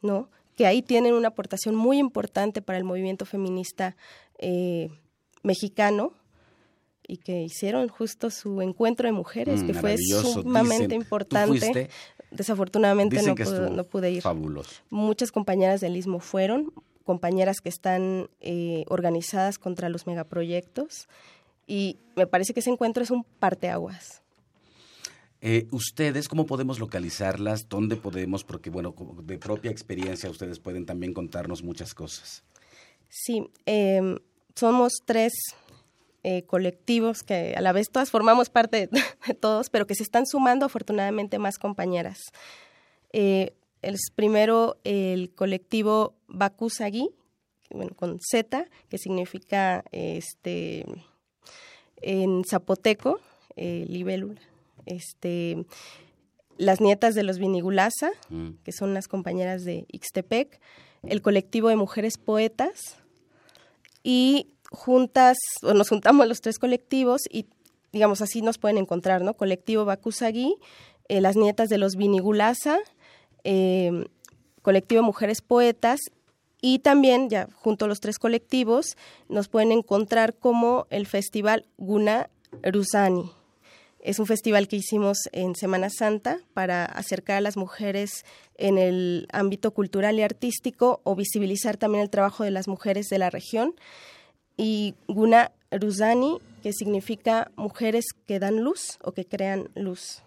¿no? 0.00 0.28
que 0.58 0.66
ahí 0.66 0.82
tienen 0.82 1.14
una 1.14 1.28
aportación 1.28 1.76
muy 1.76 1.98
importante 1.98 2.62
para 2.62 2.78
el 2.78 2.84
movimiento 2.84 3.24
feminista 3.24 3.96
eh, 4.38 4.90
mexicano, 5.44 6.12
y 7.08 7.16
que 7.16 7.42
hicieron 7.42 7.88
justo 7.88 8.30
su 8.30 8.60
encuentro 8.60 9.08
de 9.08 9.12
mujeres, 9.12 9.62
que 9.64 9.72
mm, 9.72 9.76
fue 9.76 9.96
sumamente 9.96 10.94
importante. 10.94 11.88
Desafortunadamente 12.30 13.22
no 13.22 13.84
pude, 13.84 14.10
ir. 14.10 14.22
Fabuloso. 14.22 14.82
Muchas 14.90 15.32
compañeras 15.32 15.80
del 15.80 15.96
Istmo 15.96 16.20
fueron, 16.20 16.70
compañeras 17.04 17.62
que 17.62 17.70
están 17.70 18.28
eh, 18.40 18.84
organizadas 18.88 19.58
contra 19.58 19.88
los 19.88 20.06
megaproyectos, 20.06 21.08
y 21.66 21.96
me 22.14 22.26
parece 22.26 22.52
que 22.52 22.60
ese 22.60 22.70
encuentro 22.70 23.02
es 23.02 23.10
un 23.10 23.24
parteaguas. 23.24 24.22
Eh, 25.40 25.66
¿Ustedes 25.70 26.28
cómo 26.28 26.44
podemos 26.44 26.78
localizarlas? 26.78 27.68
¿Dónde 27.70 27.96
podemos? 27.96 28.44
Porque, 28.44 28.68
bueno, 28.68 28.94
de 29.22 29.38
propia 29.38 29.70
experiencia 29.70 30.28
ustedes 30.28 30.58
pueden 30.58 30.84
también 30.84 31.14
contarnos 31.14 31.62
muchas 31.62 31.94
cosas. 31.94 32.44
Sí, 33.08 33.48
em, 33.64 34.18
somos 34.54 34.92
tres 35.06 35.32
eh, 36.30 36.42
colectivos 36.42 37.22
que 37.22 37.54
a 37.56 37.62
la 37.62 37.72
vez 37.72 37.88
todas 37.90 38.10
formamos 38.10 38.50
parte 38.50 38.86
de, 39.26 39.34
todos, 39.34 39.70
pero 39.70 39.86
que 39.86 39.94
se 39.94 40.02
están 40.02 40.26
sumando 40.26 40.66
afortunadamente 40.66 41.38
más 41.38 41.56
compañeras. 41.56 42.18
Eh, 43.14 43.54
el 43.80 43.96
primero 44.14 44.76
el 44.84 45.30
colectivo 45.34 46.16
Bakusagi, 46.26 47.08
bueno, 47.70 47.92
con 47.96 48.18
Z, 48.20 48.66
que 48.90 48.98
significa 48.98 49.84
este 49.90 50.84
en 52.02 52.44
zapoteco, 52.44 53.20
eh, 53.56 53.86
libélula, 53.88 54.42
este 54.84 55.64
las 56.58 56.82
nietas 56.82 57.14
de 57.14 57.22
los 57.22 57.38
Vinigulasa, 57.38 58.10
mm. 58.28 58.50
que 58.64 58.72
son 58.72 58.92
las 58.92 59.08
compañeras 59.08 59.64
de 59.64 59.86
Ixtepec, 59.90 60.60
el 61.04 61.22
colectivo 61.22 61.70
de 61.70 61.76
mujeres 61.76 62.18
poetas 62.18 62.98
y 64.02 64.48
juntas, 64.70 65.38
o 65.62 65.74
nos 65.74 65.88
juntamos 65.88 66.26
los 66.26 66.40
tres 66.40 66.58
colectivos 66.58 67.22
y 67.30 67.46
digamos 67.92 68.20
así 68.20 68.42
nos 68.42 68.58
pueden 68.58 68.78
encontrar, 68.78 69.22
¿no? 69.22 69.34
Colectivo 69.34 69.84
Bakusagi, 69.84 70.56
eh, 71.08 71.20
las 71.20 71.36
nietas 71.36 71.68
de 71.68 71.78
los 71.78 71.96
Vinigulasa, 71.96 72.78
eh, 73.44 74.06
colectivo 74.62 75.02
Mujeres 75.02 75.40
Poetas 75.40 76.00
y 76.60 76.80
también, 76.80 77.30
ya 77.30 77.48
junto 77.54 77.84
a 77.84 77.88
los 77.88 78.00
tres 78.00 78.18
colectivos, 78.18 78.96
nos 79.28 79.48
pueden 79.48 79.72
encontrar 79.72 80.34
como 80.34 80.86
el 80.90 81.06
Festival 81.06 81.66
Guna 81.76 82.30
Rusani. 82.62 83.30
Es 84.00 84.18
un 84.18 84.26
festival 84.26 84.68
que 84.68 84.76
hicimos 84.76 85.18
en 85.32 85.54
Semana 85.54 85.90
Santa 85.90 86.38
para 86.54 86.84
acercar 86.84 87.38
a 87.38 87.40
las 87.40 87.56
mujeres 87.56 88.24
en 88.56 88.78
el 88.78 89.28
ámbito 89.32 89.72
cultural 89.72 90.18
y 90.18 90.22
artístico 90.22 91.00
o 91.04 91.14
visibilizar 91.14 91.76
también 91.76 92.02
el 92.02 92.10
trabajo 92.10 92.44
de 92.44 92.50
las 92.50 92.68
mujeres 92.68 93.08
de 93.08 93.18
la 93.18 93.30
región 93.30 93.74
y 94.58 94.94
Guna 95.06 95.52
Ruzani, 95.70 96.38
que 96.62 96.74
significa 96.74 97.50
mujeres 97.56 98.04
que 98.26 98.38
dan 98.38 98.62
luz 98.62 98.98
o 99.02 99.12
que 99.12 99.24
crean 99.24 99.70
luz. 99.74 100.22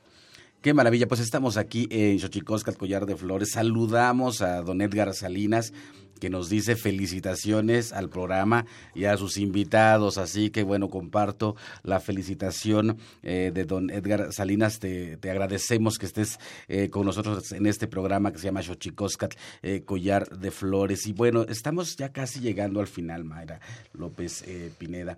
Qué 0.62 0.74
maravilla, 0.74 1.08
pues 1.08 1.22
estamos 1.22 1.58
aquí 1.58 1.88
en 1.90 2.20
Xochicosca, 2.20 2.72
el 2.72 2.78
Collar 2.78 3.06
de 3.08 3.16
Flores. 3.16 3.52
Saludamos 3.54 4.42
a 4.42 4.62
don 4.62 4.82
Edgar 4.82 5.14
Salinas, 5.14 5.74
que 6.22 6.30
nos 6.30 6.50
dice 6.50 6.76
felicitaciones 6.76 7.92
al 7.92 8.08
programa 8.08 8.68
y 8.94 9.06
a 9.06 9.18
sus 9.18 9.38
invitados. 9.38 10.20
Así 10.20 10.52
que 10.52 10.62
bueno, 10.62 10.88
comparto 10.88 11.56
la 11.82 12.00
felicitación 12.00 12.98
eh, 13.24 13.52
de 13.52 13.66
don 13.66 13.90
Edgar 13.90 14.32
Salinas. 14.32 14.80
Te, 14.80 15.18
agradecemos 15.24 15.98
que 15.98 16.06
estés 16.06 16.40
eh, 16.68 16.90
con 16.90 17.08
nosotros 17.08 17.52
en 17.52 17.66
este 17.66 17.88
programa 17.88 18.32
que 18.32 18.38
se 18.38 18.46
llama 18.46 18.62
Xochicoscat, 18.62 19.34
eh, 19.64 19.82
Collar 19.84 20.30
de 20.38 20.52
Flores. 20.52 21.08
Y 21.08 21.14
bueno, 21.14 21.42
estamos 21.50 21.98
ya 21.98 22.10
casi 22.10 22.40
llegando 22.40 22.80
al 22.80 22.88
final, 22.88 23.24
Mayra 23.24 23.60
López 23.94 24.46
Pineda. 24.78 25.18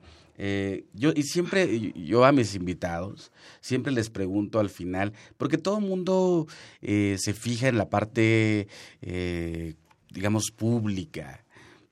yo 0.94 1.12
y 1.14 1.24
siempre 1.24 1.94
yo 1.96 2.24
a 2.24 2.32
mis 2.32 2.56
invitados 2.56 3.32
siempre 3.60 3.92
les 3.92 4.10
pregunto 4.10 4.60
al 4.60 4.70
final 4.70 5.14
porque 5.38 5.60
todo 5.60 5.78
el 5.78 5.86
mundo 5.86 6.48
se 6.82 7.34
fija 7.34 7.68
en 7.68 7.78
la 7.78 7.90
parte 7.90 8.68
digamos, 10.14 10.52
pública. 10.52 11.44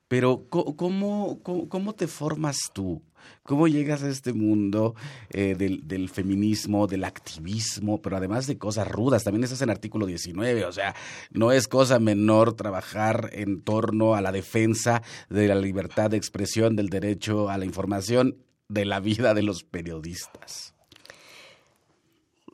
Pero 0.08 0.46
¿cómo, 0.50 1.40
cómo, 1.42 1.96
te 1.96 2.06
formas 2.06 2.72
tú? 2.74 3.02
¿Cómo 3.44 3.70
llegas 3.70 4.04
a 4.04 4.10
este 4.10 4.34
mundo 4.34 4.94
eh, 5.30 5.56
del, 5.56 6.10
feminismo, 6.10 6.86
del 6.86 7.06
activismo, 7.06 8.02
pero 8.02 8.18
además 8.18 8.46
de 8.46 8.58
cosas 8.58 8.90
rudas? 8.90 9.24
También 9.24 9.46
estás 9.46 9.62
en 9.62 9.70
artículo 9.70 10.06
19, 10.06 10.66
o 10.66 10.72
sea, 10.74 10.96
no 11.32 11.54
es 11.54 11.70
cosa 11.70 11.98
menor 12.00 12.58
trabajar 12.58 13.30
en 13.32 13.62
torno 13.62 14.14
a 14.14 14.20
la 14.20 14.34
defensa 14.34 15.02
de 15.30 15.48
la 15.48 15.56
libertad 15.56 16.10
de 16.10 16.18
expresión, 16.18 16.76
del 16.76 16.90
derecho 16.90 17.50
a 17.50 17.58
la 17.58 17.64
información, 17.64 18.36
de 18.68 18.84
la 18.84 19.00
vida 19.00 19.34
de 19.34 19.44
los 19.44 19.64
periodistas. 19.64 20.76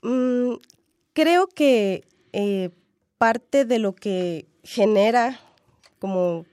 Mm, 0.04 0.58
creo 1.14 1.48
que 1.48 2.04
eh, 2.34 2.70
parte 3.18 3.66
de 3.66 3.80
lo 3.80 3.96
que 3.96 4.46
genera 4.64 5.40
como 6.00 6.46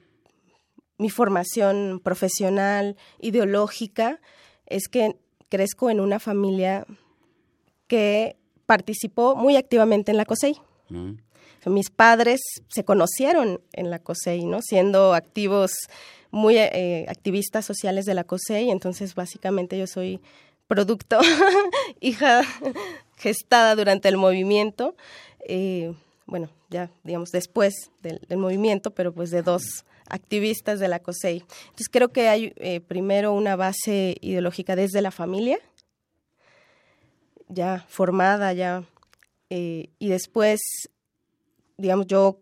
mi 0.97 1.09
formación 1.09 1.99
profesional, 2.03 2.95
ideológica, 3.19 4.19
es 4.65 4.87
que 4.87 5.17
crezco 5.49 5.89
en 5.89 5.99
una 5.99 6.19
familia 6.19 6.85
que 7.87 8.37
participó 8.65 9.35
muy 9.35 9.57
activamente 9.57 10.11
en 10.11 10.17
la 10.17 10.25
COSEI. 10.25 10.55
Mm. 10.89 11.11
Mis 11.67 11.89
padres 11.89 12.41
se 12.67 12.85
conocieron 12.85 13.59
en 13.73 13.89
la 13.89 13.99
COSEI, 13.99 14.45
¿no? 14.45 14.59
Siendo 14.61 15.13
activos, 15.13 15.71
muy 16.29 16.57
eh, 16.57 17.05
activistas 17.07 17.65
sociales 17.65 18.05
de 18.05 18.13
la 18.13 18.23
COSEI, 18.23 18.69
entonces 18.69 19.15
básicamente 19.15 19.77
yo 19.77 19.87
soy 19.87 20.21
producto, 20.67 21.19
hija 22.01 22.41
gestada 23.17 23.75
durante 23.75 24.09
el 24.09 24.17
movimiento, 24.17 24.95
eh, 25.47 25.93
bueno, 26.25 26.49
ya 26.69 26.89
digamos 27.03 27.31
después 27.31 27.91
del, 28.01 28.19
movimiento, 28.37 28.91
pero 28.91 29.13
pues 29.13 29.31
de 29.31 29.41
dos 29.41 29.85
activistas 30.07 30.79
de 30.79 30.87
la 30.87 30.99
COSEI. 30.99 31.37
Entonces 31.37 31.89
creo 31.91 32.09
que 32.09 32.27
hay 32.27 32.53
eh, 32.57 32.79
primero 32.81 33.33
una 33.33 33.55
base 33.55 34.17
ideológica 34.21 34.75
desde 34.75 35.01
la 35.01 35.11
familia, 35.11 35.59
ya 37.47 37.85
formada, 37.87 38.53
ya, 38.53 38.83
eh, 39.49 39.89
y 39.99 40.09
después, 40.09 40.61
digamos, 41.77 42.07
yo 42.07 42.39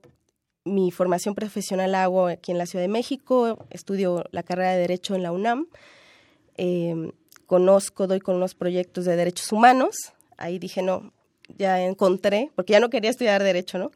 mi 0.66 0.92
formación 0.92 1.36
profesional 1.36 1.94
hago 1.96 2.28
aquí 2.28 2.52
en 2.52 2.58
la 2.58 2.66
Ciudad 2.66 2.84
de 2.84 2.90
México, 2.90 3.66
estudio 3.70 4.24
la 4.32 4.44
carrera 4.44 4.72
de 4.72 4.80
Derecho 4.80 5.16
en 5.16 5.24
la 5.24 5.34
UNAM, 5.34 5.68
eh, 6.56 7.12
conozco, 7.46 8.08
doy 8.08 8.22
con 8.22 8.36
unos 8.36 8.56
proyectos 8.56 9.04
de 9.06 9.18
derechos 9.18 9.52
humanos, 9.52 9.96
ahí 10.38 10.60
dije, 10.60 10.82
no, 10.82 11.12
ya 11.58 11.82
encontré, 11.82 12.52
porque 12.56 12.74
ya 12.74 12.80
no 12.80 12.90
quería 12.90 13.10
estudiar 13.10 13.44
Derecho, 13.44 13.78
¿no? 13.78 13.92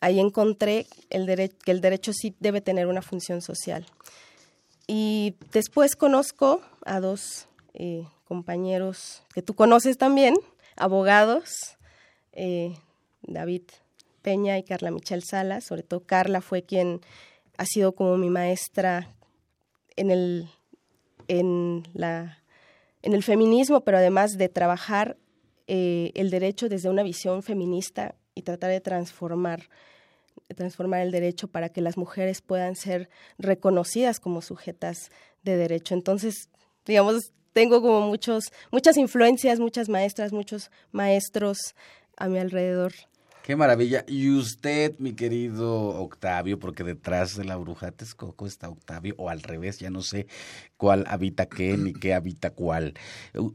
ahí 0.00 0.20
encontré 0.20 0.86
el 1.10 1.26
que 1.64 1.70
el 1.70 1.80
derecho 1.80 2.12
sí 2.12 2.34
debe 2.40 2.60
tener 2.60 2.86
una 2.86 3.02
función 3.02 3.42
social. 3.42 3.86
Y 4.86 5.34
después 5.52 5.96
conozco 5.96 6.60
a 6.84 7.00
dos 7.00 7.48
eh, 7.74 8.06
compañeros 8.24 9.22
que 9.34 9.42
tú 9.42 9.54
conoces 9.54 9.98
también, 9.98 10.34
abogados, 10.76 11.76
eh, 12.32 12.76
David 13.22 13.62
Peña 14.22 14.58
y 14.58 14.62
Carla 14.62 14.90
Michel 14.90 15.24
Salas. 15.24 15.64
Sobre 15.64 15.82
todo 15.82 16.00
Carla 16.00 16.40
fue 16.40 16.62
quien 16.62 17.00
ha 17.56 17.64
sido 17.64 17.92
como 17.92 18.16
mi 18.16 18.30
maestra 18.30 19.12
en 19.96 20.10
el, 20.10 20.48
en 21.26 21.88
la, 21.94 22.38
en 23.02 23.12
el 23.12 23.24
feminismo, 23.24 23.80
pero 23.80 23.98
además 23.98 24.36
de 24.38 24.48
trabajar 24.48 25.16
eh, 25.66 26.12
el 26.14 26.30
derecho 26.30 26.68
desde 26.68 26.88
una 26.88 27.02
visión 27.02 27.42
feminista 27.42 28.14
y 28.34 28.42
tratar 28.42 28.70
de 28.70 28.80
transformar 28.80 29.68
transformar 30.54 31.00
el 31.00 31.10
derecho 31.10 31.48
para 31.48 31.70
que 31.70 31.80
las 31.80 31.96
mujeres 31.96 32.40
puedan 32.40 32.76
ser 32.76 33.08
reconocidas 33.38 34.20
como 34.20 34.42
sujetas 34.42 35.10
de 35.42 35.56
derecho. 35.56 35.94
Entonces, 35.94 36.50
digamos, 36.84 37.32
tengo 37.52 37.80
como 37.80 38.02
muchos, 38.02 38.52
muchas 38.70 38.96
influencias, 38.96 39.58
muchas 39.58 39.88
maestras, 39.88 40.32
muchos 40.32 40.70
maestros 40.92 41.74
a 42.16 42.28
mi 42.28 42.38
alrededor. 42.38 42.92
Qué 43.42 43.54
maravilla. 43.54 44.04
Y 44.08 44.30
usted, 44.30 44.98
mi 44.98 45.14
querido 45.14 45.72
Octavio, 46.00 46.58
porque 46.58 46.82
detrás 46.82 47.36
de 47.36 47.44
la 47.44 47.56
bruja 47.56 47.92
Texcoco 47.92 48.44
está 48.46 48.68
Octavio, 48.68 49.14
o 49.18 49.30
al 49.30 49.40
revés, 49.40 49.78
ya 49.78 49.88
no 49.88 50.02
sé 50.02 50.26
cuál 50.76 51.04
habita 51.06 51.46
qué 51.46 51.76
ni 51.76 51.92
qué 51.92 52.12
habita 52.12 52.50
cuál. 52.50 52.94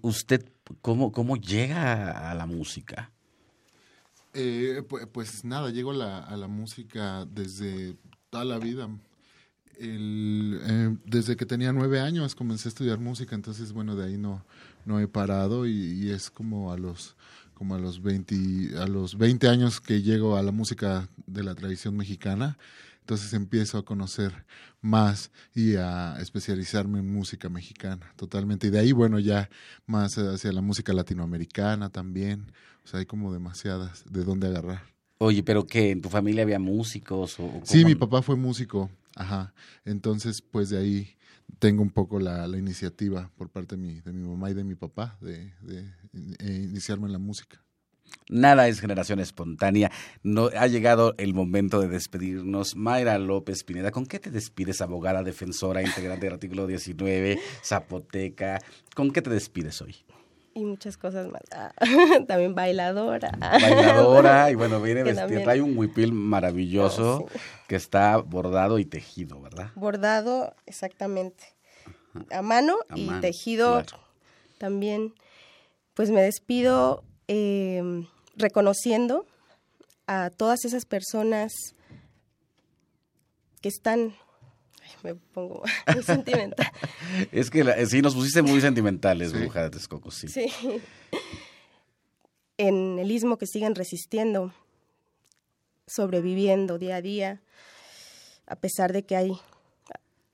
¿Usted 0.01 0.45
cómo, 0.81 1.11
cómo 1.11 1.37
llega 1.37 2.29
a 2.31 2.35
la 2.35 2.45
música? 2.45 3.11
Eh, 4.33 4.83
pues, 5.11 5.43
nada, 5.43 5.69
llego 5.71 5.91
a 5.91 6.37
la 6.37 6.47
música 6.47 7.25
desde 7.25 7.95
toda 8.29 8.45
la 8.45 8.59
vida. 8.59 8.89
Eh, 9.83 10.95
desde 11.05 11.35
que 11.35 11.45
tenía 11.47 11.73
nueve 11.73 11.99
años 11.99 12.35
comencé 12.35 12.67
a 12.67 12.69
estudiar 12.69 12.99
música, 12.99 13.33
entonces 13.33 13.73
bueno, 13.73 13.95
de 13.95 14.05
ahí 14.05 14.17
no, 14.17 14.45
no 14.85 14.99
he 14.99 15.07
parado 15.07 15.65
y, 15.65 16.11
es 16.11 16.29
como 16.29 16.71
a 16.71 16.77
los 16.77 17.15
como 17.55 17.73
a 17.73 17.79
los 17.79 18.01
20 18.01 18.77
a 18.77 18.85
los 18.85 19.17
20 19.17 19.47
años 19.47 19.81
que 19.81 20.03
llego 20.03 20.37
a 20.37 20.43
la 20.43 20.51
música 20.51 21.09
de 21.25 21.43
la 21.43 21.55
tradición 21.55 21.97
mexicana, 21.97 22.59
entonces 23.01 23.33
empiezo 23.33 23.77
a 23.77 23.85
conocer 23.85 24.45
más 24.79 25.31
y 25.53 25.75
a 25.75 26.17
especializarme 26.19 26.99
en 26.99 27.13
música 27.13 27.49
mexicana, 27.49 28.13
totalmente. 28.15 28.67
Y 28.67 28.69
de 28.69 28.79
ahí 28.79 28.91
bueno, 28.93 29.19
ya 29.19 29.49
más 29.85 30.17
hacia 30.17 30.51
la 30.51 30.61
música 30.61 30.93
latinoamericana 30.93 31.89
también 31.89 32.51
o 32.83 32.87
sea, 32.87 32.99
hay 32.99 33.05
como 33.05 33.31
demasiadas 33.31 34.03
de 34.09 34.23
dónde 34.23 34.47
agarrar. 34.47 34.81
Oye, 35.19 35.43
pero 35.43 35.67
que 35.67 35.91
en 35.91 36.01
tu 36.01 36.09
familia 36.09 36.43
había 36.43 36.59
músicos 36.59 37.39
o 37.39 37.61
Sí, 37.63 37.85
mi 37.85 37.95
papá 37.95 38.21
fue 38.21 38.35
músico, 38.35 38.89
ajá. 39.15 39.53
Entonces, 39.85 40.41
pues 40.41 40.69
de 40.69 40.79
ahí 40.79 41.15
tengo 41.59 41.83
un 41.83 41.91
poco 41.91 42.19
la, 42.19 42.47
iniciativa 42.57 43.29
por 43.37 43.49
parte 43.49 43.75
de 43.75 43.81
mi, 43.81 44.01
de 44.01 44.13
mi 44.13 44.27
mamá 44.27 44.49
y 44.49 44.53
de 44.55 44.63
mi 44.63 44.75
papá 44.75 45.17
de, 45.21 45.53
iniciarme 46.41 47.05
en 47.05 47.13
la 47.13 47.19
música. 47.19 47.61
Nada 48.31 48.67
es 48.67 48.79
generación 48.79 49.19
espontánea. 49.19 49.91
No, 50.23 50.49
ha 50.57 50.65
llegado 50.65 51.13
el 51.17 51.33
momento 51.33 51.79
de 51.79 51.87
despedirnos. 51.87 52.75
Mayra 52.75 53.19
López 53.19 53.63
Pineda, 53.63 53.91
¿con 53.91 54.07
qué 54.07 54.19
te 54.19 54.31
despides, 54.31 54.81
abogada, 54.81 55.21
defensora, 55.21 55.83
integrante 55.83 56.25
del 56.25 56.33
artículo 56.33 56.65
19, 56.65 57.39
zapoteca? 57.63 58.59
¿Con 58.95 59.11
qué 59.11 59.21
te 59.21 59.29
despides 59.29 59.81
hoy? 59.81 59.97
y 60.53 60.65
muchas 60.65 60.97
cosas 60.97 61.27
más. 61.27 61.41
Ah, 61.51 61.71
también 62.27 62.55
bailadora. 62.55 63.31
Bailadora, 63.39 64.51
y 64.51 64.55
bueno, 64.55 64.81
viene 64.81 65.03
vestida, 65.03 65.43
trae 65.43 65.61
un 65.61 65.77
huipil 65.77 66.13
maravilloso 66.13 67.25
oh, 67.25 67.29
que 67.67 67.75
está 67.75 68.17
bordado 68.17 68.79
y 68.79 68.85
tejido, 68.85 69.41
¿verdad? 69.41 69.71
Bordado, 69.75 70.53
exactamente. 70.65 71.43
A 72.31 72.41
mano 72.41 72.75
y 72.95 73.09
tejido 73.21 73.83
también. 74.57 75.13
Pues 75.93 76.09
me 76.09 76.21
despido 76.21 77.03
em, 77.27 78.07
reconociendo 78.35 79.25
a 80.07 80.29
todas 80.29 80.65
esas 80.65 80.85
personas 80.85 81.51
que 83.61 83.69
están 83.69 84.13
me 85.03 85.15
pongo 85.15 85.63
muy 85.93 86.03
sentimental. 86.03 86.67
es 87.31 87.49
que 87.49 87.85
sí, 87.85 88.01
nos 88.01 88.15
pusiste 88.15 88.41
muy 88.41 88.61
sentimentales, 88.61 89.33
bruja 89.33 89.63
de 89.63 89.69
Texcoco, 89.71 90.11
sí. 90.11 90.27
Sí. 90.27 90.51
En 92.57 92.99
el 92.99 93.09
istmo 93.09 93.39
que 93.39 93.47
siguen 93.47 93.73
resistiendo, 93.73 94.53
sobreviviendo 95.87 96.77
día 96.77 96.97
a 96.97 97.01
día, 97.01 97.41
a 98.45 98.55
pesar 98.55 98.93
de 98.93 99.03
que 99.03 99.15
hay. 99.15 99.31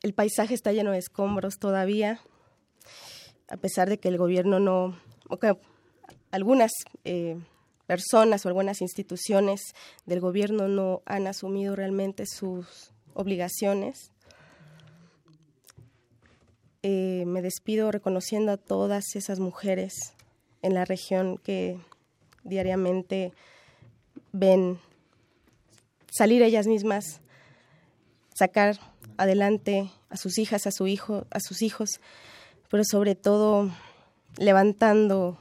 El 0.02 0.14
paisaje 0.14 0.54
está 0.54 0.74
lleno 0.74 0.91
de 0.91 0.98
escombros 0.98 1.58
todavía, 1.58 2.20
a 3.48 3.56
pesar 3.56 3.88
de 3.88 4.00
que 4.00 4.10
el 4.10 4.18
gobierno 4.18 4.60
no. 4.60 5.00
O 5.30 5.39
que 5.39 5.56
algunas. 6.32 6.74
Eh, 7.06 7.38
personas 7.88 8.46
o 8.46 8.50
algunas 8.50 8.82
instituciones 8.82 9.74
del 10.06 10.20
gobierno 10.20 10.68
no 10.68 11.02
han 11.06 11.26
asumido 11.26 11.76
realmente 11.76 12.26
sus 12.28 12.92
obligaciones. 13.14 14.12
Eh, 16.84 17.24
me 17.26 17.42
despido 17.42 17.92
reconociendo 17.92 18.52
a 18.52 18.58
todas 18.58 19.16
esas 19.16 19.40
mujeres 19.40 19.94
en 20.62 20.74
la 20.74 20.86
región 20.86 21.38
que 21.38 21.80
diariamente 22.44 23.34
ven 24.32 24.80
salir 26.12 26.42
ellas 26.42 26.68
mismas, 26.68 27.22
sacar 28.36 28.80
adelante 29.18 29.90
a 30.10 30.18
sus 30.18 30.38
hijas, 30.38 30.68
a 30.68 30.72
su 30.72 30.88
hijo, 30.88 31.26
a 31.32 31.40
sus 31.40 31.62
hijos, 31.62 31.90
pero 32.70 32.84
sobre 32.86 33.16
todo 33.16 33.72
levantando 34.38 35.38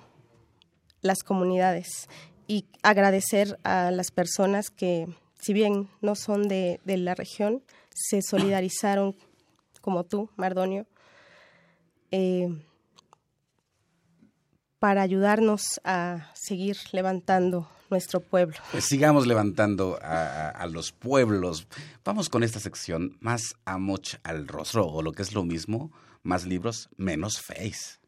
las 1.03 1.23
comunidades 1.23 2.09
y 2.47 2.67
agradecer 2.83 3.59
a 3.65 3.91
las 3.91 4.11
personas 4.11 4.71
que, 4.71 5.07
si 5.41 5.53
bien 5.53 5.89
no 6.01 6.15
son 6.15 6.49
de, 6.49 6.81
de 6.85 6.97
la 6.97 7.15
región, 7.15 7.63
se 7.95 8.23
solidarizaron 8.23 9.17
como 9.81 10.05
tú, 10.05 10.29
Mardonio, 10.37 10.87
eh, 12.11 12.49
para 14.79 15.03
ayudarnos 15.03 15.81
a 15.85 16.31
seguir 16.35 16.77
levantando 16.93 17.69
nuestro 17.91 18.21
pueblo. 18.21 18.57
Pues 18.73 18.85
sigamos 18.85 19.27
levantando 19.27 19.99
a, 20.03 20.67
los 20.71 20.93
pueblos. 20.93 21.67
Vamos 22.05 22.29
con 22.29 22.43
esta 22.43 22.61
sección 22.61 23.17
más 23.21 23.55
amoch 23.65 24.17
al 24.25 24.49
rostro, 24.49 24.87
o 24.87 25.03
lo 25.03 25.13
que 25.13 25.23
es 25.23 25.33
lo 25.35 25.45
mismo, 25.45 25.93
más 26.23 26.45
libros, 26.45 26.89
menos 26.97 27.41
face. 27.41 28.01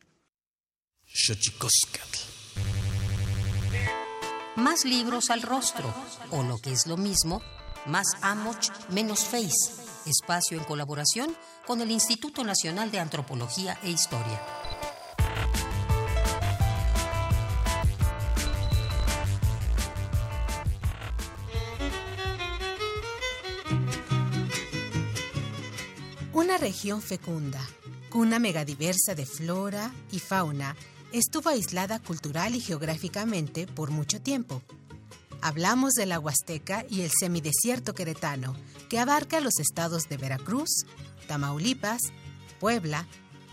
Xochicoscatl. 1.06 2.37
Más 4.58 4.84
libros 4.84 5.30
al 5.30 5.42
rostro, 5.42 5.94
o 6.32 6.42
lo 6.42 6.58
que 6.58 6.72
es 6.72 6.88
lo 6.88 6.96
mismo, 6.96 7.40
más 7.86 8.16
Amoch, 8.22 8.70
menos 8.88 9.24
Face. 9.24 9.72
Espacio 10.04 10.58
en 10.58 10.64
colaboración 10.64 11.36
con 11.64 11.80
el 11.80 11.92
Instituto 11.92 12.42
Nacional 12.42 12.90
de 12.90 12.98
Antropología 12.98 13.78
e 13.84 13.90
Historia. 13.90 14.42
Una 26.32 26.58
región 26.58 27.00
fecunda, 27.00 27.60
cuna 28.10 28.40
megadiversa 28.40 29.14
de 29.14 29.24
flora 29.24 29.92
y 30.10 30.18
fauna, 30.18 30.74
estuvo 31.12 31.50
aislada 31.50 31.98
cultural 31.98 32.54
y 32.54 32.60
geográficamente 32.60 33.66
por 33.66 33.90
mucho 33.90 34.20
tiempo. 34.20 34.62
Hablamos 35.40 35.92
de 35.92 36.06
la 36.06 36.18
Huasteca 36.18 36.84
y 36.90 37.02
el 37.02 37.10
semidesierto 37.10 37.94
queretano, 37.94 38.56
que 38.88 38.98
abarca 38.98 39.40
los 39.40 39.58
estados 39.60 40.08
de 40.08 40.16
Veracruz, 40.16 40.84
Tamaulipas, 41.26 42.00
Puebla, 42.58 43.06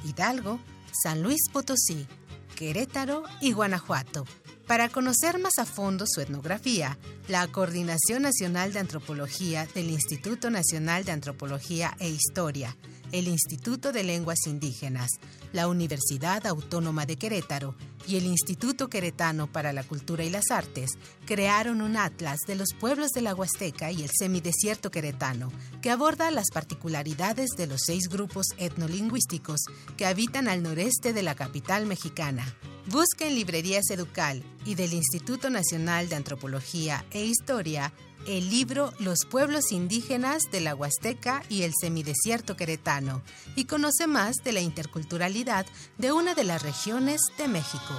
Hidalgo, 0.04 0.60
San 1.04 1.22
Luis 1.22 1.42
Potosí, 1.52 2.08
Querétaro 2.56 3.24
y 3.42 3.52
Guanajuato. 3.52 4.26
Para 4.68 4.90
conocer 4.90 5.38
más 5.38 5.60
a 5.60 5.66
fondo 5.66 6.06
su 6.08 6.22
etnografía, 6.22 6.98
la 7.28 7.48
Coordinación 7.48 8.24
Nacional 8.24 8.74
de 8.74 8.80
Antropología 8.80 9.68
del 9.76 9.92
Instituto 9.92 10.50
Nacional 10.50 11.06
de 11.06 11.12
Antropología 11.12 11.96
e 12.00 12.10
Historia, 12.10 12.76
el 13.12 13.28
Instituto 13.28 13.92
de 13.92 14.04
Lenguas 14.04 14.48
Indígenas, 14.48 15.12
la 15.54 15.68
Universidad 15.68 16.48
Autónoma 16.48 17.06
de 17.06 17.16
Querétaro 17.16 17.76
y 18.08 18.16
el 18.16 18.26
Instituto 18.26 18.90
Queretano 18.90 19.52
para 19.52 19.72
la 19.72 19.84
Cultura 19.84 20.24
y 20.24 20.32
las 20.32 20.50
Artes 20.50 20.98
crearon 21.28 21.84
un 21.84 21.96
atlas 21.96 22.40
de 22.48 22.56
los 22.56 22.70
pueblos 22.74 23.12
de 23.12 23.22
la 23.22 23.36
Huasteca 23.36 23.92
y 23.92 24.02
el 24.02 24.10
semidesierto 24.18 24.90
queretano, 24.90 25.52
que 25.84 25.92
aborda 25.92 26.32
las 26.32 26.50
particularidades 26.52 27.52
de 27.56 27.68
los 27.68 27.82
seis 27.86 28.10
grupos 28.10 28.48
etnolingüísticos 28.58 29.62
que 29.96 30.08
habitan 30.08 30.48
al 30.48 30.64
noreste 30.64 31.14
de 31.14 31.22
la 31.22 31.36
capital 31.36 31.86
mexicana. 31.86 32.56
Busca 32.88 33.26
en 33.26 33.36
librerías 33.36 33.90
Educal 33.90 34.44
y 34.66 34.76
del 34.76 34.94
Instituto 34.94 35.50
Nacional 35.50 36.08
de 36.08 36.16
Antropología 36.16 37.06
e 37.12 37.26
Historia 37.26 37.92
el 38.28 38.50
libro 38.50 38.92
Los 39.00 39.20
pueblos 39.30 39.72
indígenas 39.72 40.44
de 40.52 40.62
la 40.62 40.76
Huasteca 40.76 41.44
y 41.50 41.64
el 41.64 41.74
semidesierto 41.80 42.56
queretano 42.56 43.22
y 43.56 43.66
conoce 43.66 44.08
más 44.08 44.38
de 44.44 44.52
la 44.52 44.62
interculturalidad 44.62 45.66
de 45.98 46.12
una 46.12 46.34
de 46.34 46.44
las 46.44 46.62
regiones 46.64 47.22
de 47.38 47.48
México. 47.48 47.94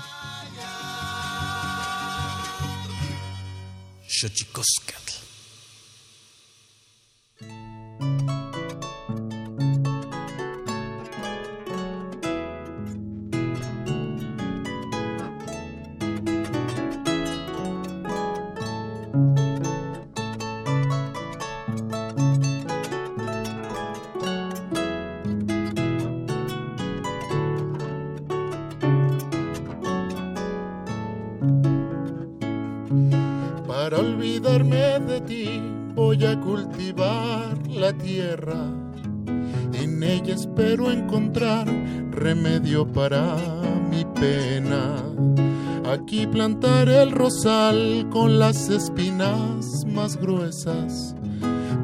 Rosal 47.26 48.06
con 48.10 48.38
las 48.38 48.68
espinas 48.68 49.84
más 49.84 50.16
gruesas. 50.16 51.16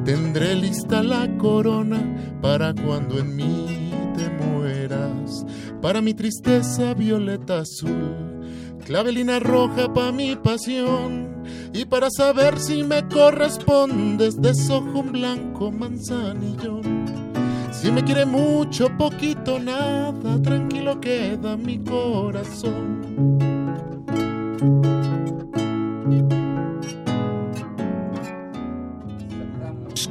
Tendré 0.05 0.55
lista 0.55 1.03
la 1.03 1.27
corona 1.37 1.99
para 2.41 2.73
cuando 2.73 3.19
en 3.19 3.35
mí 3.35 3.91
te 4.15 4.29
mueras. 4.29 5.45
Para 5.81 5.99
mi 5.99 6.13
tristeza 6.13 6.93
violeta 6.93 7.59
azul, 7.59 8.39
clavelina 8.85 9.39
roja 9.39 9.93
para 9.93 10.13
mi 10.13 10.37
pasión. 10.37 11.43
Y 11.73 11.83
para 11.83 12.09
saber 12.09 12.57
si 12.57 12.85
me 12.85 13.05
correspondes, 13.09 14.41
desojo 14.41 14.99
un 14.99 15.11
blanco 15.11 15.73
manzanillón. 15.73 17.03
Si 17.73 17.91
me 17.91 18.01
quiere 18.01 18.25
mucho, 18.25 18.87
poquito, 18.97 19.59
nada, 19.59 20.41
tranquilo 20.41 21.01
queda 21.01 21.57
mi 21.57 21.79
corazón. 21.79 23.43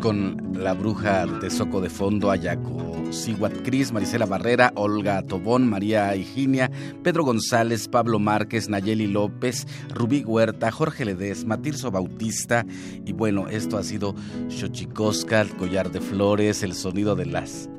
Con 0.03 0.53
la 0.55 0.74
bruja 0.74 1.26
de 1.26 1.48
Soco 1.48 1.80
de 1.80 1.88
Fondo, 1.88 2.32
Ayaco, 2.32 3.05
Siguat 3.12 3.53
Cris, 3.62 3.92
Marisela 3.92 4.26
Barrera, 4.26 4.72
Olga 4.74 5.22
Tobón, 5.22 5.70
María 5.70 6.14
Higinia, 6.16 6.72
Pedro 7.05 7.24
González, 7.24 7.86
Pablo 7.86 8.18
Márquez, 8.18 8.68
Nayeli 8.68 9.07
López, 9.07 9.64
Rubí 9.90 10.24
Huerta, 10.24 10.72
Jorge 10.72 11.05
Ledesma, 11.05 11.62
Tirso 11.62 11.92
Bautista. 11.92 12.66
Y 13.07 13.12
bueno, 13.12 13.48
esto 13.48 13.78
ha 13.78 13.84
sido 13.84 14.16
Xochicosca, 14.48 15.46
Collar 15.57 15.92
de 15.92 16.00
Flores, 16.00 16.64
el 16.64 16.74
sonido 16.74 17.14
de 17.14 17.26
las 17.26 17.70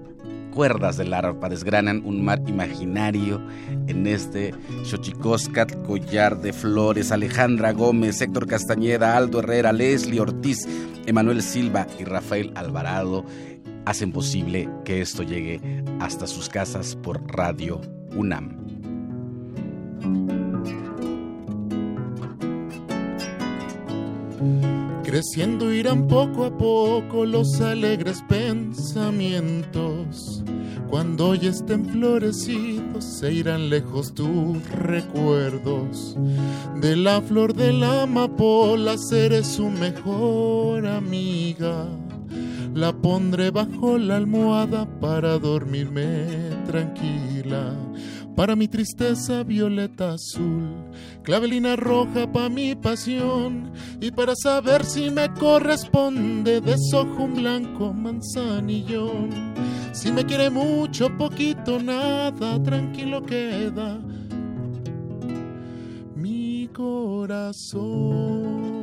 cuerdas 0.53 0.97
del 0.97 1.13
arpa 1.13 1.49
desgranan 1.49 2.03
un 2.05 2.23
mar 2.23 2.41
imaginario 2.47 3.41
en 3.87 4.05
este 4.05 4.53
Xochicóscat, 4.85 5.73
Collar 5.85 6.39
de 6.41 6.53
Flores, 6.53 7.11
Alejandra 7.11 7.73
Gómez, 7.73 8.21
Héctor 8.21 8.47
Castañeda, 8.47 9.17
Aldo 9.17 9.39
Herrera, 9.39 9.73
Leslie 9.73 10.19
Ortiz, 10.19 10.67
Emanuel 11.05 11.41
Silva 11.41 11.87
y 11.99 12.03
Rafael 12.03 12.51
Alvarado 12.55 13.25
hacen 13.85 14.11
posible 14.11 14.69
que 14.85 15.01
esto 15.01 15.23
llegue 15.23 15.83
hasta 15.99 16.27
sus 16.27 16.49
casas 16.49 16.95
por 16.95 17.21
Radio 17.35 17.81
UNAM. 18.15 18.63
Creciendo 25.13 25.71
irán 25.71 26.07
poco 26.07 26.43
a 26.43 26.57
poco 26.57 27.23
los 27.23 27.61
alegres 27.61 28.23
pensamientos. 28.27 30.43
Cuando 30.89 31.27
hoy 31.27 31.45
estén 31.45 31.85
florecidos, 31.85 33.03
se 33.03 33.31
irán 33.31 33.69
lejos 33.69 34.15
tus 34.15 34.57
recuerdos. 34.71 36.17
De 36.81 36.95
la 36.95 37.21
flor 37.21 37.53
de 37.53 37.73
la 37.73 38.01
amapola 38.01 38.97
seré 38.97 39.43
su 39.43 39.69
mejor 39.69 40.87
amiga. 40.87 41.87
La 42.73 42.91
pondré 42.91 43.51
bajo 43.51 43.99
la 43.99 44.15
almohada 44.15 44.87
para 44.99 45.37
dormirme 45.37 46.25
tranquila. 46.65 47.75
Para 48.35 48.55
mi 48.55 48.67
tristeza 48.67 49.43
violeta 49.43 50.13
azul, 50.13 50.89
clavelina 51.21 51.75
roja 51.75 52.31
para 52.31 52.49
mi 52.49 52.73
pasión. 52.75 53.71
Y 54.01 54.09
para 54.11 54.35
saber 54.35 54.83
si 54.85 55.11
me 55.11 55.31
corresponde, 55.33 56.59
desojo 56.59 57.23
un 57.23 57.35
blanco 57.35 57.93
manzanillón. 57.93 59.53
Si 59.91 60.11
me 60.11 60.25
quiere 60.25 60.49
mucho, 60.49 61.15
poquito, 61.15 61.79
nada, 61.79 62.61
tranquilo 62.63 63.23
queda 63.23 63.99
mi 66.15 66.67
corazón. 66.73 68.82